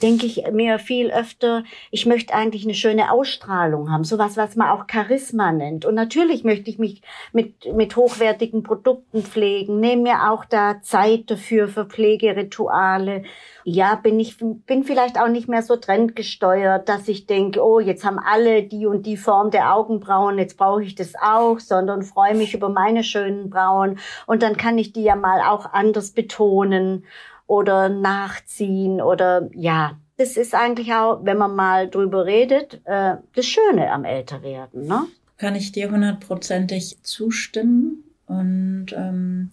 denke 0.01 0.25
ich 0.25 0.43
mir 0.51 0.79
viel 0.79 1.11
öfter, 1.11 1.63
ich 1.91 2.05
möchte 2.05 2.33
eigentlich 2.33 2.63
eine 2.63 2.73
schöne 2.73 3.11
Ausstrahlung 3.11 3.91
haben, 3.91 4.05
sowas, 4.05 4.37
was 4.37 4.55
man 4.55 4.69
auch 4.69 4.85
Charisma 4.89 5.51
nennt. 5.51 5.85
Und 5.85 5.95
natürlich 5.95 6.43
möchte 6.43 6.69
ich 6.69 6.79
mich 6.79 7.01
mit, 7.33 7.73
mit 7.73 7.95
hochwertigen 7.95 8.63
Produkten 8.63 9.23
pflegen, 9.23 9.79
nehme 9.79 10.03
mir 10.03 10.31
auch 10.31 10.45
da 10.45 10.81
Zeit 10.81 11.29
dafür 11.29 11.67
für 11.67 11.85
Pflegerituale 11.85 13.23
ja, 13.67 13.95
bin 13.95 14.19
ich 14.19 14.37
bin 14.37 14.83
vielleicht 14.83 15.19
auch 15.19 15.27
nicht 15.27 15.47
mehr 15.47 15.63
so 15.63 15.75
trendgesteuert, 15.75 16.87
dass 16.87 17.07
ich 17.07 17.25
denke, 17.25 17.65
oh, 17.65 17.79
jetzt 17.79 18.05
haben 18.05 18.19
alle 18.19 18.61
die 18.61 18.85
und 18.85 19.07
die 19.07 19.17
Form 19.17 19.49
der 19.49 19.73
Augenbrauen, 19.73 20.37
jetzt 20.37 20.55
brauche 20.55 20.83
ich 20.83 20.93
das 20.93 21.13
auch, 21.19 21.59
sondern 21.59 22.03
freue 22.03 22.35
mich 22.35 22.53
über 22.53 22.69
meine 22.69 23.03
schönen 23.03 23.49
Brauen 23.49 23.97
und 24.27 24.43
dann 24.43 24.55
kann 24.55 24.77
ich 24.77 24.93
die 24.93 25.01
ja 25.01 25.15
mal 25.15 25.41
auch 25.41 25.73
anders 25.73 26.04
betonen 26.11 27.05
oder 27.47 27.89
nachziehen 27.89 29.01
oder 29.01 29.49
ja, 29.53 29.97
das 30.17 30.37
ist 30.37 30.55
eigentlich 30.55 30.93
auch, 30.93 31.23
wenn 31.23 31.37
man 31.37 31.55
mal 31.55 31.89
drüber 31.89 32.25
redet, 32.25 32.81
äh, 32.85 33.15
das 33.33 33.45
Schöne 33.45 33.91
am 33.91 34.05
Älterwerden, 34.05 34.87
ne? 34.87 35.07
Kann 35.37 35.55
ich 35.55 35.73
dir 35.73 35.91
hundertprozentig 35.91 36.99
zustimmen 37.03 38.03
und 38.27 38.87
ähm 38.95 39.51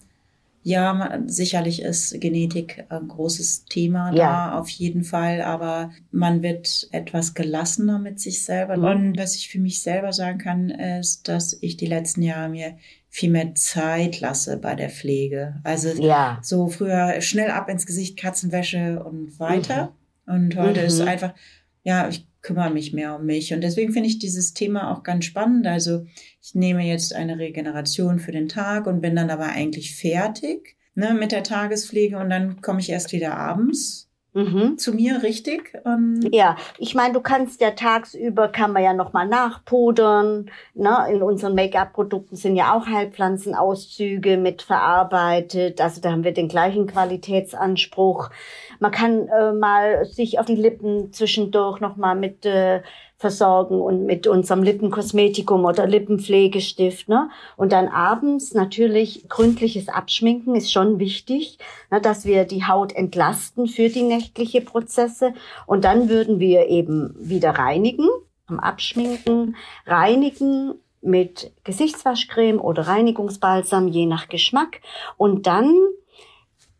ja, 0.65 1.19
sicherlich 1.25 1.81
ist 1.81 2.19
Genetik 2.21 2.85
ein 2.87 3.09
großes 3.09 3.65
Thema 3.65 4.13
ja. 4.13 4.51
da, 4.51 4.59
auf 4.59 4.69
jeden 4.69 5.03
Fall, 5.03 5.41
aber 5.41 5.91
man 6.11 6.41
wird 6.41 6.87
etwas 6.91 7.33
gelassener 7.33 7.99
mit 7.99 8.21
sich 8.21 8.45
selber. 8.45 8.77
Mhm. 8.77 8.83
Und 8.83 9.17
was 9.17 9.35
ich 9.35 9.49
für 9.49 9.59
mich 9.59 9.81
selber 9.81 10.13
sagen 10.13 10.37
kann, 10.39 10.69
ist, 10.69 11.27
dass 11.27 11.57
ich 11.59 11.75
die 11.75 11.85
letzten 11.85 12.21
Jahre 12.21 12.47
mir 12.47 12.77
viel 13.13 13.29
mehr 13.29 13.53
Zeit 13.53 14.21
lasse 14.21 14.57
bei 14.57 14.73
der 14.73 14.89
Pflege. 14.89 15.61
Also 15.63 15.89
ja. 16.01 16.39
so 16.41 16.67
früher 16.67 17.21
schnell 17.21 17.51
ab 17.51 17.69
ins 17.69 17.85
Gesicht, 17.85 18.17
Katzenwäsche 18.17 19.03
und 19.03 19.39
weiter. 19.39 19.93
Mhm. 20.25 20.33
Und 20.33 20.55
heute 20.57 20.79
mhm. 20.79 20.87
ist 20.87 20.99
einfach, 20.99 21.35
ja, 21.83 22.09
ich 22.09 22.27
kümmere 22.41 22.71
mich 22.71 22.91
mehr 22.91 23.15
um 23.15 23.27
mich. 23.27 23.53
Und 23.53 23.61
deswegen 23.61 23.93
finde 23.93 24.09
ich 24.09 24.17
dieses 24.17 24.55
Thema 24.55 24.91
auch 24.91 25.03
ganz 25.03 25.25
spannend. 25.25 25.67
Also 25.67 26.07
ich 26.41 26.55
nehme 26.55 26.83
jetzt 26.83 27.13
eine 27.13 27.37
Regeneration 27.37 28.17
für 28.17 28.31
den 28.31 28.49
Tag 28.49 28.87
und 28.87 29.01
bin 29.01 29.15
dann 29.15 29.29
aber 29.29 29.45
eigentlich 29.45 29.95
fertig 29.95 30.75
ne, 30.95 31.13
mit 31.13 31.31
der 31.31 31.43
Tagespflege 31.43 32.17
und 32.17 32.31
dann 32.31 32.61
komme 32.61 32.79
ich 32.79 32.89
erst 32.89 33.11
wieder 33.11 33.37
abends. 33.37 34.09
Mhm. 34.33 34.77
Zu 34.79 34.93
mir 34.93 35.21
richtig? 35.21 35.73
Und 35.83 36.33
ja, 36.33 36.55
ich 36.79 36.95
meine, 36.95 37.13
du 37.13 37.21
kannst 37.21 37.61
ja 37.61 37.71
tagsüber 37.71 38.47
kann 38.47 38.73
man 38.73 38.83
ja 38.83 38.93
noch 38.93 39.13
mal 39.13 39.27
nachpudern. 39.27 40.49
Ne? 40.73 40.97
In 41.11 41.21
unseren 41.21 41.53
Make-up-Produkten 41.53 42.35
sind 42.35 42.55
ja 42.55 42.73
auch 42.75 42.87
Heilpflanzenauszüge 42.87 44.37
mit 44.37 44.63
verarbeitet. 44.63 45.79
Also 45.81 46.01
da 46.01 46.11
haben 46.11 46.23
wir 46.23 46.33
den 46.33 46.47
gleichen 46.47 46.87
Qualitätsanspruch. 46.87 48.31
Man 48.79 48.91
kann 48.91 49.27
äh, 49.27 49.53
mal 49.53 50.05
sich 50.05 50.39
auf 50.39 50.47
die 50.47 50.55
Lippen 50.55 51.13
zwischendurch 51.13 51.79
noch 51.79 51.95
mal 51.95 52.15
mit 52.15 52.45
äh, 52.45 52.81
versorgen 53.23 53.79
und 53.79 54.05
mit 54.05 54.27
unserem 54.27 54.63
Lippenkosmetikum 54.63 55.63
oder 55.63 55.87
Lippenpflegestift. 55.87 57.07
Ne? 57.07 57.29
Und 57.55 57.71
dann 57.71 57.87
abends 57.87 58.53
natürlich 58.53 59.29
gründliches 59.29 59.87
Abschminken 59.87 60.55
ist 60.55 60.73
schon 60.73 60.99
wichtig, 60.99 61.57
ne, 61.89 62.01
dass 62.01 62.25
wir 62.25 62.43
die 62.43 62.65
Haut 62.65 62.91
entlasten 62.91 63.67
für 63.67 63.87
die 63.87 64.03
nächtliche 64.03 64.59
Prozesse. 64.59 65.33
Und 65.65 65.85
dann 65.85 66.09
würden 66.09 66.41
wir 66.41 66.67
eben 66.67 67.15
wieder 67.17 67.51
reinigen, 67.51 68.09
am 68.47 68.59
Abschminken, 68.59 69.55
reinigen 69.85 70.73
mit 71.01 71.53
Gesichtswaschcreme 71.63 72.59
oder 72.59 72.87
Reinigungsbalsam, 72.87 73.87
je 73.87 74.05
nach 74.05 74.27
Geschmack. 74.27 74.81
Und 75.15 75.47
dann 75.47 75.73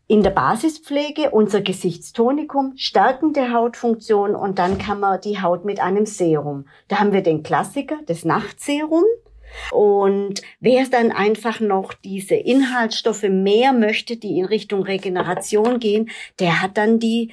in 0.06 0.22
der 0.22 0.30
Basispflege 0.30 1.30
unser 1.30 1.62
Gesichtstonikum, 1.62 2.74
Stärken 2.76 3.32
der 3.32 3.52
Hautfunktion 3.52 4.34
und 4.34 4.58
dann 4.58 4.78
kann 4.78 5.00
man 5.00 5.20
die 5.20 5.40
Haut 5.40 5.64
mit 5.64 5.80
einem 5.80 6.06
Serum. 6.06 6.66
Da 6.88 7.00
haben 7.00 7.12
wir 7.12 7.22
den 7.22 7.42
Klassiker, 7.42 7.98
das 8.06 8.24
Nachtserum. 8.24 9.04
Und 9.70 10.42
wer 10.60 10.84
dann 10.86 11.12
einfach 11.12 11.60
noch 11.60 11.94
diese 11.94 12.34
Inhaltsstoffe 12.34 13.22
mehr 13.22 13.72
möchte, 13.72 14.16
die 14.16 14.38
in 14.38 14.44
Richtung 14.44 14.82
Regeneration 14.82 15.78
gehen, 15.78 16.10
der 16.40 16.60
hat 16.60 16.76
dann 16.76 16.98
die 16.98 17.32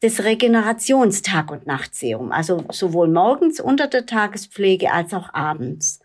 das 0.00 0.20
Regenerationstag- 0.20 1.50
und 1.50 1.66
Nachtserum. 1.66 2.32
Also 2.32 2.64
sowohl 2.70 3.08
morgens 3.08 3.60
unter 3.60 3.88
der 3.88 4.06
Tagespflege 4.06 4.92
als 4.92 5.12
auch 5.12 5.34
abends. 5.34 6.00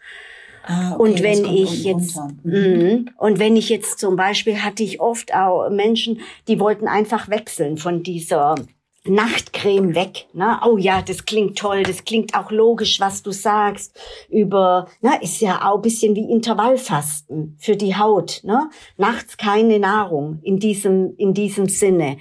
Ah, 0.65 0.93
okay, 0.93 1.01
und 1.01 1.23
wenn 1.23 1.45
ich 1.45 1.83
jetzt 1.83 2.17
mhm. 2.43 3.09
und 3.17 3.39
wenn 3.39 3.57
ich 3.57 3.67
jetzt 3.67 3.99
zum 3.99 4.15
Beispiel 4.15 4.63
hatte 4.63 4.83
ich 4.83 5.01
oft 5.01 5.33
auch 5.33 5.69
Menschen, 5.69 6.21
die 6.47 6.59
wollten 6.59 6.87
einfach 6.87 7.29
wechseln 7.29 7.77
von 7.77 8.01
dieser 8.01 8.55
Nachtcreme 9.05 9.95
weg. 9.95 10.27
Ne? 10.31 10.59
Oh 10.65 10.77
ja, 10.77 11.01
das 11.01 11.25
klingt 11.25 11.57
toll, 11.57 11.83
das 11.83 12.05
klingt 12.05 12.35
auch 12.35 12.51
logisch, 12.51 13.01
was 13.01 13.21
du 13.21 13.31
sagst. 13.31 13.93
Über, 14.29 14.87
na, 15.01 15.15
ist 15.15 15.41
ja 15.41 15.69
auch 15.69 15.81
bisschen 15.81 16.15
wie 16.15 16.31
Intervallfasten 16.31 17.57
für 17.59 17.75
die 17.75 17.97
Haut. 17.97 18.39
Ne? 18.43 18.69
Nachts 18.95 19.35
keine 19.35 19.79
Nahrung 19.79 20.39
in 20.41 20.57
diesem, 20.57 21.15
in 21.17 21.33
diesem 21.33 21.67
Sinne. 21.67 22.17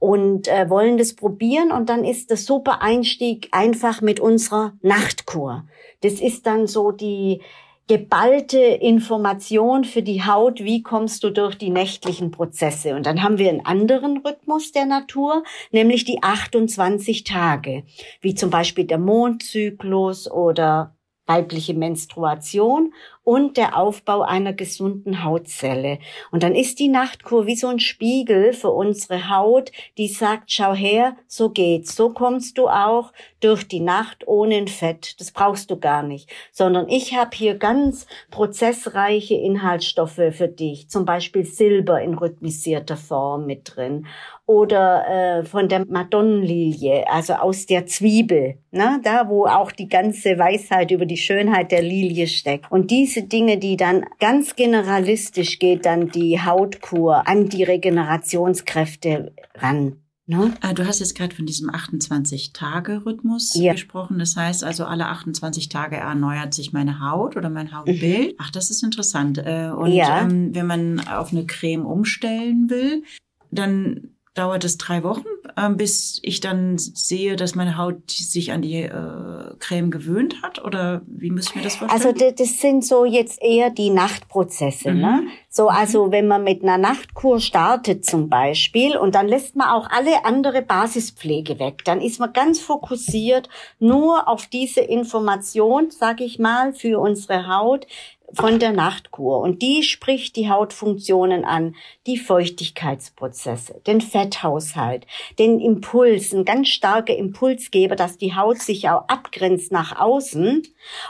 Und 0.00 0.48
äh, 0.48 0.68
wollen 0.68 0.98
das 0.98 1.14
probieren 1.14 1.70
und 1.70 1.88
dann 1.88 2.04
ist 2.04 2.30
der 2.30 2.36
super 2.36 2.82
Einstieg 2.82 3.48
einfach 3.52 4.00
mit 4.00 4.18
unserer 4.18 4.72
Nachtkur. 4.82 5.64
Das 6.00 6.14
ist 6.14 6.44
dann 6.46 6.66
so 6.66 6.90
die, 6.90 7.40
geballte 7.88 8.58
Information 8.58 9.84
für 9.84 10.02
die 10.02 10.24
Haut, 10.24 10.60
wie 10.64 10.82
kommst 10.82 11.22
du 11.22 11.30
durch 11.30 11.56
die 11.56 11.70
nächtlichen 11.70 12.32
Prozesse. 12.32 12.96
Und 12.96 13.06
dann 13.06 13.22
haben 13.22 13.38
wir 13.38 13.48
einen 13.48 13.64
anderen 13.64 14.18
Rhythmus 14.18 14.72
der 14.72 14.86
Natur, 14.86 15.44
nämlich 15.70 16.04
die 16.04 16.22
28 16.22 17.22
Tage, 17.22 17.84
wie 18.20 18.34
zum 18.34 18.50
Beispiel 18.50 18.84
der 18.84 18.98
Mondzyklus 18.98 20.28
oder 20.28 20.95
weibliche 21.26 21.74
Menstruation 21.74 22.92
und 23.24 23.56
der 23.56 23.76
Aufbau 23.76 24.22
einer 24.22 24.52
gesunden 24.52 25.24
Hautzelle. 25.24 25.98
Und 26.30 26.44
dann 26.44 26.54
ist 26.54 26.78
die 26.78 26.86
Nachtkur 26.86 27.46
wie 27.46 27.56
so 27.56 27.66
ein 27.66 27.80
Spiegel 27.80 28.52
für 28.52 28.70
unsere 28.70 29.28
Haut, 29.28 29.72
die 29.98 30.06
sagt, 30.06 30.52
schau 30.52 30.74
her, 30.74 31.16
so 31.26 31.50
geht's. 31.50 31.96
So 31.96 32.10
kommst 32.10 32.56
du 32.56 32.68
auch 32.68 33.12
durch 33.40 33.66
die 33.66 33.80
Nacht 33.80 34.28
ohne 34.28 34.54
ein 34.56 34.68
Fett. 34.68 35.20
Das 35.20 35.32
brauchst 35.32 35.72
du 35.72 35.78
gar 35.78 36.04
nicht. 36.04 36.30
Sondern 36.52 36.88
ich 36.88 37.16
habe 37.16 37.36
hier 37.36 37.56
ganz 37.56 38.06
prozessreiche 38.30 39.34
Inhaltsstoffe 39.34 40.14
für 40.14 40.48
dich. 40.48 40.88
Zum 40.88 41.04
Beispiel 41.04 41.44
Silber 41.44 42.00
in 42.00 42.14
rhythmisierter 42.14 42.96
Form 42.96 43.46
mit 43.46 43.72
drin 43.74 44.06
oder 44.46 45.40
äh, 45.40 45.44
von 45.44 45.68
der 45.68 45.84
Madonnenlilie, 45.86 47.04
also 47.10 47.34
aus 47.34 47.66
der 47.66 47.86
Zwiebel, 47.86 48.58
ne? 48.70 49.00
da 49.02 49.28
wo 49.28 49.46
auch 49.46 49.72
die 49.72 49.88
ganze 49.88 50.38
Weisheit 50.38 50.92
über 50.92 51.04
die 51.04 51.16
Schönheit 51.16 51.72
der 51.72 51.82
Lilie 51.82 52.28
steckt. 52.28 52.70
Und 52.70 52.90
diese 52.92 53.24
Dinge, 53.24 53.58
die 53.58 53.76
dann 53.76 54.04
ganz 54.20 54.54
generalistisch 54.54 55.58
geht, 55.58 55.84
dann 55.84 56.10
die 56.10 56.40
Hautkur 56.40 57.26
an 57.26 57.48
die 57.48 57.64
Regenerationskräfte 57.64 59.32
ran. 59.56 59.96
Ne? 60.28 60.52
Ah, 60.60 60.72
du 60.72 60.84
hast 60.86 60.98
jetzt 60.98 61.16
gerade 61.16 61.34
von 61.34 61.46
diesem 61.46 61.70
28-Tage-Rhythmus 61.70 63.54
ja. 63.54 63.72
gesprochen. 63.72 64.18
Das 64.18 64.36
heißt 64.36 64.64
also, 64.64 64.84
alle 64.84 65.06
28 65.06 65.68
Tage 65.68 65.96
erneuert 65.96 66.52
sich 66.52 66.72
meine 66.72 67.00
Haut 67.00 67.36
oder 67.36 67.48
mein 67.48 67.76
Hautbild. 67.76 68.32
Mhm. 68.32 68.34
Ach, 68.38 68.50
das 68.50 68.70
ist 68.70 68.82
interessant. 68.82 69.38
Äh, 69.38 69.70
und 69.70 69.92
ja. 69.92 70.22
ähm, 70.22 70.52
wenn 70.52 70.66
man 70.66 71.00
auf 71.06 71.32
eine 71.32 71.46
Creme 71.46 71.86
umstellen 71.86 72.68
will, 72.70 73.04
dann 73.52 74.15
dauert 74.36 74.64
es 74.64 74.76
drei 74.78 75.02
Wochen, 75.02 75.24
ähm, 75.56 75.76
bis 75.76 76.20
ich 76.22 76.40
dann 76.40 76.78
sehe, 76.78 77.36
dass 77.36 77.54
meine 77.54 77.78
Haut 77.78 78.10
sich 78.10 78.52
an 78.52 78.62
die 78.62 78.82
äh, 78.82 79.54
Creme 79.58 79.90
gewöhnt 79.90 80.42
hat? 80.42 80.62
Oder 80.64 81.02
wie 81.06 81.30
muss 81.30 81.48
ich 81.48 81.56
mir 81.56 81.62
das 81.62 81.76
vorstellen? 81.76 82.14
Also 82.16 82.34
das 82.36 82.60
sind 82.60 82.84
so 82.84 83.04
jetzt 83.04 83.42
eher 83.42 83.70
die 83.70 83.90
Nachtprozesse. 83.90 84.92
Mhm. 84.92 85.00
Ne? 85.00 85.22
So, 85.48 85.64
mhm. 85.64 85.76
also 85.76 86.12
wenn 86.12 86.28
man 86.28 86.44
mit 86.44 86.62
einer 86.62 86.78
Nachtkur 86.78 87.40
startet 87.40 88.04
zum 88.04 88.28
Beispiel 88.28 88.96
und 88.96 89.14
dann 89.14 89.26
lässt 89.26 89.56
man 89.56 89.68
auch 89.68 89.88
alle 89.90 90.24
andere 90.24 90.62
Basispflege 90.62 91.58
weg, 91.58 91.82
dann 91.84 92.00
ist 92.00 92.20
man 92.20 92.32
ganz 92.32 92.60
fokussiert 92.60 93.48
nur 93.78 94.28
auf 94.28 94.46
diese 94.46 94.80
Information, 94.80 95.90
sag 95.90 96.20
ich 96.20 96.38
mal, 96.38 96.74
für 96.74 97.00
unsere 97.00 97.48
Haut 97.48 97.86
von 98.32 98.58
der 98.58 98.72
Nachtkur. 98.72 99.40
Und 99.40 99.62
die 99.62 99.82
spricht 99.82 100.36
die 100.36 100.48
Hautfunktionen 100.48 101.44
an, 101.44 101.76
die 102.06 102.18
Feuchtigkeitsprozesse, 102.18 103.80
den 103.86 104.00
Fetthaushalt, 104.00 105.06
den 105.38 105.60
Impuls, 105.60 106.32
ein 106.32 106.44
ganz 106.44 106.68
starker 106.68 107.16
Impulsgeber, 107.16 107.96
dass 107.96 108.18
die 108.18 108.34
Haut 108.34 108.58
sich 108.58 108.88
auch 108.88 109.08
abgrenzt 109.08 109.72
nach 109.72 109.98
außen 109.98 110.62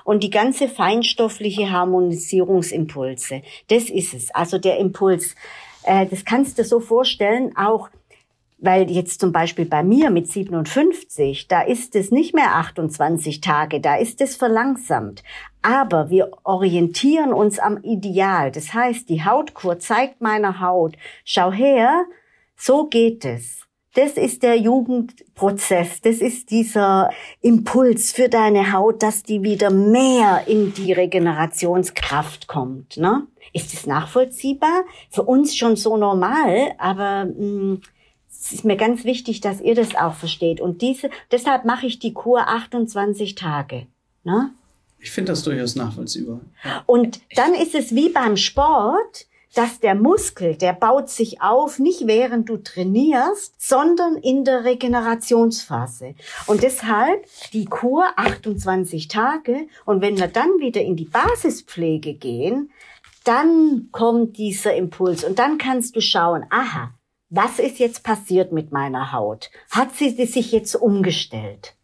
und 0.04 0.22
die 0.22 0.30
ganze 0.30 0.68
feinstoffliche 0.68 1.70
Harmonisierungsimpulse. 1.70 3.42
Das 3.68 3.84
ist 3.84 4.14
es. 4.14 4.34
Also 4.34 4.58
der 4.58 4.78
Impuls. 4.78 5.34
Äh, 5.84 6.06
das 6.06 6.24
kannst 6.24 6.58
du 6.58 6.64
so 6.64 6.80
vorstellen, 6.80 7.56
auch 7.56 7.88
weil 8.58 8.90
jetzt 8.90 9.20
zum 9.20 9.32
Beispiel 9.32 9.66
bei 9.66 9.82
mir 9.82 10.10
mit 10.10 10.30
57, 10.30 11.48
da 11.48 11.60
ist 11.62 11.94
es 11.94 12.10
nicht 12.10 12.34
mehr 12.34 12.54
28 12.56 13.40
Tage, 13.40 13.80
da 13.80 13.96
ist 13.96 14.20
es 14.20 14.36
verlangsamt. 14.36 15.22
Aber 15.62 16.10
wir 16.10 16.30
orientieren 16.44 17.32
uns 17.32 17.58
am 17.58 17.82
Ideal. 17.82 18.50
Das 18.50 18.72
heißt, 18.72 19.08
die 19.08 19.24
Hautkur 19.24 19.78
zeigt 19.78 20.20
meiner 20.20 20.60
Haut, 20.60 20.96
schau 21.24 21.52
her, 21.52 22.06
so 22.56 22.86
geht 22.86 23.24
es. 23.24 23.66
Das 23.94 24.12
ist 24.12 24.42
der 24.42 24.58
Jugendprozess. 24.58 26.02
Das 26.02 26.16
ist 26.16 26.50
dieser 26.50 27.08
Impuls 27.40 28.12
für 28.12 28.28
deine 28.28 28.74
Haut, 28.74 29.02
dass 29.02 29.22
die 29.22 29.42
wieder 29.42 29.70
mehr 29.70 30.42
in 30.46 30.74
die 30.74 30.92
Regenerationskraft 30.92 32.46
kommt. 32.46 32.98
Ne? 32.98 33.26
Ist 33.54 33.72
es 33.72 33.86
nachvollziehbar? 33.86 34.84
Für 35.10 35.22
uns 35.22 35.56
schon 35.56 35.76
so 35.76 35.96
normal, 35.96 36.72
aber 36.76 37.24
mh, 37.24 37.38
hm, 37.38 37.80
es 38.46 38.52
ist 38.52 38.64
mir 38.64 38.76
ganz 38.76 39.04
wichtig, 39.04 39.40
dass 39.40 39.60
ihr 39.60 39.74
das 39.74 39.96
auch 39.96 40.14
versteht. 40.14 40.60
Und 40.60 40.80
diese, 40.80 41.10
deshalb 41.32 41.64
mache 41.64 41.86
ich 41.86 41.98
die 41.98 42.12
Kur 42.12 42.48
28 42.48 43.34
Tage. 43.34 43.86
Ne? 44.22 44.52
Ich 45.00 45.10
finde 45.10 45.32
das 45.32 45.42
durchaus 45.42 45.74
nachvollziehbar. 45.74 46.40
Ja. 46.64 46.84
Und 46.86 47.20
dann 47.34 47.54
ist 47.54 47.74
es 47.74 47.92
wie 47.94 48.08
beim 48.08 48.36
Sport, 48.36 49.26
dass 49.54 49.80
der 49.80 49.96
Muskel, 49.96 50.54
der 50.54 50.74
baut 50.74 51.08
sich 51.08 51.40
auf, 51.40 51.80
nicht 51.80 52.06
während 52.06 52.48
du 52.48 52.58
trainierst, 52.58 53.54
sondern 53.58 54.16
in 54.16 54.44
der 54.44 54.64
Regenerationsphase. 54.64 56.14
Und 56.46 56.62
deshalb 56.62 57.24
die 57.52 57.64
Kur 57.64 58.06
28 58.16 59.08
Tage. 59.08 59.66
Und 59.86 60.02
wenn 60.02 60.18
wir 60.18 60.28
dann 60.28 60.60
wieder 60.60 60.82
in 60.82 60.94
die 60.94 61.06
Basispflege 61.06 62.14
gehen, 62.14 62.70
dann 63.24 63.88
kommt 63.90 64.36
dieser 64.36 64.76
Impuls. 64.76 65.24
Und 65.24 65.40
dann 65.40 65.58
kannst 65.58 65.96
du 65.96 66.00
schauen, 66.00 66.44
aha, 66.50 66.92
was 67.28 67.58
ist 67.58 67.78
jetzt 67.78 68.02
passiert 68.02 68.52
mit 68.52 68.72
meiner 68.72 69.12
Haut? 69.12 69.50
Hat 69.70 69.94
sie 69.96 70.10
sich 70.10 70.52
jetzt 70.52 70.74
umgestellt? 70.74 71.74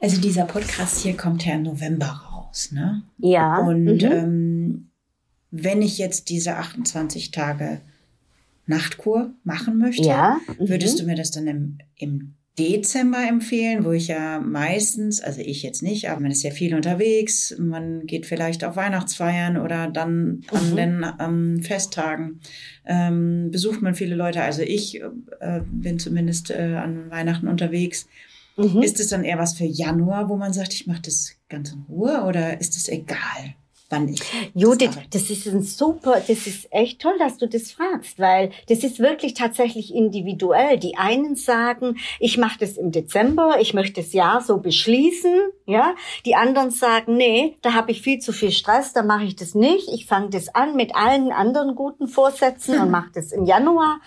Also 0.00 0.20
dieser 0.20 0.44
Podcast 0.44 1.02
hier 1.02 1.16
kommt 1.16 1.46
ja 1.46 1.54
im 1.54 1.62
November 1.62 2.06
raus, 2.06 2.70
ne? 2.72 3.04
Ja. 3.18 3.58
Und 3.58 3.84
mhm. 3.84 4.00
ähm, 4.02 4.90
wenn 5.50 5.82
ich 5.82 5.98
jetzt 5.98 6.28
diese 6.30 6.56
28 6.56 7.30
Tage 7.30 7.80
Nachtkur 8.66 9.32
machen 9.44 9.78
möchte, 9.78 10.08
ja. 10.08 10.38
Mhm. 10.58 10.68
würdest 10.68 11.00
du 11.00 11.04
mir 11.04 11.14
das 11.14 11.30
dann 11.30 11.46
im, 11.46 11.78
im 11.96 12.34
Dezember 12.58 13.26
empfehlen, 13.26 13.84
wo 13.84 13.90
ich 13.90 14.08
ja 14.08 14.38
meistens, 14.38 15.20
also 15.20 15.40
ich 15.40 15.64
jetzt 15.64 15.82
nicht, 15.82 16.08
aber 16.08 16.20
man 16.20 16.30
ist 16.30 16.44
ja 16.44 16.52
viel 16.52 16.74
unterwegs, 16.74 17.56
man 17.58 18.06
geht 18.06 18.26
vielleicht 18.26 18.62
auf 18.62 18.76
Weihnachtsfeiern 18.76 19.56
oder 19.56 19.88
dann 19.88 20.42
an 20.52 20.70
mhm. 20.70 20.76
den 20.76 21.06
ähm, 21.18 21.62
Festtagen 21.62 22.40
ähm, 22.84 23.50
besucht 23.50 23.82
man 23.82 23.96
viele 23.96 24.14
Leute. 24.14 24.42
Also 24.42 24.62
ich 24.62 25.00
äh, 25.40 25.60
bin 25.66 25.98
zumindest 25.98 26.50
äh, 26.50 26.76
an 26.76 27.10
Weihnachten 27.10 27.48
unterwegs. 27.48 28.06
Mhm. 28.56 28.82
Ist 28.82 29.00
es 29.00 29.08
dann 29.08 29.24
eher 29.24 29.38
was 29.38 29.54
für 29.54 29.64
Januar, 29.64 30.28
wo 30.28 30.36
man 30.36 30.52
sagt, 30.52 30.74
ich 30.74 30.86
mache 30.86 31.02
das 31.02 31.32
ganz 31.48 31.72
in 31.72 31.82
Ruhe 31.88 32.22
oder 32.22 32.60
ist 32.60 32.76
es 32.76 32.88
egal? 32.88 33.56
Wann 33.94 34.08
ich. 34.08 34.20
Judith, 34.54 34.90
das, 35.10 35.28
das 35.28 35.30
ist 35.30 35.46
ein 35.46 35.62
super, 35.62 36.22
das 36.26 36.46
ist 36.46 36.72
echt 36.72 37.00
toll, 37.00 37.14
dass 37.18 37.38
du 37.38 37.48
das 37.48 37.72
fragst, 37.72 38.18
weil 38.18 38.50
das 38.68 38.84
ist 38.84 38.98
wirklich 38.98 39.34
tatsächlich 39.34 39.94
individuell. 39.94 40.78
Die 40.78 40.96
einen 40.96 41.36
sagen, 41.36 41.96
ich 42.18 42.36
mache 42.38 42.58
das 42.60 42.76
im 42.76 42.90
Dezember, 42.90 43.58
ich 43.60 43.74
möchte 43.74 44.02
das 44.02 44.12
Jahr 44.12 44.42
so 44.42 44.58
beschließen, 44.58 45.50
ja. 45.66 45.94
Die 46.26 46.34
anderen 46.34 46.70
sagen, 46.70 47.16
nee, 47.16 47.56
da 47.62 47.72
habe 47.72 47.90
ich 47.90 48.02
viel 48.02 48.18
zu 48.18 48.32
viel 48.32 48.50
Stress, 48.50 48.92
da 48.92 49.02
mache 49.02 49.24
ich 49.24 49.36
das 49.36 49.54
nicht. 49.54 49.88
Ich 49.88 50.06
fange 50.06 50.30
das 50.30 50.54
an 50.54 50.76
mit 50.76 50.94
allen 50.94 51.32
anderen 51.32 51.74
guten 51.74 52.06
Vorsätzen 52.06 52.78
und 52.80 52.90
mache 52.90 53.10
das 53.14 53.32
im 53.32 53.44
Januar. 53.44 54.00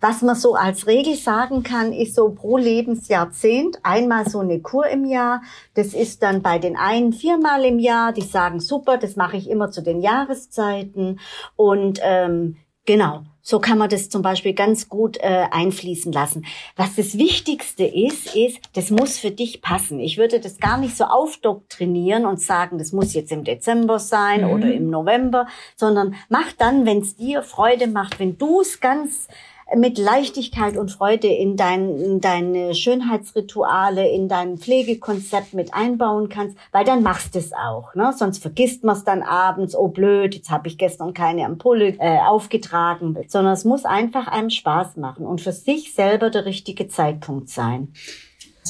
Was 0.00 0.22
man 0.22 0.34
so 0.34 0.54
als 0.54 0.86
Regel 0.86 1.14
sagen 1.14 1.62
kann, 1.62 1.92
ist 1.92 2.14
so 2.14 2.30
pro 2.30 2.56
Lebensjahrzehnt 2.56 3.78
einmal 3.82 4.28
so 4.28 4.40
eine 4.40 4.60
Kur 4.60 4.86
im 4.86 5.04
Jahr. 5.04 5.42
Das 5.74 5.94
ist 5.94 6.22
dann 6.22 6.42
bei 6.42 6.58
den 6.58 6.76
einen 6.76 7.12
viermal 7.12 7.64
im 7.64 7.78
Jahr. 7.78 8.12
Die 8.12 8.22
sagen, 8.22 8.60
super, 8.60 8.98
das 8.98 9.16
mache 9.16 9.36
ich 9.36 9.48
immer 9.48 9.70
zu 9.70 9.82
den 9.82 10.00
Jahreszeiten. 10.00 11.20
Und 11.56 12.00
ähm, 12.02 12.56
genau, 12.86 13.22
so 13.44 13.60
kann 13.60 13.76
man 13.76 13.90
das 13.90 14.08
zum 14.08 14.22
Beispiel 14.22 14.54
ganz 14.54 14.88
gut 14.88 15.18
äh, 15.18 15.44
einfließen 15.50 16.10
lassen. 16.12 16.46
Was 16.76 16.96
das 16.96 17.18
Wichtigste 17.18 17.84
ist, 17.84 18.34
ist, 18.34 18.58
das 18.72 18.90
muss 18.90 19.18
für 19.18 19.30
dich 19.30 19.60
passen. 19.60 20.00
Ich 20.00 20.16
würde 20.16 20.40
das 20.40 20.58
gar 20.58 20.78
nicht 20.78 20.96
so 20.96 21.04
aufdoktrinieren 21.04 22.24
und 22.24 22.40
sagen, 22.40 22.78
das 22.78 22.92
muss 22.92 23.12
jetzt 23.12 23.30
im 23.30 23.44
Dezember 23.44 23.98
sein 23.98 24.46
mhm. 24.46 24.50
oder 24.50 24.72
im 24.72 24.88
November, 24.88 25.46
sondern 25.76 26.14
mach 26.30 26.52
dann, 26.52 26.86
wenn 26.86 27.00
es 27.00 27.16
dir 27.16 27.42
Freude 27.42 27.86
macht, 27.86 28.18
wenn 28.18 28.38
du 28.38 28.62
es 28.62 28.80
ganz 28.80 29.28
mit 29.76 29.98
Leichtigkeit 29.98 30.76
und 30.76 30.90
Freude 30.90 31.28
in, 31.28 31.56
dein, 31.56 31.98
in 31.98 32.20
deine 32.20 32.74
Schönheitsrituale, 32.74 34.08
in 34.08 34.28
dein 34.28 34.58
Pflegekonzept 34.58 35.54
mit 35.54 35.74
einbauen 35.74 36.28
kannst, 36.28 36.56
weil 36.72 36.84
dann 36.84 37.02
machst 37.02 37.34
du 37.34 37.38
es 37.38 37.52
auch. 37.52 37.94
Ne? 37.94 38.12
Sonst 38.16 38.38
vergisst 38.38 38.84
man 38.84 38.96
es 38.96 39.04
dann 39.04 39.22
abends, 39.22 39.76
oh 39.76 39.88
blöd, 39.88 40.34
jetzt 40.34 40.50
habe 40.50 40.68
ich 40.68 40.78
gestern 40.78 41.14
keine 41.14 41.44
Ampulle 41.44 41.96
äh, 41.98 42.18
aufgetragen, 42.18 43.16
sondern 43.28 43.54
es 43.54 43.64
muss 43.64 43.84
einfach 43.84 44.28
einem 44.28 44.50
Spaß 44.50 44.96
machen 44.96 45.26
und 45.26 45.40
für 45.40 45.52
sich 45.52 45.94
selber 45.94 46.30
der 46.30 46.46
richtige 46.46 46.88
Zeitpunkt 46.88 47.48
sein. 47.48 47.92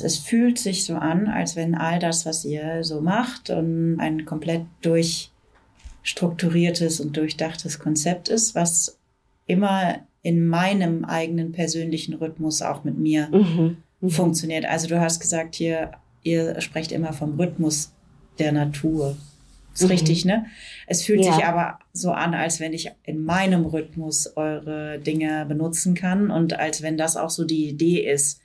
Es 0.03 0.19
fühlt 0.19 0.59
sich 0.59 0.85
so 0.85 0.97
an, 0.97 1.29
als 1.29 1.55
wenn 1.55 1.77
all 1.77 2.01
das, 2.01 2.27
was 2.27 2.45
ihr 2.45 2.83
so 2.83 3.01
macht 3.01 3.49
ein 3.51 4.25
komplett 4.25 4.67
durchstrukturiertes 4.83 6.99
und 7.01 7.17
durchdachtes 7.17 7.79
Konzept 7.79 8.29
ist, 8.29 8.57
was 8.57 8.99
immer 9.47 10.01
in 10.25 10.49
meinem 10.49 11.05
eigenen 11.05 11.53
persönlichen 11.53 12.15
Rhythmus 12.15 12.63
auch 12.63 12.83
mit 12.83 12.99
mir 12.99 13.29
mhm. 13.31 13.77
Mhm. 14.01 14.11
funktioniert. 14.11 14.65
Also 14.65 14.89
du 14.89 14.99
hast 14.99 15.21
gesagt 15.21 15.55
hier, 15.55 15.93
ihr 16.23 16.61
sprecht 16.63 16.93
immer 16.93 17.13
vom 17.13 17.39
Rhythmus 17.39 17.93
der 18.39 18.51
Natur. 18.51 19.17
Ist 19.75 19.83
mhm. 19.83 19.89
richtig, 19.89 20.25
ne? 20.25 20.47
Es 20.87 21.03
fühlt 21.03 21.23
ja. 21.23 21.35
sich 21.35 21.45
aber 21.45 21.79
so 21.93 22.13
an, 22.13 22.33
als 22.33 22.59
wenn 22.59 22.73
ich 22.73 22.91
in 23.05 23.23
meinem 23.23 23.67
Rhythmus 23.67 24.35
eure 24.35 24.99
Dinge 24.99 25.45
benutzen 25.47 25.95
kann 25.95 26.31
und 26.31 26.59
als 26.59 26.81
wenn 26.81 26.97
das 26.97 27.19
auch 27.19 27.31
so 27.31 27.45
die 27.45 27.69
Idee 27.69 28.11
ist. 28.11 28.41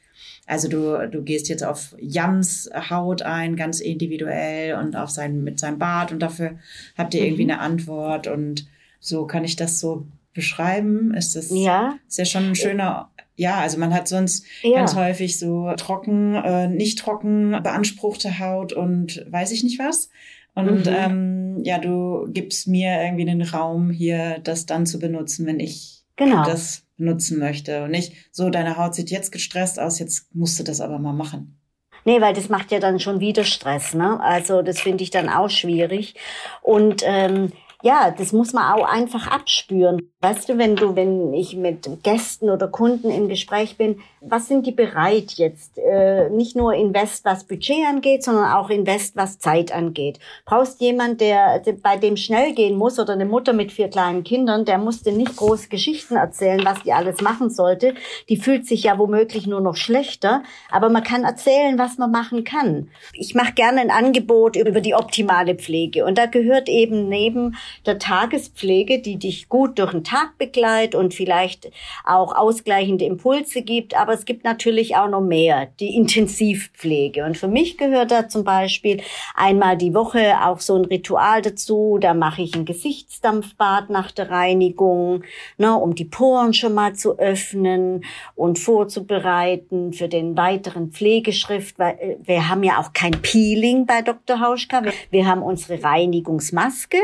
Also 0.48 0.68
du, 0.68 1.08
du 1.10 1.22
gehst 1.22 1.48
jetzt 1.48 1.64
auf 1.64 1.96
Jans 2.02 2.70
Haut 2.90 3.22
ein, 3.22 3.56
ganz 3.56 3.80
individuell 3.80 4.76
und 4.76 4.98
auf 4.98 5.12
sein, 5.12 5.46
mit 5.46 5.60
seinem 5.62 5.80
Bart 5.80 6.12
und 6.12 6.20
dafür 6.20 6.60
habt 6.98 7.14
ihr 7.14 7.24
irgendwie 7.24 7.46
mhm. 7.46 7.52
eine 7.52 7.60
Antwort 7.62 8.28
und 8.28 8.68
so 9.00 9.26
kann 9.28 9.46
ich 9.46 9.56
das 9.56 9.80
so 9.80 10.06
beschreiben? 10.40 11.14
Ist 11.14 11.36
das 11.36 11.50
ja, 11.52 11.96
ist 12.08 12.18
ja 12.18 12.26
schon 12.26 12.50
ein 12.50 12.56
schöner, 12.56 13.12
ja, 13.36 13.60
also 13.60 13.78
man 13.78 13.94
hat 13.94 14.08
sonst 14.08 14.46
ja. 14.62 14.78
ganz 14.78 14.96
häufig 14.96 15.38
so 15.38 15.74
trocken, 15.76 16.36
äh, 16.36 16.68
nicht 16.70 16.98
trocken 17.00 17.52
beanspruchte 17.62 18.40
Haut 18.40 18.72
und 18.72 19.26
weiß 19.30 19.52
ich 19.52 19.64
nicht 19.64 19.80
was. 19.80 20.10
Und 20.56 20.86
mhm. 20.86 20.94
ähm, 20.94 21.64
ja, 21.64 21.78
du 21.78 22.28
gibst 22.32 22.68
mir 22.68 23.02
irgendwie 23.04 23.26
den 23.26 23.42
Raum 23.42 23.92
hier, 23.92 24.40
das 24.44 24.66
dann 24.66 24.86
zu 24.86 24.98
benutzen, 24.98 25.46
wenn 25.46 25.60
ich 25.60 26.06
genau. 26.16 26.46
das 26.46 26.84
benutzen 26.98 27.38
möchte. 27.38 27.84
Und 27.84 27.92
nicht 27.92 28.14
so, 28.32 28.50
deine 28.50 28.78
Haut 28.78 28.96
sieht 28.96 29.12
jetzt 29.12 29.32
gestresst 29.32 29.78
aus, 29.78 30.00
jetzt 30.00 30.34
musst 30.34 30.58
du 30.58 30.64
das 30.64 30.80
aber 30.80 31.00
mal 31.00 31.14
machen. 31.14 31.60
Nee, 32.06 32.22
weil 32.22 32.34
das 32.34 32.48
macht 32.48 32.72
ja 32.72 32.80
dann 32.80 33.00
schon 33.00 33.20
wieder 33.20 33.44
Stress, 33.44 33.94
ne? 33.94 34.20
Also 34.22 34.62
das 34.62 34.80
finde 34.80 35.04
ich 35.04 35.12
dann 35.12 35.28
auch 35.28 35.50
schwierig. 35.50 36.16
Und 36.62 37.04
ähm, 37.06 37.52
ja, 37.82 38.12
das 38.12 38.34
muss 38.34 38.52
man 38.52 38.74
auch 38.74 38.86
einfach 38.86 39.28
abspüren. 39.28 40.02
Weißt 40.20 40.50
du, 40.50 40.58
wenn 40.58 40.76
du, 40.76 40.98
wenn 40.98 41.34
ich 41.34 41.56
mit 41.56 42.04
Gästen 42.04 42.50
oder 42.50 42.68
Kunden 42.68 43.10
im 43.10 43.30
Gespräch 43.30 43.78
bin, 43.78 44.02
was 44.20 44.50
sind 44.50 44.68
die 44.68 44.74
bereit 44.74 45.32
jetzt? 45.36 45.78
Äh, 45.78 46.30
nicht 46.30 46.58
nur 46.58 46.74
Invest, 46.74 47.24
was 47.24 47.46
Budget 47.46 47.86
angeht, 47.88 48.24
sondern 48.24 48.52
auch 48.52 48.70
Invest, 48.70 49.16
was 49.16 49.40
Zeit 49.40 49.72
angeht. 49.72 50.20
Brauchst 50.46 50.82
jemand, 50.82 51.22
der, 51.22 51.62
bei 51.82 51.96
dem 51.96 52.18
schnell 52.18 52.54
gehen 52.54 52.78
muss 52.78 53.00
oder 53.00 53.14
eine 53.14 53.24
Mutter 53.24 53.54
mit 53.54 53.72
vier 53.72 53.88
kleinen 53.88 54.26
Kindern, 54.26 54.66
der 54.66 54.78
musste 54.78 55.14
nicht 55.14 55.38
große 55.38 55.70
Geschichten 55.70 56.18
erzählen, 56.18 56.66
was 56.66 56.84
die 56.84 56.92
alles 56.92 57.22
machen 57.22 57.50
sollte. 57.50 57.94
Die 58.28 58.36
fühlt 58.36 58.68
sich 58.68 58.84
ja 58.84 58.98
womöglich 58.98 59.48
nur 59.48 59.62
noch 59.62 59.78
schlechter, 59.78 60.44
aber 60.70 60.90
man 60.90 61.04
kann 61.04 61.24
erzählen, 61.24 61.80
was 61.80 61.98
man 61.98 62.12
machen 62.12 62.44
kann. 62.44 62.90
Ich 63.14 63.36
mache 63.36 63.54
gerne 63.54 63.80
ein 63.80 63.92
Angebot 63.92 64.58
über 64.58 64.82
die 64.82 64.96
optimale 64.96 65.56
Pflege 65.56 66.04
und 66.04 66.18
da 66.18 66.26
gehört 66.26 66.68
eben 66.68 67.08
neben 67.08 67.56
der 67.86 68.00
Tagespflege, 68.00 69.00
die 69.00 69.18
dich 69.18 69.50
gut 69.50 69.80
durch 69.80 69.92
den 69.92 70.04
Tag 70.04 70.38
begleitet 70.38 70.96
und 70.96 71.14
vielleicht 71.14 71.72
auch 72.06 72.36
ausgleichende 72.36 73.06
Impulse 73.06 73.62
gibt, 73.62 73.96
aber 73.96 74.14
es 74.14 74.26
gibt 74.26 74.44
natürlich 74.44 74.96
auch 74.96 75.10
noch 75.10 75.22
mehr, 75.22 75.68
die 75.80 75.96
Intensivpflege. 75.96 77.26
Und 77.26 77.38
für 77.38 77.48
mich 77.48 77.78
gehört 77.78 78.12
da 78.12 78.28
zum 78.28 78.44
Beispiel 78.44 79.02
einmal 79.36 79.78
die 79.78 79.94
Woche 79.94 80.36
auch 80.44 80.60
so 80.60 80.76
ein 80.76 80.86
Ritual 80.86 81.42
dazu. 81.42 81.98
Da 82.00 82.14
mache 82.14 82.42
ich 82.42 82.56
ein 82.56 82.66
Gesichtsdampfbad 82.66 83.90
nach 83.90 84.12
der 84.12 84.30
Reinigung, 84.30 85.24
ne, 85.58 85.76
um 85.76 85.96
die 85.96 86.06
Poren 86.06 86.54
schon 86.54 86.74
mal 86.74 86.96
zu 86.96 87.18
öffnen 87.18 88.06
und 88.36 88.60
vorzubereiten 88.60 89.94
für 89.94 90.08
den 90.08 90.38
weiteren 90.38 90.92
Pflegeschrift. 90.92 91.80
Äh, 91.80 92.18
wir 92.22 92.50
haben 92.50 92.64
ja 92.64 92.80
auch 92.80 92.94
kein 92.94 93.12
Peeling 93.12 93.86
bei 93.86 94.02
Dr. 94.02 94.40
Hauschka. 94.40 94.84
Wir 95.12 95.28
haben 95.28 95.42
unsere 95.42 95.84
Reinigungsmaske, 95.84 96.98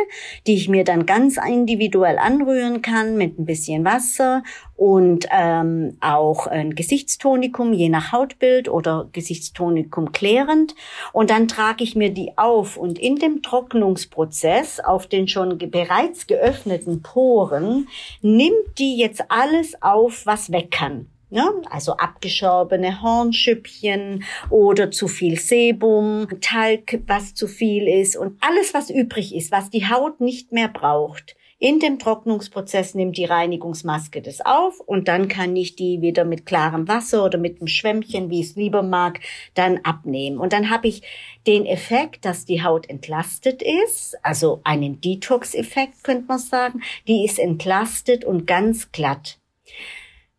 die 0.47 0.54
ich 0.55 0.69
mir 0.69 0.83
dann 0.83 1.05
ganz 1.05 1.37
individuell 1.37 2.17
anrühren 2.17 2.81
kann 2.81 3.17
mit 3.17 3.37
ein 3.37 3.45
bisschen 3.45 3.85
Wasser 3.85 4.43
und 4.75 5.27
ähm, 5.31 5.97
auch 6.01 6.47
ein 6.47 6.75
Gesichtstonikum 6.75 7.73
je 7.73 7.89
nach 7.89 8.11
Hautbild 8.11 8.67
oder 8.69 9.07
Gesichtstonikum 9.11 10.11
klärend. 10.11 10.75
Und 11.13 11.29
dann 11.29 11.47
trage 11.47 11.83
ich 11.83 11.95
mir 11.95 12.09
die 12.09 12.37
auf 12.37 12.77
und 12.77 12.99
in 12.99 13.17
dem 13.17 13.41
Trocknungsprozess 13.41 14.79
auf 14.79 15.07
den 15.07 15.27
schon 15.27 15.57
bereits 15.57 16.27
geöffneten 16.27 17.01
Poren 17.01 17.87
nimmt 18.21 18.77
die 18.77 18.97
jetzt 18.97 19.23
alles 19.29 19.81
auf, 19.81 20.25
was 20.25 20.51
weg 20.51 20.71
kann. 20.71 21.07
Ja, 21.35 21.51
also 21.69 21.97
abgeschorbene 21.97 23.01
Hornschüppchen 23.01 24.23
oder 24.49 24.89
zu 24.89 25.09
viel 25.09 25.37
Sebum, 25.37 26.27
Talg, 26.39 27.01
was 27.07 27.33
zu 27.33 27.47
viel 27.47 27.89
ist 27.89 28.15
und 28.15 28.37
alles, 28.41 28.73
was 28.73 28.89
übrig 28.89 29.35
ist, 29.35 29.51
was 29.51 29.69
die 29.69 29.89
Haut 29.89 30.21
nicht 30.21 30.53
mehr 30.53 30.69
braucht 30.69 31.35
in 31.57 31.79
dem 31.79 31.99
Trocknungsprozess 31.99 32.95
nimmt 32.95 33.17
die 33.17 33.25
Reinigungsmaske 33.25 34.21
das 34.21 34.41
auf 34.41 34.79
und 34.81 35.07
dann 35.07 35.29
kann 35.29 35.55
ich 35.55 35.75
die 35.75 36.01
wieder 36.01 36.25
mit 36.25 36.45
klarem 36.45 36.87
Wasser 36.87 37.23
oder 37.23 37.37
mit 37.37 37.59
einem 37.59 37.67
Schwämmchen, 37.67 38.29
wie 38.29 38.41
ich 38.41 38.49
es 38.49 38.55
lieber 38.55 38.83
mag, 38.83 39.21
dann 39.53 39.79
abnehmen. 39.83 40.37
Und 40.37 40.51
dann 40.51 40.69
habe 40.69 40.87
ich 40.89 41.01
den 41.47 41.65
Effekt, 41.65 42.25
dass 42.25 42.45
die 42.45 42.61
Haut 42.61 42.89
entlastet 42.89 43.61
ist, 43.61 44.17
also 44.21 44.59
einen 44.65 44.99
Detox-Effekt 44.99 46.03
könnte 46.03 46.25
man 46.27 46.39
sagen, 46.39 46.81
die 47.07 47.23
ist 47.23 47.39
entlastet 47.39 48.25
und 48.25 48.45
ganz 48.45 48.91
glatt. 48.91 49.39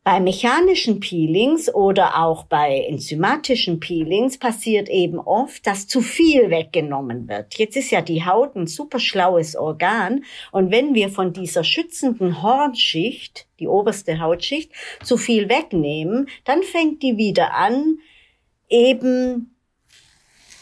Bei 0.07 0.21
mechanischen 0.21 1.01
Peelings 1.01 1.69
oder 1.75 2.23
auch 2.23 2.45
bei 2.45 2.85
enzymatischen 2.89 3.81
Peelings 3.81 4.39
passiert 4.39 4.89
eben 4.89 5.19
oft, 5.19 5.67
dass 5.67 5.89
zu 5.89 6.01
viel 6.01 6.49
weggenommen 6.49 7.29
wird. 7.29 7.59
Jetzt 7.59 7.77
ist 7.77 7.91
ja 7.91 8.03
die 8.03 8.25
Haut 8.25 8.55
ein 8.55 8.69
super 8.69 9.01
schlaues 9.01 9.57
Organ 9.57 10.25
und 10.53 10.71
wenn 10.71 10.95
wir 10.95 11.09
von 11.09 11.33
dieser 11.33 11.65
schützenden 11.65 12.41
Hornschicht, 12.41 13.49
die 13.59 13.67
oberste 13.67 14.21
Hautschicht, 14.21 14.71
zu 15.03 15.17
viel 15.17 15.49
wegnehmen, 15.49 16.29
dann 16.45 16.63
fängt 16.63 17.03
die 17.03 17.17
wieder 17.17 17.55
an, 17.55 17.99
eben 18.69 19.57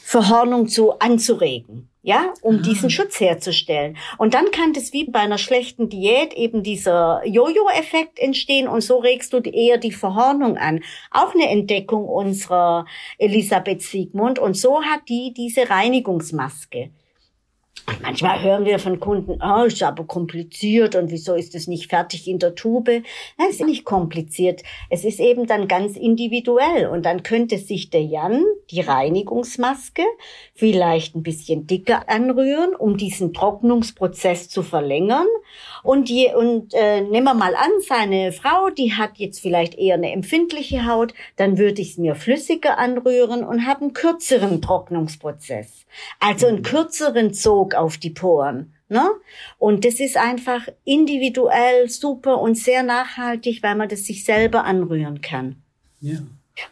Verhornung 0.04 0.68
zu 0.68 0.98
anzuregen 1.00 1.90
ja, 2.04 2.34
um 2.42 2.56
ah. 2.56 2.62
diesen 2.62 2.90
Schutz 2.90 3.18
herzustellen. 3.18 3.96
Und 4.18 4.34
dann 4.34 4.50
kann 4.50 4.74
das 4.74 4.92
wie 4.92 5.04
bei 5.04 5.20
einer 5.20 5.38
schlechten 5.38 5.88
Diät 5.88 6.34
eben 6.34 6.62
dieser 6.62 7.22
Jojo-Effekt 7.26 8.18
entstehen 8.20 8.68
und 8.68 8.82
so 8.82 8.98
regst 8.98 9.32
du 9.32 9.38
eher 9.38 9.78
die 9.78 9.90
Verhornung 9.90 10.58
an. 10.58 10.84
Auch 11.10 11.34
eine 11.34 11.48
Entdeckung 11.48 12.06
unserer 12.06 12.84
Elisabeth 13.18 13.82
Siegmund 13.82 14.38
und 14.38 14.54
so 14.54 14.82
hat 14.82 15.08
die 15.08 15.32
diese 15.32 15.70
Reinigungsmaske. 15.70 16.90
Und 17.86 18.02
manchmal 18.02 18.42
hören 18.42 18.64
wir 18.64 18.78
von 18.78 18.98
Kunden, 18.98 19.40
oh, 19.42 19.64
ist 19.64 19.82
aber 19.82 20.04
kompliziert 20.04 20.94
und 20.94 21.10
wieso 21.10 21.34
ist 21.34 21.54
es 21.54 21.66
nicht 21.66 21.90
fertig 21.90 22.26
in 22.26 22.38
der 22.38 22.54
Tube? 22.54 22.88
Nein, 23.36 23.48
es 23.50 23.56
ist 23.56 23.66
nicht 23.66 23.84
kompliziert. 23.84 24.62
Es 24.88 25.04
ist 25.04 25.20
eben 25.20 25.46
dann 25.46 25.68
ganz 25.68 25.96
individuell. 25.96 26.88
Und 26.88 27.04
dann 27.04 27.22
könnte 27.22 27.58
sich 27.58 27.90
der 27.90 28.02
Jan 28.02 28.42
die 28.70 28.80
Reinigungsmaske 28.80 30.02
vielleicht 30.54 31.14
ein 31.14 31.22
bisschen 31.22 31.66
dicker 31.66 32.08
anrühren, 32.08 32.74
um 32.74 32.96
diesen 32.96 33.34
Trocknungsprozess 33.34 34.48
zu 34.48 34.62
verlängern. 34.62 35.26
Und, 35.84 36.08
je, 36.08 36.34
und 36.34 36.72
äh, 36.72 37.02
nehmen 37.02 37.26
wir 37.26 37.34
mal 37.34 37.54
an, 37.54 37.70
seine 37.86 38.32
Frau, 38.32 38.70
die 38.70 38.94
hat 38.94 39.18
jetzt 39.18 39.40
vielleicht 39.40 39.74
eher 39.74 39.96
eine 39.96 40.12
empfindliche 40.12 40.86
Haut, 40.86 41.12
dann 41.36 41.58
würde 41.58 41.82
ich 41.82 41.90
es 41.90 41.98
mir 41.98 42.14
flüssiger 42.14 42.78
anrühren 42.78 43.44
und 43.44 43.66
habe 43.66 43.82
einen 43.82 43.92
kürzeren 43.92 44.62
Trocknungsprozess. 44.62 45.84
Also 46.20 46.46
einen 46.46 46.62
kürzeren 46.62 47.34
Zog 47.34 47.74
auf 47.74 47.98
die 47.98 48.08
Poren. 48.08 48.72
Ne? 48.88 49.10
Und 49.58 49.84
das 49.84 50.00
ist 50.00 50.16
einfach 50.16 50.66
individuell 50.84 51.90
super 51.90 52.40
und 52.40 52.56
sehr 52.56 52.82
nachhaltig, 52.82 53.62
weil 53.62 53.74
man 53.74 53.90
das 53.90 54.06
sich 54.06 54.24
selber 54.24 54.64
anrühren 54.64 55.20
kann. 55.20 55.62
Ja. 56.00 56.20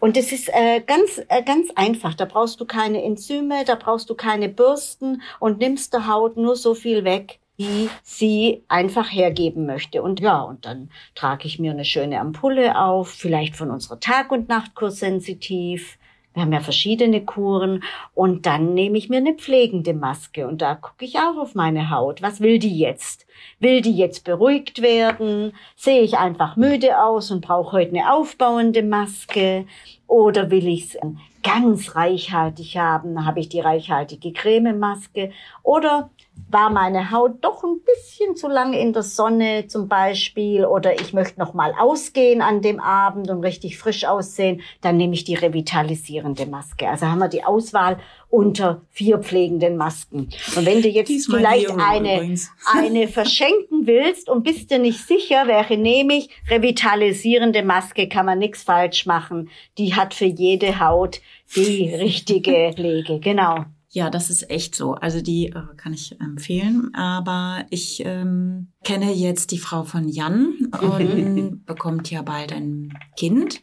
Und 0.00 0.16
das 0.16 0.32
ist 0.32 0.48
äh, 0.48 0.80
ganz, 0.80 1.20
äh, 1.28 1.42
ganz 1.42 1.68
einfach. 1.74 2.14
Da 2.14 2.24
brauchst 2.24 2.60
du 2.62 2.64
keine 2.64 3.02
Enzyme, 3.02 3.64
da 3.66 3.74
brauchst 3.74 4.08
du 4.08 4.14
keine 4.14 4.48
Bürsten 4.48 5.20
und 5.38 5.58
nimmst 5.58 5.92
der 5.92 6.06
Haut 6.06 6.38
nur 6.38 6.56
so 6.56 6.74
viel 6.74 7.04
weg, 7.04 7.40
die 7.58 7.88
sie 8.02 8.64
einfach 8.68 9.12
hergeben 9.12 9.66
möchte. 9.66 10.02
Und 10.02 10.20
ja, 10.20 10.40
und 10.40 10.64
dann 10.64 10.90
trage 11.14 11.46
ich 11.46 11.58
mir 11.58 11.72
eine 11.72 11.84
schöne 11.84 12.20
Ampulle 12.20 12.78
auf, 12.78 13.08
vielleicht 13.10 13.56
von 13.56 13.70
unserer 13.70 14.00
Tag- 14.00 14.32
und 14.32 14.48
Nachtkur 14.48 14.90
sensitiv. 14.90 15.98
Wir 16.34 16.42
haben 16.42 16.52
ja 16.52 16.60
verschiedene 16.60 17.24
Kuren 17.24 17.82
und 18.14 18.46
dann 18.46 18.72
nehme 18.72 18.96
ich 18.96 19.10
mir 19.10 19.18
eine 19.18 19.34
pflegende 19.34 19.92
Maske 19.92 20.46
und 20.48 20.62
da 20.62 20.74
gucke 20.76 21.04
ich 21.04 21.18
auch 21.18 21.36
auf 21.36 21.54
meine 21.54 21.90
Haut. 21.90 22.22
Was 22.22 22.40
will 22.40 22.58
die 22.58 22.78
jetzt? 22.78 23.26
Will 23.58 23.82
die 23.82 23.94
jetzt 23.94 24.24
beruhigt 24.24 24.80
werden? 24.80 25.52
Sehe 25.76 26.00
ich 26.00 26.16
einfach 26.16 26.56
müde 26.56 27.02
aus 27.02 27.30
und 27.30 27.44
brauche 27.44 27.72
heute 27.72 27.90
eine 27.90 28.12
aufbauende 28.14 28.82
Maske? 28.82 29.66
Oder 30.06 30.50
will 30.50 30.66
ich 30.66 30.94
es 30.94 30.98
ganz 31.42 31.96
reichhaltig 31.96 32.78
haben? 32.78 33.26
Habe 33.26 33.40
ich 33.40 33.50
die 33.50 33.60
reichhaltige 33.60 34.32
Crememaske? 34.32 35.32
Oder 35.62 36.10
war 36.52 36.70
meine 36.70 37.10
Haut 37.10 37.42
doch 37.42 37.64
ein 37.64 37.80
bisschen 37.80 38.36
zu 38.36 38.46
lange 38.46 38.78
in 38.78 38.92
der 38.92 39.02
Sonne 39.02 39.66
zum 39.68 39.88
Beispiel 39.88 40.64
oder 40.64 41.00
ich 41.00 41.12
möchte 41.12 41.40
noch 41.40 41.54
mal 41.54 41.74
ausgehen 41.78 42.42
an 42.42 42.60
dem 42.60 42.78
Abend 42.78 43.30
und 43.30 43.42
richtig 43.42 43.78
frisch 43.78 44.04
aussehen, 44.04 44.60
dann 44.82 44.98
nehme 44.98 45.14
ich 45.14 45.24
die 45.24 45.34
revitalisierende 45.34 46.46
Maske. 46.46 46.88
Also 46.88 47.06
haben 47.06 47.20
wir 47.20 47.28
die 47.28 47.44
Auswahl 47.44 47.98
unter 48.28 48.82
vier 48.90 49.18
pflegenden 49.18 49.76
Masken. 49.76 50.28
Und 50.56 50.66
wenn 50.66 50.82
du 50.82 50.88
jetzt 50.88 51.08
Diesmal 51.08 51.38
vielleicht 51.38 51.70
eine, 51.70 52.38
eine 52.72 53.08
verschenken 53.08 53.86
willst 53.86 54.28
und 54.28 54.42
bist 54.42 54.70
dir 54.70 54.78
nicht 54.78 55.06
sicher, 55.06 55.46
welche 55.46 55.78
nehme 55.78 56.14
ich, 56.14 56.30
revitalisierende 56.48 57.62
Maske 57.62 58.08
kann 58.08 58.26
man 58.26 58.38
nichts 58.38 58.62
falsch 58.62 59.06
machen. 59.06 59.50
Die 59.78 59.94
hat 59.94 60.12
für 60.12 60.26
jede 60.26 60.80
Haut 60.80 61.20
die 61.56 61.94
richtige 61.94 62.72
Pflege. 62.76 63.20
Genau. 63.20 63.64
Ja, 63.94 64.08
das 64.08 64.30
ist 64.30 64.48
echt 64.48 64.74
so. 64.74 64.94
Also 64.94 65.20
die 65.20 65.48
äh, 65.48 65.62
kann 65.76 65.92
ich 65.92 66.18
empfehlen. 66.18 66.94
Aber 66.94 67.66
ich 67.68 68.02
ähm, 68.06 68.68
kenne 68.82 69.12
jetzt 69.12 69.50
die 69.50 69.58
Frau 69.58 69.84
von 69.84 70.08
Jan 70.08 70.54
und 70.80 71.64
bekommt 71.66 72.10
ja 72.10 72.22
bald 72.22 72.52
ein 72.52 72.98
Kind. 73.18 73.62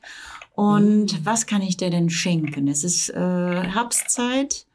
Und 0.54 1.14
mhm. 1.14 1.26
was 1.26 1.48
kann 1.48 1.64
ich 1.64 1.78
dir 1.78 1.90
denn 1.90 2.12
schenken? 2.12 2.68
Es 2.68 2.84
ist 2.84 3.10
äh, 3.10 3.16
Herbstzeit 3.64 4.68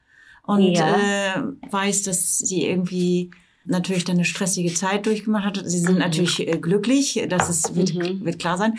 und 0.43 0.75
ja. 0.75 0.97
äh, 0.97 1.43
weiß, 1.71 2.03
dass 2.03 2.39
sie 2.41 2.67
irgendwie 2.67 3.31
natürlich 3.65 4.05
dann 4.05 4.17
eine 4.17 4.25
stressige 4.25 4.73
Zeit 4.73 5.07
durchgemacht 5.07 5.45
hat. 5.45 5.63
Sie 5.65 5.79
sind 5.79 5.95
mhm. 5.95 6.01
natürlich 6.01 6.47
äh, 6.47 6.59
glücklich, 6.59 7.25
das 7.29 7.49
ist, 7.49 7.75
wird, 7.75 7.95
mhm. 7.95 8.25
wird 8.25 8.39
klar 8.39 8.59
sein. 8.59 8.75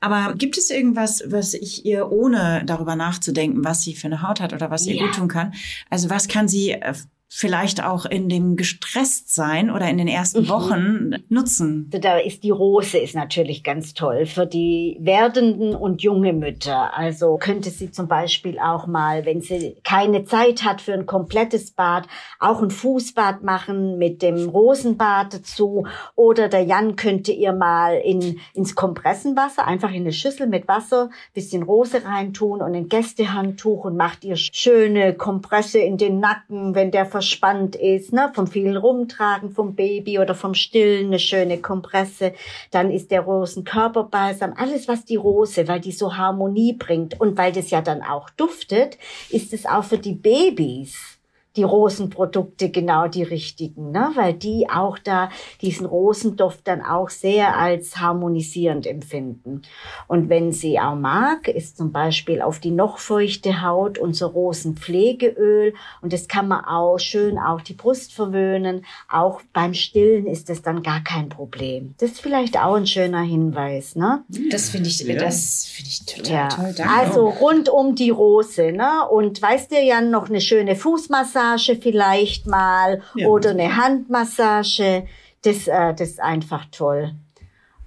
Aber 0.00 0.34
gibt 0.34 0.58
es 0.58 0.70
irgendwas, 0.70 1.22
was 1.26 1.54
ich 1.54 1.84
ihr, 1.86 2.10
ohne 2.10 2.62
darüber 2.66 2.96
nachzudenken, 2.96 3.64
was 3.64 3.82
sie 3.82 3.94
für 3.94 4.06
eine 4.06 4.22
Haut 4.22 4.40
hat 4.40 4.52
oder 4.52 4.70
was 4.70 4.86
ihr 4.86 4.96
ja. 4.96 5.06
gut 5.06 5.14
tun 5.14 5.28
kann, 5.28 5.54
also 5.90 6.10
was 6.10 6.28
kann 6.28 6.48
sie 6.48 6.72
äh, 6.72 6.94
vielleicht 7.28 7.82
auch 7.82 8.06
in 8.06 8.28
dem 8.28 8.56
Gestresstsein 8.56 9.70
oder 9.70 9.88
in 9.88 9.98
den 9.98 10.08
ersten 10.08 10.42
Mhm. 10.42 10.48
Wochen 10.48 11.10
nutzen? 11.28 11.90
Da 11.90 12.18
ist 12.18 12.44
die 12.44 12.50
Rose 12.50 12.98
ist 12.98 13.14
natürlich 13.14 13.64
ganz 13.64 13.94
toll 13.94 14.26
für 14.26 14.46
die 14.46 14.96
werdenden 15.00 15.74
und 15.74 16.02
junge 16.02 16.32
Mütter. 16.32 16.96
Also 16.96 17.36
könnte 17.36 17.70
sie 17.70 17.90
zum 17.90 18.08
Beispiel 18.08 18.58
auch 18.58 18.86
mal, 18.86 19.24
wenn 19.26 19.40
sie 19.40 19.76
keine 19.82 20.24
Zeit 20.24 20.64
hat 20.64 20.80
für 20.80 20.92
ein 20.94 21.06
komplettes 21.06 21.72
Bad, 21.72 22.06
auch 22.38 22.62
ein 22.62 22.70
Fußbad 22.70 23.42
machen 23.42 23.98
mit 23.98 24.22
dem 24.22 24.48
Rosenbad 24.48 25.34
dazu. 25.34 25.86
Oder 26.14 26.48
der 26.48 26.62
Jan 26.62 26.96
könnte 26.96 27.32
ihr 27.32 27.52
mal 27.52 27.96
in, 27.96 28.38
ins 28.54 28.74
Kompressenwasser, 28.74 29.66
einfach 29.66 29.90
in 29.90 30.02
eine 30.02 30.12
Schüssel 30.12 30.46
mit 30.46 30.68
Wasser, 30.68 31.10
bisschen 31.34 31.64
Rose 31.64 32.04
reintun 32.04 32.62
und 32.62 32.74
ein 32.74 32.88
Gästehandtuch 32.88 33.84
und 33.84 33.96
macht 33.96 34.24
ihr 34.24 34.36
schöne 34.36 35.14
Kompresse 35.14 35.78
in 35.80 35.96
den 35.96 36.20
Nacken, 36.20 36.74
wenn 36.74 36.90
der 36.90 37.06
verspannt 37.16 37.76
ist, 37.76 38.12
ne, 38.12 38.30
vom 38.34 38.46
vielen 38.46 38.76
Rumtragen 38.76 39.50
vom 39.50 39.74
Baby 39.74 40.18
oder 40.18 40.34
vom 40.34 40.52
Stillen, 40.52 41.06
eine 41.06 41.18
schöne 41.18 41.56
Kompresse. 41.62 42.34
Dann 42.72 42.90
ist 42.90 43.10
der 43.10 43.22
Rosenkörperbalsam, 43.22 44.52
alles 44.54 44.86
was 44.86 45.06
die 45.06 45.16
Rose, 45.16 45.66
weil 45.66 45.80
die 45.80 45.92
so 45.92 46.18
Harmonie 46.18 46.74
bringt 46.74 47.18
und 47.18 47.38
weil 47.38 47.52
das 47.52 47.70
ja 47.70 47.80
dann 47.80 48.02
auch 48.02 48.28
duftet, 48.28 48.98
ist 49.30 49.54
es 49.54 49.64
auch 49.64 49.84
für 49.84 49.96
die 49.96 50.12
Babys 50.12 51.15
die 51.56 51.62
Rosenprodukte 51.62 52.70
genau 52.70 53.08
die 53.08 53.22
richtigen, 53.22 53.90
ne? 53.92 54.10
weil 54.14 54.34
die 54.34 54.68
auch 54.70 54.98
da 54.98 55.30
diesen 55.62 55.86
Rosenduft 55.86 56.60
dann 56.68 56.82
auch 56.82 57.08
sehr 57.10 57.56
als 57.56 57.96
harmonisierend 57.98 58.86
empfinden. 58.86 59.62
Und 60.06 60.28
wenn 60.28 60.52
sie 60.52 60.78
auch 60.78 60.94
mag, 60.96 61.48
ist 61.48 61.76
zum 61.78 61.92
Beispiel 61.92 62.42
auf 62.42 62.58
die 62.58 62.70
noch 62.70 62.98
feuchte 62.98 63.62
Haut 63.62 63.98
unser 63.98 64.26
Rosenpflegeöl 64.26 65.74
und 66.02 66.12
das 66.12 66.28
kann 66.28 66.48
man 66.48 66.64
auch 66.64 66.98
schön 66.98 67.38
auch 67.38 67.60
die 67.60 67.72
Brust 67.74 68.12
verwöhnen. 68.12 68.84
Auch 69.10 69.40
beim 69.52 69.74
Stillen 69.74 70.26
ist 70.26 70.48
das 70.48 70.62
dann 70.62 70.82
gar 70.82 71.02
kein 71.02 71.28
Problem. 71.28 71.94
Das 71.98 72.12
ist 72.12 72.20
vielleicht 72.20 72.58
auch 72.58 72.74
ein 72.74 72.86
schöner 72.86 73.22
Hinweis, 73.22 73.96
ne? 73.96 74.24
Das 74.50 74.68
finde 74.70 74.88
ich, 74.88 75.00
Ja. 75.00 75.14
das 75.16 75.66
finde 75.66 75.88
ich 75.90 76.04
total 76.06 76.32
Ja, 76.32 76.48
toll. 76.48 76.74
Danke. 76.76 76.92
also 76.92 77.28
rund 77.28 77.68
um 77.68 77.94
die 77.94 78.10
Rose, 78.10 78.72
ne? 78.72 79.08
Und 79.10 79.40
weißt 79.40 79.70
du 79.72 79.80
ja 79.80 80.00
noch 80.00 80.28
eine 80.28 80.40
schöne 80.40 80.76
Fußmassage 80.76 81.45
vielleicht 81.80 82.46
mal 82.46 83.02
Ja. 83.14 83.28
oder 83.28 83.50
eine 83.50 83.76
Handmassage. 83.76 85.06
Das, 85.42 85.66
äh, 85.68 85.94
das 85.94 86.10
ist 86.10 86.20
einfach 86.20 86.66
toll. 86.70 87.14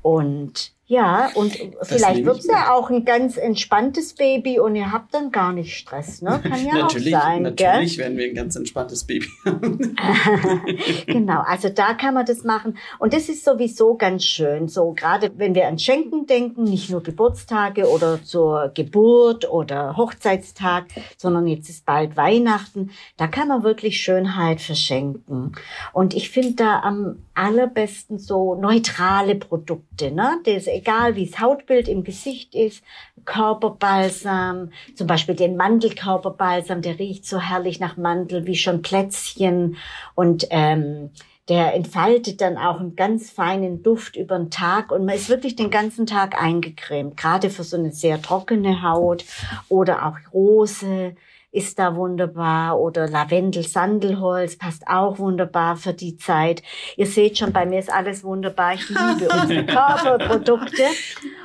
Und 0.01 0.71
ja, 0.89 1.29
und 1.35 1.55
vielleicht 1.83 2.15
nehme 2.15 2.25
wird 2.25 2.37
ich 2.37 2.45
es 2.45 2.49
ja 2.49 2.73
auch 2.73 2.89
ein 2.89 3.05
ganz 3.05 3.37
entspanntes 3.37 4.15
Baby 4.15 4.59
und 4.59 4.75
ihr 4.75 4.91
habt 4.91 5.13
dann 5.13 5.31
gar 5.31 5.53
nicht 5.53 5.77
Stress, 5.77 6.23
ne? 6.23 6.39
Kann 6.43 6.65
ja 6.65 6.79
natürlich, 6.79 7.15
auch 7.15 7.21
sein, 7.21 7.43
natürlich 7.43 7.99
werden 7.99 8.17
wir 8.17 8.25
ein 8.25 8.33
ganz 8.33 8.55
entspanntes 8.55 9.03
Baby 9.03 9.27
haben. 9.45 9.77
gell? 9.77 11.03
genau, 11.05 11.43
also 11.45 11.69
da 11.69 11.93
kann 11.93 12.15
man 12.15 12.25
das 12.25 12.43
machen. 12.43 12.75
Und 12.97 13.13
das 13.13 13.29
ist 13.29 13.45
sowieso 13.45 13.97
ganz 13.97 14.25
schön. 14.25 14.67
So, 14.67 14.93
gerade 14.93 15.29
wenn 15.35 15.53
wir 15.53 15.67
an 15.67 15.77
Schenken 15.77 16.25
denken, 16.25 16.63
nicht 16.63 16.89
nur 16.89 17.03
Geburtstage 17.03 17.87
oder 17.87 18.23
zur 18.23 18.71
Geburt 18.73 19.47
oder 19.47 19.95
Hochzeitstag, 19.95 20.85
sondern 21.17 21.45
jetzt 21.45 21.69
ist 21.69 21.85
bald 21.85 22.17
Weihnachten, 22.17 22.89
da 23.15 23.27
kann 23.27 23.47
man 23.47 23.61
wirklich 23.61 23.99
Schönheit 23.99 24.59
verschenken. 24.59 25.51
Und 25.93 26.15
ich 26.15 26.31
finde 26.31 26.53
da 26.53 26.79
am 26.79 27.19
allerbesten 27.39 28.19
so 28.19 28.55
neutrale 28.55 29.35
Produkte, 29.35 30.11
ne? 30.11 30.39
Das 30.43 30.67
egal, 30.67 31.15
wie 31.15 31.25
das 31.25 31.39
Hautbild 31.39 31.87
im 31.87 32.03
Gesicht 32.03 32.53
ist, 32.53 32.83
Körperbalsam, 33.23 34.71
zum 34.95 35.07
Beispiel 35.07 35.35
den 35.35 35.55
Mandelkörperbalsam, 35.55 36.81
der 36.81 36.99
riecht 36.99 37.25
so 37.25 37.39
herrlich 37.39 37.79
nach 37.79 37.95
Mandel 37.95 38.45
wie 38.45 38.55
schon 38.55 38.81
Plätzchen 38.81 39.77
und 40.15 40.47
ähm, 40.49 41.11
der 41.47 41.73
entfaltet 41.73 42.41
dann 42.41 42.57
auch 42.57 42.79
einen 42.79 42.95
ganz 42.95 43.31
feinen 43.31 43.81
Duft 43.81 44.15
über 44.15 44.37
den 44.37 44.51
Tag 44.51 44.91
und 44.91 45.05
man 45.05 45.15
ist 45.15 45.29
wirklich 45.29 45.55
den 45.55 45.71
ganzen 45.71 46.05
Tag 46.05 46.39
eingecremt, 46.39 47.17
gerade 47.17 47.49
für 47.49 47.63
so 47.63 47.77
eine 47.77 47.91
sehr 47.91 48.21
trockene 48.21 48.83
Haut 48.83 49.25
oder 49.67 50.05
auch 50.05 50.17
Rose 50.33 51.15
ist 51.51 51.79
da 51.79 51.95
wunderbar 51.95 52.79
oder 52.79 53.07
Lavendel, 53.07 53.65
Sandelholz 53.65 54.57
passt 54.57 54.83
auch 54.87 55.17
wunderbar 55.17 55.77
für 55.77 55.93
die 55.93 56.17
Zeit. 56.17 56.61
Ihr 56.95 57.07
seht 57.07 57.37
schon, 57.37 57.51
bei 57.51 57.65
mir 57.65 57.79
ist 57.79 57.91
alles 57.91 58.23
wunderbar. 58.23 58.75
Ich 58.75 58.87
liebe 58.87 59.29
unsere 59.41 59.65
Körperprodukte. 59.65 60.83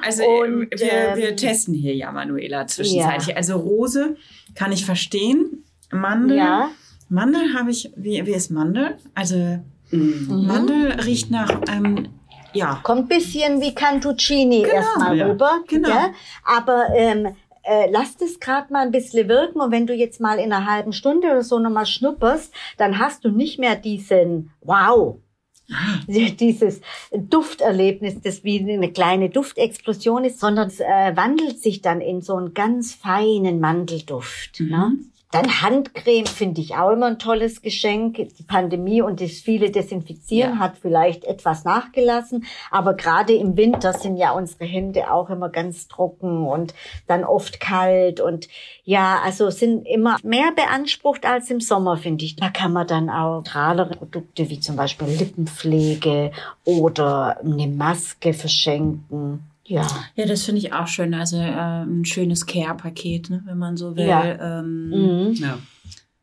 Also 0.04 0.24
Und, 0.24 0.70
wir, 0.78 0.92
ähm, 0.92 1.16
wir 1.16 1.36
testen 1.36 1.74
hier 1.74 1.94
ja, 1.94 2.12
Manuela, 2.12 2.66
zwischenzeitlich. 2.66 3.36
Also 3.36 3.56
Rose 3.56 4.16
kann 4.54 4.72
ich 4.72 4.84
verstehen. 4.84 5.64
Mandel. 5.90 6.36
Ja. 6.36 6.70
Mandel 7.08 7.54
habe 7.54 7.70
ich, 7.70 7.90
wie, 7.96 8.26
wie 8.26 8.32
ist 8.32 8.50
Mandel? 8.50 8.96
Also 9.14 9.60
Mhm. 9.94 10.46
Mandel 10.46 10.92
riecht 11.00 11.30
nach, 11.30 11.50
ähm, 11.70 12.08
ja. 12.52 12.80
Kommt 12.82 13.08
bisschen 13.08 13.60
wie 13.60 13.74
Cantuccini 13.74 14.62
erstmal 14.62 15.16
ja. 15.16 15.26
rüber. 15.26 15.60
Genau. 15.66 15.88
Ja? 15.88 16.10
Aber 16.44 16.86
ähm, 16.94 17.34
äh, 17.64 17.90
lasst 17.90 18.22
es 18.22 18.40
gerade 18.40 18.72
mal 18.72 18.86
ein 18.86 18.92
bisschen 18.92 19.28
wirken 19.28 19.60
und 19.60 19.70
wenn 19.72 19.86
du 19.86 19.94
jetzt 19.94 20.20
mal 20.20 20.38
in 20.38 20.52
einer 20.52 20.66
halben 20.66 20.92
Stunde 20.92 21.28
oder 21.28 21.42
so 21.42 21.58
nochmal 21.58 21.86
schnupperst, 21.86 22.52
dann 22.76 22.98
hast 22.98 23.24
du 23.24 23.30
nicht 23.30 23.58
mehr 23.58 23.76
diesen 23.76 24.50
Wow. 24.60 25.18
Dieses 26.06 26.82
Dufterlebnis, 27.10 28.20
das 28.20 28.44
wie 28.44 28.60
eine 28.60 28.92
kleine 28.92 29.30
Duftexplosion 29.30 30.24
ist, 30.24 30.38
sondern 30.38 30.68
es 30.68 30.80
äh, 30.80 31.16
wandelt 31.16 31.58
sich 31.58 31.80
dann 31.80 32.02
in 32.02 32.20
so 32.20 32.36
einen 32.36 32.52
ganz 32.52 32.94
feinen 32.94 33.60
Mandelduft. 33.60 34.60
Ne? 34.60 34.98
Dann 35.34 35.62
Handcreme 35.62 36.26
finde 36.26 36.60
ich 36.60 36.76
auch 36.76 36.90
immer 36.90 37.06
ein 37.06 37.18
tolles 37.18 37.60
Geschenk. 37.60 38.16
Die 38.16 38.42
Pandemie 38.44 39.02
und 39.02 39.20
das 39.20 39.32
viele 39.32 39.70
Desinfizieren 39.70 40.54
Ja. 40.54 40.58
hat 40.60 40.78
vielleicht 40.80 41.24
etwas 41.24 41.64
nachgelassen, 41.64 42.44
aber 42.70 42.94
gerade 42.94 43.34
im 43.34 43.56
Winter 43.56 43.92
sind 43.92 44.16
ja 44.16 44.30
unsere 44.30 44.64
Hände 44.64 45.10
auch 45.12 45.30
immer 45.30 45.48
ganz 45.48 45.88
trocken 45.88 46.46
und 46.46 46.72
dann 47.08 47.24
oft 47.24 47.58
kalt 47.58 48.20
und 48.20 48.48
ja, 48.84 49.20
also 49.24 49.50
sind 49.50 49.86
immer 49.86 50.18
mehr 50.22 50.52
beansprucht 50.54 51.26
als 51.26 51.50
im 51.50 51.60
Sommer, 51.60 51.96
finde 51.96 52.24
ich. 52.24 52.36
Da 52.36 52.50
kann 52.50 52.72
man 52.72 52.86
dann 52.86 53.10
auch 53.10 53.38
neutralere 53.38 53.90
Produkte 53.90 54.48
wie 54.50 54.60
zum 54.60 54.76
Beispiel 54.76 55.08
Lippenpflege 55.08 56.30
oder 56.64 57.40
eine 57.40 57.66
Maske 57.66 58.32
verschenken. 58.32 59.42
Ja. 59.66 59.86
Ja, 60.14 60.26
das 60.26 60.44
finde 60.44 60.60
ich 60.60 60.72
auch 60.72 60.86
schön. 60.86 61.14
Also 61.14 61.36
äh, 61.38 61.82
ein 61.84 62.04
schönes 62.04 62.46
Care-Paket, 62.46 63.30
ne, 63.30 63.42
wenn 63.46 63.58
man 63.58 63.76
so 63.76 63.96
will. 63.96 64.06
Ja. 64.06 64.60
Ähm, 64.60 64.88
Mhm. 64.90 65.32
Ja. 65.34 65.58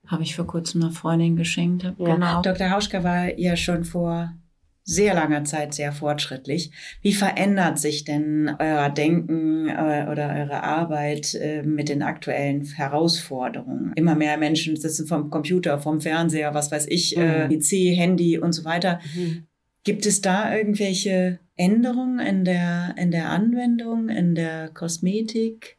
Habe 0.07 0.23
ich 0.23 0.35
vor 0.35 0.45
kurzem 0.45 0.81
einer 0.83 0.91
Freundin 0.91 1.35
geschenkt. 1.37 1.83
Ja. 1.83 1.91
Genau. 1.97 2.41
Dr. 2.41 2.69
Hauschka 2.69 3.03
war 3.03 3.37
ja 3.39 3.55
schon 3.55 3.83
vor 3.85 4.33
sehr 4.83 5.13
langer 5.13 5.43
Zeit 5.45 5.73
sehr 5.73 5.91
fortschrittlich. 5.93 6.71
Wie 7.01 7.13
verändert 7.13 7.79
sich 7.79 8.03
denn 8.03 8.51
euer 8.59 8.89
Denken 8.89 9.69
äh, 9.69 10.07
oder 10.11 10.35
eure 10.35 10.63
Arbeit 10.63 11.33
äh, 11.35 11.61
mit 11.63 11.87
den 11.87 12.01
aktuellen 12.01 12.65
Herausforderungen? 12.65 13.93
Immer 13.95 14.15
mehr 14.15 14.37
Menschen 14.37 14.75
sitzen 14.75 15.07
vom 15.07 15.29
Computer, 15.29 15.79
vom 15.79 16.01
Fernseher, 16.01 16.53
was 16.53 16.71
weiß 16.71 16.87
ich, 16.89 17.15
äh, 17.17 17.47
Mhm. 17.47 17.59
PC, 17.59 17.95
Handy 17.95 18.37
und 18.39 18.53
so 18.53 18.65
weiter. 18.65 18.99
Gibt 19.83 20.05
es 20.05 20.21
da 20.21 20.55
irgendwelche 20.55 21.39
Änderungen 21.61 22.19
in 22.19 22.43
der, 22.43 22.95
in 22.97 23.11
der 23.11 23.29
Anwendung, 23.29 24.09
in 24.09 24.33
der 24.33 24.69
Kosmetik? 24.69 25.77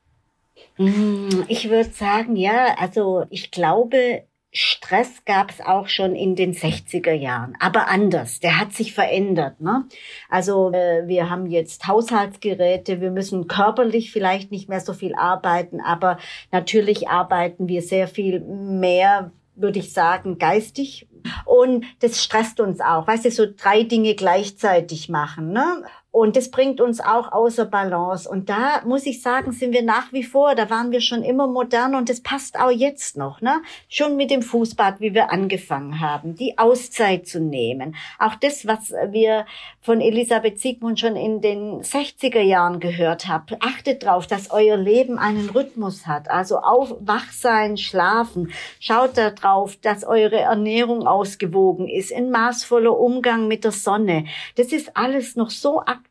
Mm, 0.78 1.42
Ich 1.48 1.68
würde 1.68 1.90
sagen, 1.90 2.36
ja, 2.36 2.76
also 2.78 3.24
ich 3.30 3.50
glaube, 3.50 4.22
Stress 4.52 5.24
gab 5.24 5.50
es 5.50 5.60
auch 5.60 5.88
schon 5.88 6.14
in 6.14 6.36
den 6.36 6.52
60er 6.52 7.12
Jahren, 7.12 7.54
aber 7.58 7.88
anders. 7.88 8.38
Der 8.38 8.60
hat 8.60 8.74
sich 8.74 8.92
verändert. 8.92 9.60
Ne? 9.60 9.86
Also 10.28 10.70
äh, 10.72 11.08
wir 11.08 11.30
haben 11.30 11.46
jetzt 11.46 11.88
Haushaltsgeräte, 11.88 13.00
wir 13.00 13.10
müssen 13.10 13.48
körperlich 13.48 14.12
vielleicht 14.12 14.52
nicht 14.52 14.68
mehr 14.68 14.80
so 14.80 14.92
viel 14.92 15.14
arbeiten, 15.14 15.80
aber 15.80 16.18
natürlich 16.52 17.08
arbeiten 17.08 17.66
wir 17.66 17.82
sehr 17.82 18.06
viel 18.06 18.40
mehr, 18.40 19.32
würde 19.56 19.78
ich 19.78 19.92
sagen, 19.92 20.38
geistig. 20.38 21.08
Und 21.44 21.84
das 22.00 22.22
stresst 22.22 22.60
uns 22.60 22.80
auch, 22.80 23.06
weißt 23.06 23.24
du, 23.24 23.30
so 23.30 23.46
drei 23.56 23.82
Dinge 23.82 24.14
gleichzeitig 24.14 25.08
machen. 25.08 25.52
Ne? 25.52 25.84
Und 26.12 26.36
das 26.36 26.50
bringt 26.50 26.82
uns 26.82 27.00
auch 27.00 27.32
außer 27.32 27.64
Balance. 27.64 28.28
Und 28.28 28.50
da 28.50 28.82
muss 28.84 29.06
ich 29.06 29.22
sagen, 29.22 29.52
sind 29.52 29.72
wir 29.72 29.82
nach 29.82 30.12
wie 30.12 30.22
vor, 30.22 30.54
da 30.54 30.68
waren 30.68 30.92
wir 30.92 31.00
schon 31.00 31.22
immer 31.22 31.46
modern 31.46 31.94
und 31.94 32.10
das 32.10 32.20
passt 32.20 32.60
auch 32.60 32.70
jetzt 32.70 33.16
noch, 33.16 33.40
ne? 33.40 33.62
Schon 33.88 34.16
mit 34.16 34.30
dem 34.30 34.42
Fußbad, 34.42 35.00
wie 35.00 35.14
wir 35.14 35.30
angefangen 35.30 36.00
haben, 36.00 36.34
die 36.34 36.58
Auszeit 36.58 37.26
zu 37.26 37.40
nehmen. 37.40 37.96
Auch 38.18 38.34
das, 38.34 38.66
was 38.66 38.92
wir 39.08 39.46
von 39.80 40.02
Elisabeth 40.02 40.60
Siegmund 40.60 41.00
schon 41.00 41.16
in 41.16 41.40
den 41.40 41.80
60er 41.80 42.42
Jahren 42.42 42.78
gehört 42.78 43.26
haben. 43.26 43.56
Achtet 43.60 44.04
drauf, 44.04 44.26
dass 44.26 44.50
euer 44.50 44.76
Leben 44.76 45.18
einen 45.18 45.48
Rhythmus 45.48 46.06
hat. 46.06 46.30
Also 46.30 46.58
auf, 46.58 46.94
wach 47.00 47.32
sein, 47.32 47.78
schlafen. 47.78 48.52
Schaut 48.80 49.16
da 49.16 49.30
drauf, 49.30 49.76
dass 49.80 50.04
eure 50.04 50.40
Ernährung 50.40 51.06
ausgewogen 51.06 51.88
ist. 51.88 52.12
Ein 52.12 52.30
maßvoller 52.30 52.96
Umgang 52.96 53.48
mit 53.48 53.64
der 53.64 53.72
Sonne. 53.72 54.26
Das 54.56 54.72
ist 54.72 54.94
alles 54.94 55.36
noch 55.36 55.48
so 55.48 55.80
aktuell. 55.80 56.01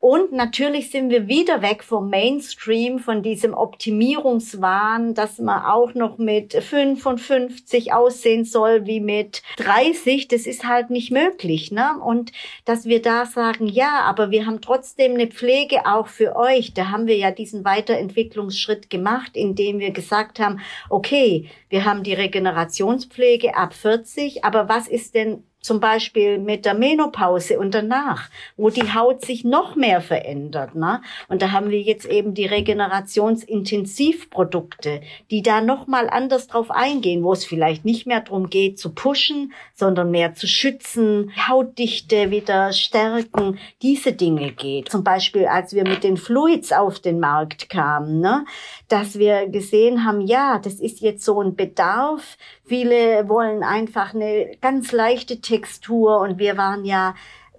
Und 0.00 0.30
natürlich 0.30 0.92
sind 0.92 1.10
wir 1.10 1.26
wieder 1.26 1.60
weg 1.60 1.82
vom 1.82 2.08
Mainstream, 2.08 3.00
von 3.00 3.20
diesem 3.20 3.52
Optimierungswahn, 3.52 5.14
dass 5.14 5.38
man 5.38 5.64
auch 5.64 5.92
noch 5.94 6.18
mit 6.18 6.52
55 6.52 7.92
aussehen 7.92 8.44
soll 8.44 8.86
wie 8.86 9.00
mit 9.00 9.42
30. 9.56 10.28
Das 10.28 10.46
ist 10.46 10.64
halt 10.64 10.90
nicht 10.90 11.10
möglich. 11.10 11.72
Ne? 11.72 11.98
Und 12.00 12.30
dass 12.64 12.84
wir 12.84 13.02
da 13.02 13.26
sagen, 13.26 13.66
ja, 13.66 14.02
aber 14.02 14.30
wir 14.30 14.46
haben 14.46 14.60
trotzdem 14.60 15.14
eine 15.14 15.26
Pflege 15.26 15.84
auch 15.84 16.06
für 16.06 16.36
euch. 16.36 16.74
Da 16.74 16.90
haben 16.90 17.08
wir 17.08 17.16
ja 17.16 17.32
diesen 17.32 17.64
Weiterentwicklungsschritt 17.64 18.90
gemacht, 18.90 19.32
indem 19.34 19.80
wir 19.80 19.90
gesagt 19.90 20.38
haben, 20.38 20.60
okay, 20.90 21.50
wir 21.70 21.84
haben 21.84 22.04
die 22.04 22.14
Regenerationspflege 22.14 23.56
ab 23.56 23.74
40, 23.74 24.44
aber 24.44 24.68
was 24.68 24.86
ist 24.86 25.16
denn 25.16 25.42
zum 25.68 25.78
Beispiel 25.80 26.38
mit 26.38 26.64
der 26.64 26.72
Menopause 26.72 27.58
und 27.58 27.74
danach, 27.74 28.30
wo 28.56 28.70
die 28.70 28.94
Haut 28.94 29.22
sich 29.22 29.44
noch 29.44 29.76
mehr 29.76 30.00
verändert. 30.00 30.74
Ne? 30.74 31.02
Und 31.28 31.42
da 31.42 31.52
haben 31.52 31.70
wir 31.70 31.82
jetzt 31.82 32.06
eben 32.06 32.32
die 32.32 32.46
Regenerationsintensivprodukte, 32.46 35.02
die 35.30 35.42
da 35.42 35.60
noch 35.60 35.86
mal 35.86 36.08
anders 36.08 36.46
drauf 36.46 36.70
eingehen, 36.70 37.22
wo 37.22 37.34
es 37.34 37.44
vielleicht 37.44 37.84
nicht 37.84 38.06
mehr 38.06 38.22
darum 38.22 38.48
geht 38.48 38.78
zu 38.78 38.94
pushen, 38.94 39.52
sondern 39.74 40.10
mehr 40.10 40.34
zu 40.34 40.46
schützen, 40.46 41.32
Hautdichte 41.46 42.30
wieder 42.30 42.72
stärken, 42.72 43.58
diese 43.82 44.14
Dinge 44.14 44.52
geht. 44.52 44.90
Zum 44.90 45.04
Beispiel, 45.04 45.44
als 45.44 45.74
wir 45.74 45.86
mit 45.86 46.02
den 46.02 46.16
Fluids 46.16 46.72
auf 46.72 46.98
den 46.98 47.20
Markt 47.20 47.68
kamen, 47.68 48.20
ne? 48.20 48.46
dass 48.88 49.18
wir 49.18 49.48
gesehen 49.48 50.06
haben, 50.06 50.22
ja, 50.22 50.58
das 50.58 50.80
ist 50.80 51.02
jetzt 51.02 51.26
so 51.26 51.42
ein 51.42 51.56
Bedarf. 51.56 52.38
Viele 52.68 53.28
wollen 53.28 53.62
einfach 53.62 54.14
eine 54.14 54.56
ganz 54.60 54.92
leichte 54.92 55.40
Textur 55.40 56.20
und 56.20 56.38
wir 56.38 56.58
waren 56.58 56.84
ja 56.84 57.14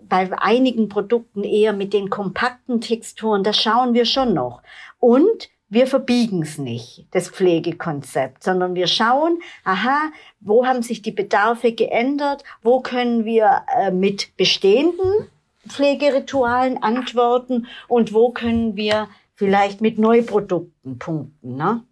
bei 0.07 0.29
einigen 0.39 0.87
Produkten 0.87 1.43
eher 1.43 1.73
mit 1.73 1.93
den 1.93 2.09
kompakten 2.09 2.79
Texturen, 2.79 3.43
da 3.43 3.51
schauen 3.51 3.93
wir 3.93 4.05
schon 4.05 4.33
noch. 4.33 4.61
Und 4.99 5.49
wir 5.67 5.87
verbiegen 5.87 6.41
es 6.43 6.57
nicht, 6.57 7.05
das 7.11 7.29
Pflegekonzept, 7.29 8.43
sondern 8.43 8.75
wir 8.75 8.87
schauen, 8.87 9.39
aha, 9.63 10.11
wo 10.39 10.65
haben 10.65 10.81
sich 10.81 11.01
die 11.01 11.11
Bedarfe 11.11 11.73
geändert, 11.73 12.43
wo 12.63 12.79
können 12.79 13.25
wir 13.25 13.63
äh, 13.77 13.91
mit 13.91 14.35
bestehenden 14.37 15.27
Pflegeritualen 15.67 16.81
antworten 16.81 17.67
und 17.87 18.13
wo 18.13 18.29
können 18.31 18.75
wir 18.75 19.09
vielleicht 19.35 19.81
mit 19.81 19.99
Neuprodukten 19.99 20.97
punkten. 20.97 21.55
Ne? 21.55 21.83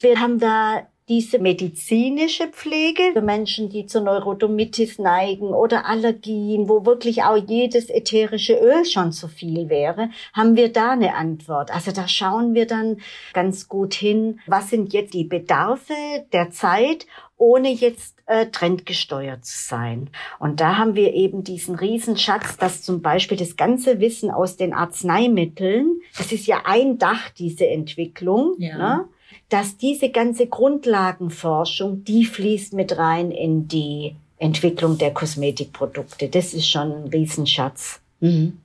Wir 0.00 0.20
haben 0.20 0.38
da 0.38 0.86
diese 1.08 1.38
medizinische 1.38 2.48
Pflege 2.48 3.02
für 3.12 3.22
Menschen, 3.22 3.68
die 3.68 3.86
zur 3.86 4.02
Neurodermitis 4.02 4.98
neigen 4.98 5.48
oder 5.48 5.86
Allergien, 5.86 6.68
wo 6.68 6.86
wirklich 6.86 7.24
auch 7.24 7.36
jedes 7.36 7.90
ätherische 7.90 8.54
Öl 8.54 8.84
schon 8.84 9.12
zu 9.12 9.28
viel 9.28 9.68
wäre, 9.68 10.10
haben 10.32 10.56
wir 10.56 10.72
da 10.72 10.92
eine 10.92 11.14
Antwort. 11.14 11.74
Also 11.74 11.90
da 11.90 12.06
schauen 12.06 12.54
wir 12.54 12.66
dann 12.66 12.98
ganz 13.32 13.68
gut 13.68 13.94
hin, 13.94 14.40
was 14.46 14.70
sind 14.70 14.92
jetzt 14.92 15.14
die 15.14 15.24
Bedarfe 15.24 15.94
der 16.32 16.50
Zeit 16.50 17.06
ohne 17.42 17.72
jetzt 17.72 18.16
äh, 18.26 18.46
trendgesteuert 18.46 19.44
zu 19.44 19.58
sein. 19.58 20.10
Und 20.38 20.60
da 20.60 20.78
haben 20.78 20.94
wir 20.94 21.12
eben 21.12 21.42
diesen 21.42 21.74
Riesenschatz, 21.74 22.56
dass 22.56 22.82
zum 22.82 23.02
Beispiel 23.02 23.36
das 23.36 23.56
ganze 23.56 23.98
Wissen 23.98 24.30
aus 24.30 24.56
den 24.56 24.72
Arzneimitteln, 24.72 26.00
das 26.16 26.30
ist 26.30 26.46
ja 26.46 26.62
ein 26.64 26.98
Dach, 26.98 27.30
diese 27.30 27.66
Entwicklung, 27.66 28.54
ja. 28.58 28.78
ne? 28.78 29.08
Dass 29.52 29.76
diese 29.76 30.08
ganze 30.08 30.46
Grundlagenforschung, 30.46 32.04
die 32.04 32.24
fließt 32.24 32.72
mit 32.72 32.96
rein 32.96 33.30
in 33.30 33.68
die 33.68 34.16
Entwicklung 34.38 34.98
der 34.98 35.12
Kosmetikprodukte. 35.12 36.28
Das 36.28 36.54
ist 36.54 36.68
schon 36.68 36.92
ein 36.92 37.08
Riesenschatz. 37.08 38.00
Mhm. 38.20 38.58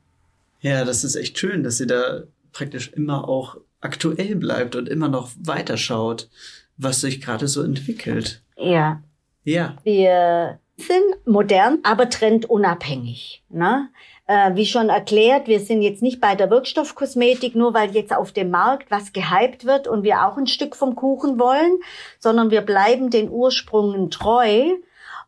Ja, 0.61 0.85
das 0.85 1.03
ist 1.03 1.15
echt 1.15 1.37
schön, 1.37 1.63
dass 1.63 1.77
sie 1.77 1.87
da 1.87 2.23
praktisch 2.53 2.91
immer 2.93 3.27
auch 3.27 3.57
aktuell 3.81 4.35
bleibt 4.35 4.75
und 4.75 4.89
immer 4.89 5.07
noch 5.07 5.31
weiterschaut, 5.39 6.29
was 6.77 7.01
sich 7.01 7.21
gerade 7.21 7.47
so 7.47 7.61
entwickelt. 7.61 8.41
Ja. 8.57 9.01
Ja. 9.43 9.75
Wir 9.83 10.59
sind 10.77 11.25
modern, 11.25 11.79
aber 11.83 12.09
trendunabhängig. 12.09 13.43
Ne? 13.49 13.89
Äh, 14.27 14.55
wie 14.55 14.65
schon 14.65 14.89
erklärt, 14.89 15.47
wir 15.47 15.61
sind 15.61 15.81
jetzt 15.81 16.01
nicht 16.01 16.19
bei 16.19 16.35
der 16.35 16.49
Wirkstoffkosmetik, 16.49 17.55
nur 17.55 17.73
weil 17.73 17.91
jetzt 17.91 18.13
auf 18.13 18.33
dem 18.33 18.49
Markt 18.51 18.91
was 18.91 19.13
gehypt 19.13 19.63
wird 19.63 19.87
und 19.87 20.03
wir 20.03 20.25
auch 20.25 20.37
ein 20.37 20.47
Stück 20.47 20.75
vom 20.75 20.95
Kuchen 20.95 21.39
wollen, 21.39 21.79
sondern 22.19 22.51
wir 22.51 22.61
bleiben 22.61 23.09
den 23.09 23.29
Ursprüngen 23.29 24.11
treu. 24.11 24.73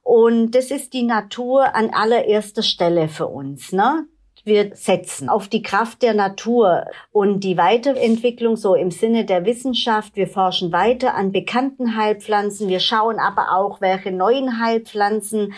Und 0.03 0.51
das 0.51 0.69
ist 0.69 0.93
die 0.93 1.03
Natur 1.03 1.75
an 1.75 1.91
allererster 1.93 2.63
Stelle 2.63 3.07
für 3.07 3.27
uns. 3.27 3.71
Ne? 3.71 4.05
wir 4.49 4.75
setzen 4.75 5.29
auf 5.29 5.47
die 5.47 5.61
Kraft 5.61 6.01
der 6.01 6.13
Natur 6.13 6.85
und 7.11 7.43
die 7.43 7.57
Weiterentwicklung 7.57 8.57
so 8.57 8.75
im 8.75 8.91
Sinne 8.91 9.23
der 9.23 9.45
Wissenschaft. 9.45 10.15
Wir 10.15 10.27
forschen 10.27 10.71
weiter 10.71 11.15
an 11.15 11.31
bekannten 11.31 11.95
Heilpflanzen. 11.95 12.67
Wir 12.67 12.79
schauen 12.79 13.19
aber 13.19 13.55
auch, 13.55 13.79
welche 13.79 14.11
neuen 14.11 14.59
Heilpflanzen 14.59 15.53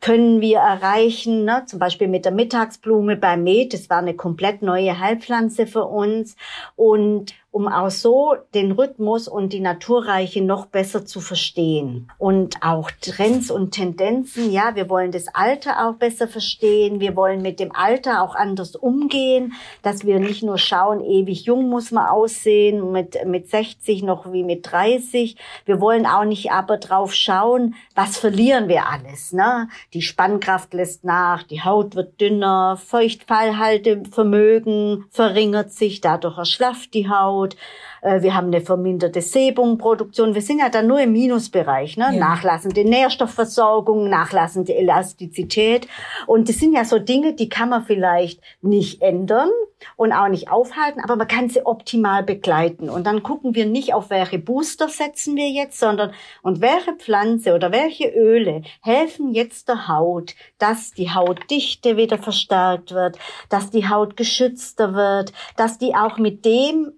können 0.00 0.40
wir 0.40 0.58
erreichen, 0.58 1.44
ne? 1.44 1.64
zum 1.66 1.78
Beispiel 1.78 2.08
mit 2.08 2.24
der 2.24 2.32
Mittagsblume 2.32 3.16
beim 3.16 3.44
Met. 3.44 3.74
Das 3.74 3.90
war 3.90 3.98
eine 3.98 4.14
komplett 4.14 4.62
neue 4.62 4.98
Heilpflanze 4.98 5.66
für 5.66 5.84
uns. 5.84 6.36
Und 6.76 7.34
um 7.52 7.66
auch 7.66 7.90
so 7.90 8.36
den 8.54 8.70
Rhythmus 8.72 9.26
und 9.26 9.52
die 9.52 9.60
Naturreiche 9.60 10.42
noch 10.42 10.66
besser 10.66 11.04
zu 11.04 11.20
verstehen. 11.20 12.08
Und 12.16 12.62
auch 12.62 12.92
Trends 13.00 13.50
und 13.50 13.72
Tendenzen, 13.72 14.52
ja, 14.52 14.76
wir 14.76 14.88
wollen 14.88 15.10
das 15.10 15.26
Alter 15.34 15.88
auch 15.88 15.94
besser 15.94 16.28
verstehen, 16.28 17.00
wir 17.00 17.16
wollen 17.16 17.42
mit 17.42 17.58
dem 17.58 17.74
Alter 17.74 18.22
auch 18.22 18.36
anders 18.36 18.76
umgehen, 18.76 19.54
dass 19.82 20.06
wir 20.06 20.20
nicht 20.20 20.44
nur 20.44 20.58
schauen, 20.58 21.00
ewig 21.00 21.44
jung 21.44 21.68
muss 21.68 21.90
man 21.90 22.06
aussehen, 22.06 22.92
mit, 22.92 23.18
mit 23.26 23.50
60 23.50 24.04
noch 24.04 24.32
wie 24.32 24.44
mit 24.44 24.70
30. 24.70 25.34
Wir 25.64 25.80
wollen 25.80 26.06
auch 26.06 26.24
nicht 26.24 26.52
aber 26.52 26.76
drauf 26.76 27.14
schauen, 27.14 27.74
was 27.96 28.16
verlieren 28.16 28.68
wir 28.68 28.86
alles. 28.86 29.32
Ne? 29.32 29.68
Die 29.92 30.02
Spannkraft 30.02 30.72
lässt 30.72 31.02
nach, 31.02 31.42
die 31.42 31.64
Haut 31.64 31.96
wird 31.96 32.20
dünner, 32.20 32.76
Feuchtfallhaltevermögen 32.76 35.06
verringert 35.10 35.72
sich, 35.72 36.00
dadurch 36.00 36.38
erschlafft 36.38 36.94
die 36.94 37.08
Haut. 37.08 37.39
Haut. 37.40 37.56
Äh, 38.02 38.22
wir 38.22 38.34
haben 38.34 38.48
eine 38.48 38.60
verminderte 38.60 39.20
Sebumproduktion. 39.20 40.34
Wir 40.34 40.42
sind 40.42 40.58
ja 40.58 40.68
dann 40.68 40.86
nur 40.86 41.00
im 41.00 41.12
Minusbereich, 41.12 41.96
ne? 41.96 42.10
Ja. 42.12 42.18
Nachlassende 42.18 42.84
Nährstoffversorgung, 42.84 44.08
nachlassende 44.08 44.74
Elastizität. 44.74 45.86
Und 46.26 46.48
das 46.48 46.56
sind 46.56 46.74
ja 46.74 46.84
so 46.84 46.98
Dinge, 46.98 47.34
die 47.34 47.48
kann 47.48 47.68
man 47.68 47.84
vielleicht 47.84 48.40
nicht 48.62 49.02
ändern 49.02 49.50
und 49.96 50.12
auch 50.12 50.28
nicht 50.28 50.50
aufhalten, 50.50 51.00
aber 51.00 51.16
man 51.16 51.26
kann 51.26 51.48
sie 51.48 51.64
optimal 51.64 52.22
begleiten. 52.22 52.90
Und 52.90 53.06
dann 53.06 53.22
gucken 53.22 53.54
wir 53.54 53.64
nicht 53.64 53.94
auf 53.94 54.10
welche 54.10 54.38
Booster 54.38 54.88
setzen 54.88 55.36
wir 55.36 55.48
jetzt, 55.48 55.78
sondern 55.78 56.12
und 56.42 56.60
welche 56.60 56.92
Pflanze 56.92 57.54
oder 57.54 57.72
welche 57.72 58.08
Öle 58.08 58.62
helfen 58.82 59.32
jetzt 59.32 59.68
der 59.68 59.88
Haut, 59.88 60.34
dass 60.58 60.90
die 60.90 61.10
Hautdichte 61.10 61.96
wieder 61.96 62.18
verstärkt 62.18 62.92
wird, 62.92 63.18
dass 63.48 63.70
die 63.70 63.88
Haut 63.88 64.16
geschützter 64.18 64.94
wird, 64.94 65.32
dass 65.56 65.78
die 65.78 65.94
auch 65.94 66.18
mit 66.18 66.44
dem 66.44 66.92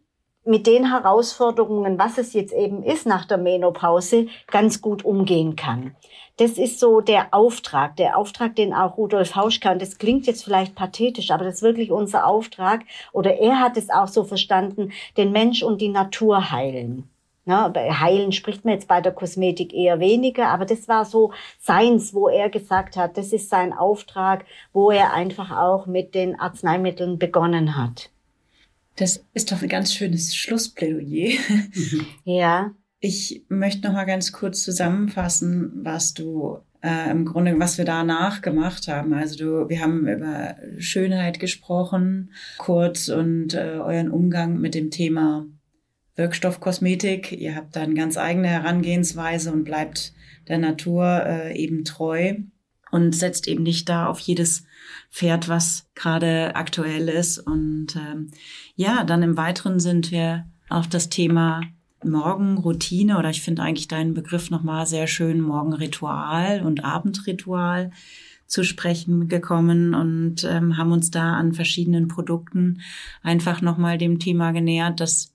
mit 0.45 0.67
den 0.67 0.91
Herausforderungen, 0.91 1.99
was 1.99 2.19
es 2.19 2.33
jetzt 2.33 2.53
eben 2.53 2.83
ist 2.83 3.07
nach 3.07 3.25
der 3.25 3.39
Menopause, 3.39 4.27
ganz 4.49 4.83
gut 4.83 5.05
umgehen 5.05 5.57
kann. 5.57 5.95
Das 6.39 6.53
ist 6.53 6.81
so 6.81 7.01
der 7.01 7.29
Auftrag, 7.33 7.97
der 7.97 8.17
Auftrag, 8.17 8.57
den 8.57 8.73
auch 8.73 8.97
Rudolf 8.97 9.37
Hauschka, 9.37 9.73
und 9.73 9.83
das 9.83 9.99
klingt 9.99 10.27
jetzt 10.27 10.45
vielleicht 10.45 10.75
pathetisch, 10.75 11.31
aber 11.31 11.45
das 11.45 11.57
ist 11.57 11.63
wirklich 11.63 11.93
unser 11.93 12.27
Auftrag, 12.27 12.85
oder 13.13 13.39
er 13.39 13.61
hat 13.61 13.77
es 13.77 13.91
auch 13.91 14.09
so 14.09 14.25
verstanden, 14.25 14.93
den 15.17 15.31
Mensch 15.31 15.63
und 15.63 15.81
die 15.81 15.91
Natur 15.91 16.51
heilen. 16.51 17.09
Bei 17.45 17.91
heilen 17.91 18.31
spricht 18.31 18.65
man 18.65 18.75
jetzt 18.75 18.87
bei 18.87 19.01
der 19.01 19.13
Kosmetik 19.13 19.75
eher 19.75 19.99
weniger, 19.99 20.49
aber 20.49 20.65
das 20.65 20.87
war 20.87 21.05
so 21.05 21.33
seins, 21.59 22.15
wo 22.15 22.29
er 22.29 22.49
gesagt 22.49 22.97
hat, 22.97 23.17
das 23.17 23.33
ist 23.33 23.51
sein 23.51 23.73
Auftrag, 23.73 24.45
wo 24.73 24.91
er 24.93 25.13
einfach 25.13 25.51
auch 25.51 25.87
mit 25.87 26.15
den 26.15 26.39
Arzneimitteln 26.39 27.19
begonnen 27.19 27.77
hat. 27.77 28.11
Das 28.97 29.25
ist 29.33 29.53
doch 29.53 29.63
ein 29.63 29.69
ganz 29.69 29.95
schönes 29.95 30.35
Schlussplädoyer. 30.37 31.39
Ja. 32.25 32.73
Ich 33.01 33.45
möchte 33.49 33.87
noch 33.87 33.95
mal 33.95 34.05
ganz 34.05 34.31
kurz 34.31 34.63
zusammenfassen, 34.63 35.73
was 35.83 36.15
du 36.15 36.59
äh, 36.83 37.11
im 37.11 37.25
Grunde, 37.25 37.59
was 37.59 37.79
wir 37.79 37.85
danach 37.85 38.43
gemacht 38.43 38.87
haben. 38.87 39.13
Also 39.13 39.37
du, 39.37 39.69
wir 39.69 39.81
haben 39.81 40.07
über 40.07 40.57
Schönheit 40.79 41.41
gesprochen, 41.41 42.33
kurz 42.59 43.09
und 43.09 43.55
äh, 43.55 43.79
euren 43.81 44.11
Umgang 44.11 44.61
mit 44.61 44.75
dem 44.75 44.91
Thema 44.91 45.47
Wirkstoffkosmetik. 46.15 47.33
Ihr 47.33 47.57
habt 47.57 47.75
da 47.75 47.81
eine 47.81 47.95
ganz 47.95 48.17
eigene 48.17 48.49
Herangehensweise 48.49 49.53
und 49.53 49.65
bleibt 49.65 50.13
der 50.47 50.59
Natur 50.59 51.25
äh, 51.27 51.57
eben 51.57 51.85
treu 51.85 52.35
und 52.93 53.17
setzt 53.17 53.49
eben 53.49 53.65
nicht 53.65 53.89
da 53.89 54.07
auf 54.07 54.21
jedes 54.21 54.65
Pferd, 55.11 55.49
was 55.49 55.89
gerade 55.95 56.55
aktuell 56.55 57.09
ist. 57.09 57.39
Und 57.39 57.97
ähm, 57.97 58.31
ja, 58.77 59.03
dann 59.03 59.23
im 59.23 59.37
Weiteren 59.37 59.81
sind 59.81 60.13
wir 60.13 60.47
auf 60.69 60.87
das 60.89 61.09
Thema 61.09 61.63
Morgenroutine 62.05 63.19
oder 63.19 63.31
ich 63.31 63.43
finde 63.43 63.63
eigentlich 63.63 63.89
deinen 63.89 64.15
Begriff 64.15 64.51
nochmal 64.51 64.87
sehr 64.87 65.07
schön, 65.07 65.41
Morgenritual 65.41 66.63
und 66.63 66.85
Abendritual 66.85 67.91
zu 68.47 68.65
sprechen 68.65 69.29
gekommen 69.29 69.95
und 69.95 70.45
ähm, 70.45 70.77
haben 70.77 70.93
uns 70.93 71.11
da 71.11 71.35
an 71.35 71.55
verschiedenen 71.55 72.09
Produkten 72.09 72.83
einfach 73.23 73.63
nochmal 73.63 73.97
dem 73.97 74.19
Thema 74.19 74.53
genähert, 74.53 75.01
dass 75.01 75.33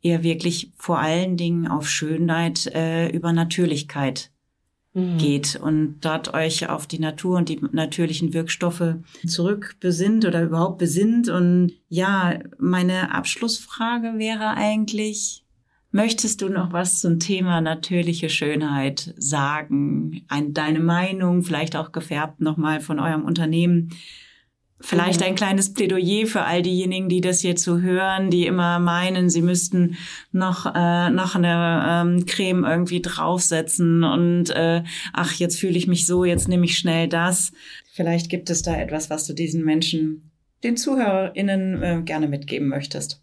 ihr 0.00 0.22
wirklich 0.22 0.70
vor 0.76 1.00
allen 1.00 1.36
Dingen 1.36 1.66
auf 1.66 1.88
Schönheit 1.88 2.66
äh, 2.66 3.08
über 3.08 3.32
Natürlichkeit 3.32 4.30
mhm. 4.94 5.18
geht 5.18 5.56
und 5.56 6.00
dort 6.00 6.34
euch 6.34 6.68
auf 6.68 6.86
die 6.86 6.98
Natur 6.98 7.38
und 7.38 7.48
die 7.48 7.60
natürlichen 7.72 8.32
Wirkstoffe 8.32 8.96
zurückbesinnt 9.26 10.24
oder 10.24 10.42
überhaupt 10.42 10.78
besinnt. 10.78 11.28
Und 11.28 11.72
ja, 11.88 12.38
meine 12.58 13.14
Abschlussfrage 13.14 14.18
wäre 14.18 14.50
eigentlich, 14.50 15.42
Möchtest 15.94 16.40
du 16.40 16.48
noch 16.48 16.72
was 16.72 17.00
zum 17.00 17.20
Thema 17.20 17.60
natürliche 17.60 18.30
Schönheit 18.30 19.12
sagen? 19.18 20.24
Ein, 20.26 20.54
deine 20.54 20.80
Meinung, 20.80 21.42
vielleicht 21.42 21.76
auch 21.76 21.92
gefärbt 21.92 22.40
nochmal 22.40 22.80
von 22.80 22.98
eurem 22.98 23.24
Unternehmen? 23.24 23.90
Vielleicht 24.82 25.20
mhm. 25.20 25.26
ein 25.26 25.34
kleines 25.36 25.72
Plädoyer 25.72 26.26
für 26.26 26.42
all 26.42 26.60
diejenigen, 26.60 27.08
die 27.08 27.20
das 27.20 27.42
jetzt 27.42 27.62
so 27.62 27.80
hören, 27.80 28.30
die 28.30 28.46
immer 28.46 28.80
meinen, 28.80 29.30
sie 29.30 29.42
müssten 29.42 29.96
noch, 30.32 30.66
äh, 30.74 31.10
noch 31.10 31.36
eine 31.36 31.84
ähm, 31.88 32.26
Creme 32.26 32.64
irgendwie 32.64 33.00
draufsetzen 33.00 34.02
und 34.02 34.50
äh, 34.50 34.82
ach, 35.12 35.34
jetzt 35.34 35.58
fühle 35.60 35.78
ich 35.78 35.86
mich 35.86 36.04
so, 36.04 36.24
jetzt 36.24 36.48
nehme 36.48 36.64
ich 36.64 36.76
schnell 36.76 37.08
das. 37.08 37.52
Vielleicht 37.92 38.28
gibt 38.28 38.50
es 38.50 38.62
da 38.62 38.76
etwas, 38.76 39.08
was 39.08 39.26
du 39.26 39.34
diesen 39.34 39.64
Menschen, 39.64 40.30
den 40.64 40.76
ZuhörerInnen 40.76 41.82
äh, 41.82 42.02
gerne 42.04 42.26
mitgeben 42.26 42.68
möchtest. 42.68 43.22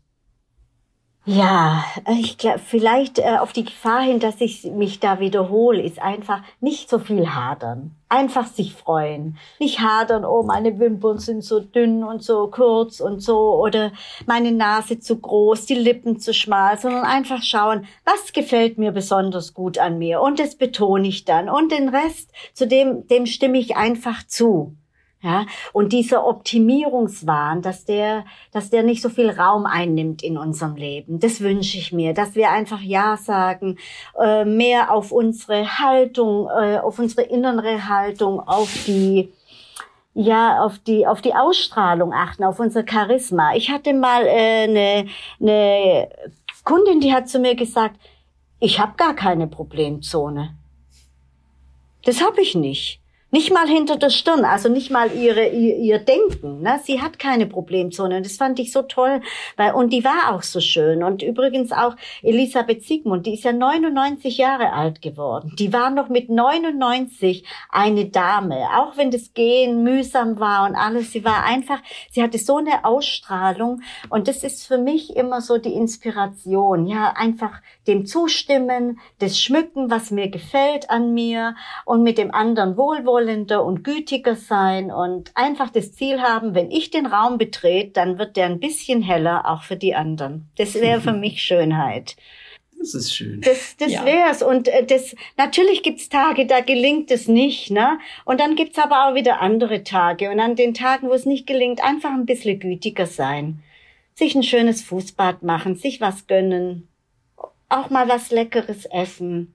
Ja, 1.26 1.84
ich 2.20 2.38
glaube, 2.38 2.60
vielleicht 2.60 3.20
äh, 3.20 3.38
auf 3.40 3.54
die 3.54 3.66
Gefahr 3.66 4.02
hin, 4.02 4.20
dass 4.20 4.42
ich 4.42 4.64
mich 4.64 5.00
da 5.00 5.20
wiederhole, 5.20 5.82
ist 5.82 6.02
einfach 6.02 6.42
nicht 6.60 6.90
so 6.90 6.98
viel 6.98 7.36
hadern. 7.36 7.92
Einfach 8.08 8.48
sich 8.48 8.74
freuen. 8.74 9.38
Nicht 9.60 9.80
hadern, 9.80 10.26
oh, 10.26 10.42
meine 10.42 10.80
Wimpern 10.80 11.20
sind 11.20 11.44
so 11.44 11.60
dünn 11.60 12.04
und 12.04 12.24
so 12.24 12.48
kurz 12.48 13.00
und 13.00 13.20
so 13.20 13.62
oder 13.62 13.92
meine 14.26 14.52
Nase 14.52 15.00
zu 15.00 15.18
groß, 15.20 15.68
die 15.68 15.76
Lippen 15.76 16.20
zu 16.20 16.34
schmal, 16.34 16.80
sondern 16.80 17.04
einfach 17.04 17.44
schauen, 17.44 17.86
was 18.06 18.34
gefällt 18.34 18.80
mir 18.80 18.92
besonders 18.92 19.54
gut 19.54 19.78
an 19.78 20.00
mir 20.00 20.22
und 20.22 20.40
das 20.40 20.56
betone 20.56 21.08
ich 21.08 21.26
dann 21.26 21.50
und 21.50 21.72
den 21.72 21.90
Rest, 21.90 22.32
zu 22.54 22.66
dem, 22.66 23.06
dem 23.08 23.28
stimme 23.28 23.60
ich 23.60 23.76
einfach 23.76 24.26
zu. 24.26 24.76
Ja, 25.22 25.46
und 25.74 25.92
dieser 25.92 26.26
Optimierungswahn, 26.26 27.62
dass 27.62 27.84
der, 27.84 28.24
dass 28.54 28.70
der 28.70 28.84
nicht 28.84 29.02
so 29.02 29.10
viel 29.10 29.30
Raum 29.30 29.66
einnimmt 29.66 30.24
in 30.24 30.38
unserem 30.38 30.78
Leben, 30.78 31.20
das 31.20 31.42
wünsche 31.42 31.78
ich 31.78 31.92
mir, 31.92 32.14
dass 32.14 32.36
wir 32.36 32.52
einfach 32.52 32.80
Ja 32.80 33.18
sagen, 33.18 33.78
äh, 34.18 34.46
mehr 34.46 34.94
auf 34.94 35.12
unsere 35.12 35.78
Haltung, 35.78 36.48
äh, 36.48 36.78
auf 36.78 37.00
unsere 37.00 37.24
innere 37.24 37.90
Haltung, 37.90 38.40
auf 38.40 38.72
die, 38.88 39.34
ja, 40.14 40.64
auf 40.64 40.80
die, 40.80 41.06
auf 41.06 41.22
die 41.22 41.36
Ausstrahlung 41.36 42.14
achten, 42.14 42.46
auf 42.46 42.58
unser 42.62 42.86
Charisma. 42.90 43.56
Ich 43.56 43.70
hatte 43.70 43.94
mal 43.94 44.26
äh, 44.26 44.64
eine, 44.64 45.08
eine 45.42 46.10
Kundin, 46.64 47.02
die 47.02 47.14
hat 47.14 47.28
zu 47.28 47.40
mir 47.40 47.56
gesagt, 47.56 48.00
ich 48.62 48.80
habe 48.80 48.94
gar 48.96 49.16
keine 49.16 49.48
Problemzone. 49.48 50.56
Das 52.06 52.24
habe 52.24 52.40
ich 52.42 52.56
nicht. 52.56 53.02
Nicht 53.32 53.54
mal 53.54 53.68
hinter 53.68 53.98
der 53.98 54.10
Stirn, 54.10 54.44
also 54.44 54.70
nicht 54.70 54.90
mal 54.90 55.12
ihre, 55.12 55.50
ihr, 55.50 55.78
ihr 55.78 56.00
Denken. 56.00 56.62
Ne? 56.62 56.80
Sie 56.84 57.00
hat 57.00 57.20
keine 57.20 57.46
Problemzone. 57.46 58.18
Und 58.18 58.26
das 58.26 58.38
fand 58.38 58.58
ich 58.58 58.72
so 58.72 58.82
toll. 58.82 59.22
Weil, 59.56 59.74
und 59.74 59.94
die 59.94 60.04
war 60.04 60.34
auch 60.34 60.42
so 60.42 60.60
schön. 60.60 61.04
Und 61.04 61.22
übrigens 61.22 61.72
auch 61.72 61.96
Elisabeth 62.24 62.84
Siegmund, 62.84 63.28
die 63.28 63.36
ist 63.36 63.44
ja 63.44 63.54
99 63.54 64.38
Jahre 64.38 64.74
alt 64.74 65.04
geworden. 65.04 65.54
Die 65.60 65.72
war 65.72 65.92
noch 65.92 66.10
mit 66.10 66.30
99 66.30 67.46
eine 67.70 68.06
Dame. 68.06 68.68
Auch 68.76 68.98
wenn 68.98 69.12
das 69.12 69.36
Gehen 69.36 69.84
mühsam 69.84 70.40
war 70.40 70.68
und 70.68 70.76
alles. 70.76 71.12
Sie 71.12 71.24
war 71.24 71.44
einfach, 71.44 71.82
sie 72.10 72.24
hatte 72.24 72.40
so 72.40 72.58
eine 72.58 72.84
Ausstrahlung. 72.84 73.84
Und 74.10 74.28
das 74.28 74.44
ist 74.44 74.66
für 74.66 74.80
mich 74.80 75.16
immer 75.16 75.42
so 75.42 75.60
die 75.60 75.74
Inspiration. 75.74 76.88
Ja, 76.88 77.14
einfach 77.16 77.62
dem 77.86 78.08
zustimmen, 78.08 79.00
das 79.20 79.40
schmücken, 79.40 79.92
was 79.92 80.10
mir 80.10 80.30
gefällt 80.30 80.90
an 80.90 81.14
mir 81.14 81.56
und 81.86 82.02
mit 82.04 82.18
dem 82.18 82.34
anderen 82.34 82.76
wohlwollender 83.20 83.64
und 83.64 83.84
gütiger 83.84 84.36
sein 84.36 84.92
und 84.92 85.32
einfach 85.36 85.70
das 85.70 85.94
Ziel 85.94 86.22
haben, 86.22 86.56
wenn 86.56 86.72
ich 86.72 86.92
den 86.92 87.06
Raum 87.06 87.38
betrete, 87.38 87.92
dann 87.92 88.18
wird 88.18 88.38
der 88.38 88.46
ein 88.46 88.60
bisschen 88.60 89.02
heller, 89.02 89.46
auch 89.46 89.64
für 89.64 89.76
die 89.76 89.96
anderen. 89.96 90.50
Das 90.58 90.76
wäre 90.76 91.02
für 91.02 91.14
mich 91.14 91.42
Schönheit. 91.42 92.16
Das 92.78 92.94
ist 92.94 93.14
schön. 93.14 93.42
Das, 93.42 93.76
das 93.76 93.92
ja. 93.92 94.06
wär's. 94.06 94.42
Und 94.42 94.70
äh, 94.70 94.86
das, 94.86 95.14
natürlich 95.38 95.84
gibt's 95.84 96.08
Tage, 96.08 96.46
da 96.46 96.62
gelingt 96.62 97.12
es 97.12 97.28
nicht, 97.28 97.72
ne? 97.72 98.00
Und 98.24 98.40
dann 98.40 98.56
gibt's 98.56 98.80
aber 98.80 99.08
auch 99.08 99.16
wieder 99.16 99.42
andere 99.42 99.84
Tage. 99.84 100.32
Und 100.32 100.40
an 100.40 100.56
den 100.56 100.74
Tagen, 100.74 101.10
wo 101.10 101.14
es 101.14 101.26
nicht 101.26 101.46
gelingt, 101.46 101.84
einfach 101.84 102.12
ein 102.12 102.26
bisschen 102.26 102.60
gütiger 102.60 103.06
sein. 103.06 103.62
Sich 104.16 104.34
ein 104.34 104.44
schönes 104.44 104.82
Fußbad 104.82 105.44
machen, 105.44 105.76
sich 105.76 106.00
was 106.00 106.28
gönnen, 106.28 106.88
auch 107.68 107.90
mal 107.90 108.08
was 108.08 108.32
Leckeres 108.32 108.86
essen. 108.86 109.54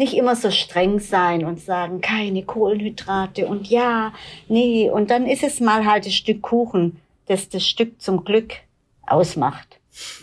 Nicht 0.00 0.14
immer 0.14 0.34
so 0.34 0.50
streng 0.50 0.98
sein 0.98 1.44
und 1.44 1.60
sagen, 1.60 2.00
keine 2.00 2.42
Kohlenhydrate 2.42 3.46
und 3.46 3.68
ja, 3.68 4.14
nee. 4.48 4.88
Und 4.88 5.10
dann 5.10 5.26
ist 5.26 5.42
es 5.42 5.60
mal 5.60 5.84
halt 5.84 6.06
ein 6.06 6.10
Stück 6.10 6.40
Kuchen, 6.40 6.96
das 7.26 7.50
das 7.50 7.66
Stück 7.66 8.00
zum 8.00 8.24
Glück 8.24 8.54
ausmacht. 9.06 9.78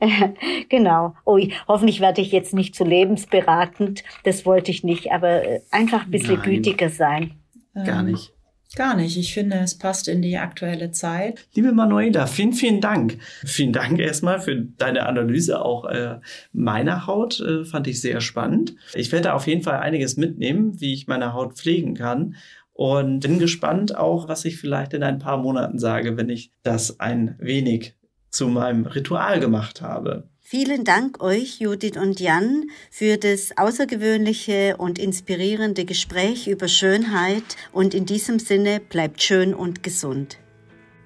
genau. 0.68 1.14
Oh, 1.24 1.38
hoffentlich 1.68 2.00
werde 2.00 2.22
ich 2.22 2.32
jetzt 2.32 2.54
nicht 2.54 2.74
zu 2.74 2.82
lebensberatend. 2.82 4.02
Das 4.24 4.44
wollte 4.44 4.72
ich 4.72 4.82
nicht, 4.82 5.12
aber 5.12 5.44
äh, 5.44 5.60
einfach 5.70 6.06
ein 6.06 6.10
bisschen 6.10 6.40
Nein. 6.40 6.50
gütiger 6.50 6.90
sein. 6.90 7.34
Gar 7.74 8.02
nicht. 8.02 8.32
Gar 8.76 8.96
nicht. 8.96 9.16
Ich 9.16 9.32
finde, 9.32 9.56
es 9.56 9.76
passt 9.76 10.08
in 10.08 10.20
die 10.20 10.36
aktuelle 10.36 10.90
Zeit. 10.90 11.46
Liebe 11.54 11.72
Manuela, 11.72 12.26
vielen, 12.26 12.52
vielen 12.52 12.80
Dank. 12.80 13.18
Vielen 13.44 13.72
Dank 13.72 13.98
erstmal 13.98 14.40
für 14.40 14.56
deine 14.56 15.06
Analyse 15.06 15.62
auch 15.62 15.86
äh, 15.86 16.20
meiner 16.52 17.06
Haut. 17.06 17.40
Äh, 17.40 17.64
fand 17.64 17.86
ich 17.86 18.00
sehr 18.00 18.20
spannend. 18.20 18.74
Ich 18.94 19.10
werde 19.10 19.32
auf 19.32 19.46
jeden 19.46 19.62
Fall 19.62 19.78
einiges 19.78 20.16
mitnehmen, 20.16 20.80
wie 20.80 20.92
ich 20.92 21.06
meine 21.06 21.32
Haut 21.32 21.54
pflegen 21.54 21.94
kann. 21.94 22.36
Und 22.72 23.20
bin 23.20 23.38
gespannt 23.38 23.96
auch, 23.96 24.28
was 24.28 24.44
ich 24.44 24.58
vielleicht 24.58 24.92
in 24.92 25.02
ein 25.02 25.18
paar 25.18 25.38
Monaten 25.38 25.78
sage, 25.78 26.16
wenn 26.16 26.28
ich 26.28 26.52
das 26.62 27.00
ein 27.00 27.34
wenig 27.40 27.96
zu 28.30 28.48
meinem 28.48 28.86
Ritual 28.86 29.40
gemacht 29.40 29.80
habe. 29.80 30.28
Vielen 30.50 30.84
Dank 30.84 31.22
euch, 31.22 31.60
Judith 31.60 31.98
und 31.98 32.20
Jan, 32.20 32.70
für 32.90 33.18
das 33.18 33.52
außergewöhnliche 33.58 34.78
und 34.78 34.98
inspirierende 34.98 35.84
Gespräch 35.84 36.48
über 36.48 36.68
Schönheit. 36.68 37.42
Und 37.70 37.92
in 37.92 38.06
diesem 38.06 38.38
Sinne 38.38 38.80
bleibt 38.80 39.22
schön 39.22 39.52
und 39.52 39.82
gesund. 39.82 40.38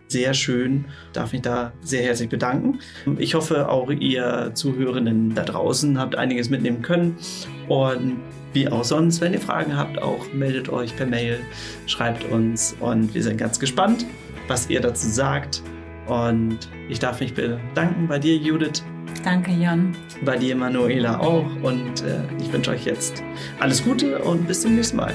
Sehr 0.07 0.32
schön, 0.34 0.84
darf 1.12 1.32
mich 1.32 1.43
da 1.43 1.72
sehr 1.80 2.05
herzlich 2.05 2.28
bedanken. 2.28 2.78
Ich 3.18 3.34
hoffe, 3.34 3.68
auch 3.68 3.90
ihr 3.90 4.53
Zuhörenden 4.55 5.34
da 5.34 5.43
draußen 5.43 5.99
habt 5.99 6.14
einiges 6.14 6.49
mitnehmen 6.49 6.80
können. 6.80 7.16
Und 7.68 8.20
wie 8.53 8.68
auch 8.68 8.84
sonst, 8.84 9.20
wenn 9.20 9.32
ihr 9.32 9.40
Fragen 9.40 9.76
habt, 9.76 10.01
auch 10.01 10.32
meldet 10.32 10.68
euch 10.68 10.97
per 10.97 11.07
Mail, 11.07 11.40
schreibt 11.88 12.30
uns 12.30 12.76
und 12.78 13.12
wir 13.12 13.24
sind 13.24 13.38
ganz 13.38 13.59
gespannt, 13.59 14.07
was 14.47 14.70
ihr 14.70 14.80
dazu 14.80 15.09
sagt. 15.09 15.64
Und 16.07 16.59
ich 16.88 17.01
darf 17.01 17.18
mich 17.18 17.34
bedanken 17.34 18.07
bei 18.07 18.20
dir, 18.20 18.36
Judith, 18.36 18.84
Danke, 19.25 19.53
Jan. 19.53 19.95
Bei 20.25 20.37
dir, 20.37 20.57
Manuela, 20.57 21.21
auch. 21.21 21.47
Und 21.63 22.03
äh, 22.03 22.21
ich 22.41 22.53
wünsche 22.53 22.71
euch 22.71 22.85
jetzt 22.85 23.23
alles 23.61 23.85
Gute 23.85 24.19
und 24.19 24.47
bis 24.47 24.63
zum 24.63 24.75
nächsten 24.75 24.97
Mal. 24.97 25.15